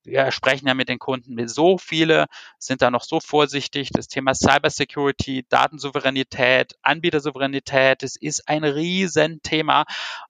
wir 0.05 0.31
sprechen 0.33 0.67
ja 0.67 0.75
mit 0.75 0.89
den 0.89 0.99
Kunden, 0.99 1.47
so 1.49 1.79
viele 1.79 2.27
sind 2.59 2.83
da 2.83 2.91
noch 2.91 3.03
so 3.03 3.21
vorsichtig. 3.21 3.91
Das 3.91 4.09
Thema 4.09 4.35
Cybersecurity, 4.35 5.45
Datensouveränität, 5.49 6.75
Anbietersouveränität, 6.83 8.03
das 8.03 8.17
ist 8.17 8.49
ein 8.49 8.65
Riesenthema. 8.65 9.85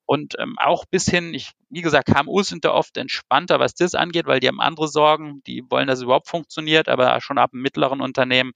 Und 0.06 0.34
ähm, 0.38 0.56
auch 0.58 0.84
bis 0.86 1.06
hin, 1.06 1.34
ich, 1.34 1.52
wie 1.68 1.82
gesagt, 1.82 2.08
KMUs 2.12 2.48
sind 2.48 2.64
da 2.64 2.72
oft 2.72 2.96
entspannter, 2.96 3.60
was 3.60 3.74
das 3.74 3.94
angeht, 3.94 4.26
weil 4.26 4.40
die 4.40 4.48
haben 4.48 4.60
andere 4.60 4.88
Sorgen, 4.88 5.42
die 5.46 5.64
wollen, 5.70 5.86
dass 5.86 6.00
es 6.00 6.04
überhaupt 6.04 6.28
funktioniert, 6.28 6.88
aber 6.88 7.20
schon 7.20 7.38
ab 7.38 7.50
einem 7.52 7.62
mittleren 7.62 8.00
Unternehmen 8.00 8.52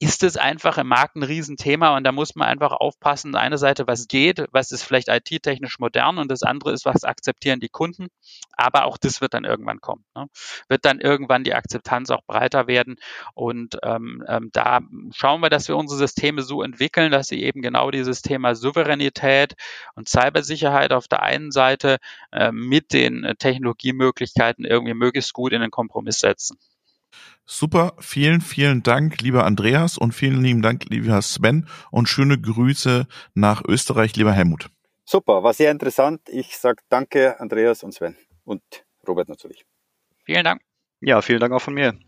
ist 0.00 0.22
es 0.22 0.36
einfach 0.36 0.78
im 0.78 0.86
Markt 0.86 1.16
ein 1.16 1.24
Riesenthema 1.24 1.96
und 1.96 2.04
da 2.04 2.12
muss 2.12 2.36
man 2.36 2.46
einfach 2.46 2.70
aufpassen. 2.72 3.34
Eine 3.34 3.58
Seite, 3.58 3.86
was 3.88 4.06
geht, 4.06 4.44
was 4.52 4.70
ist 4.70 4.84
vielleicht 4.84 5.08
IT-technisch 5.08 5.80
modern 5.80 6.18
und 6.18 6.30
das 6.30 6.42
andere 6.42 6.72
ist, 6.72 6.84
was 6.84 7.02
akzeptieren 7.02 7.58
die 7.58 7.68
Kunden. 7.68 8.06
Aber 8.52 8.84
auch 8.84 8.96
das 8.96 9.20
wird 9.20 9.34
dann 9.34 9.44
irgendwann 9.44 9.80
kommen. 9.80 10.04
Ne? 10.14 10.26
Wird 10.68 10.84
dann 10.84 11.00
irgendwann 11.00 11.42
die 11.42 11.54
Akzeptanz 11.54 12.10
auch 12.10 12.22
breiter 12.26 12.68
werden 12.68 12.96
und 13.34 13.76
ähm, 13.82 14.24
ähm, 14.28 14.50
da 14.52 14.80
schauen 15.12 15.40
wir, 15.40 15.50
dass 15.50 15.66
wir 15.66 15.76
unsere 15.76 15.98
Systeme 15.98 16.42
so 16.42 16.62
entwickeln, 16.62 17.10
dass 17.10 17.26
sie 17.28 17.42
eben 17.42 17.60
genau 17.60 17.90
dieses 17.90 18.22
Thema 18.22 18.54
Souveränität 18.54 19.54
und 19.96 20.08
Cybersicherheit 20.08 20.92
auf 20.92 21.08
der 21.08 21.22
einen 21.22 21.50
Seite 21.50 21.98
äh, 22.30 22.52
mit 22.52 22.92
den 22.92 23.34
Technologiemöglichkeiten 23.38 24.64
irgendwie 24.64 24.94
möglichst 24.94 25.32
gut 25.32 25.52
in 25.52 25.60
den 25.60 25.70
Kompromiss 25.72 26.20
setzen. 26.20 26.58
Super, 27.44 27.94
vielen, 27.98 28.40
vielen 28.40 28.82
Dank, 28.82 29.22
lieber 29.22 29.44
Andreas 29.44 29.96
und 29.96 30.12
vielen 30.12 30.42
lieben 30.42 30.62
Dank, 30.62 30.84
lieber 30.90 31.20
Sven 31.22 31.66
und 31.90 32.08
schöne 32.08 32.38
Grüße 32.38 33.06
nach 33.34 33.62
Österreich, 33.66 34.16
lieber 34.16 34.32
Helmut. 34.32 34.68
Super, 35.04 35.42
war 35.42 35.54
sehr 35.54 35.70
interessant. 35.70 36.20
Ich 36.28 36.58
sage 36.58 36.82
danke, 36.90 37.40
Andreas 37.40 37.82
und 37.82 37.92
Sven 37.92 38.16
und 38.44 38.62
Robert 39.06 39.28
natürlich. 39.28 39.64
Vielen 40.24 40.44
Dank. 40.44 40.60
Ja, 41.00 41.22
vielen 41.22 41.40
Dank 41.40 41.54
auch 41.54 41.62
von 41.62 41.74
mir. 41.74 41.98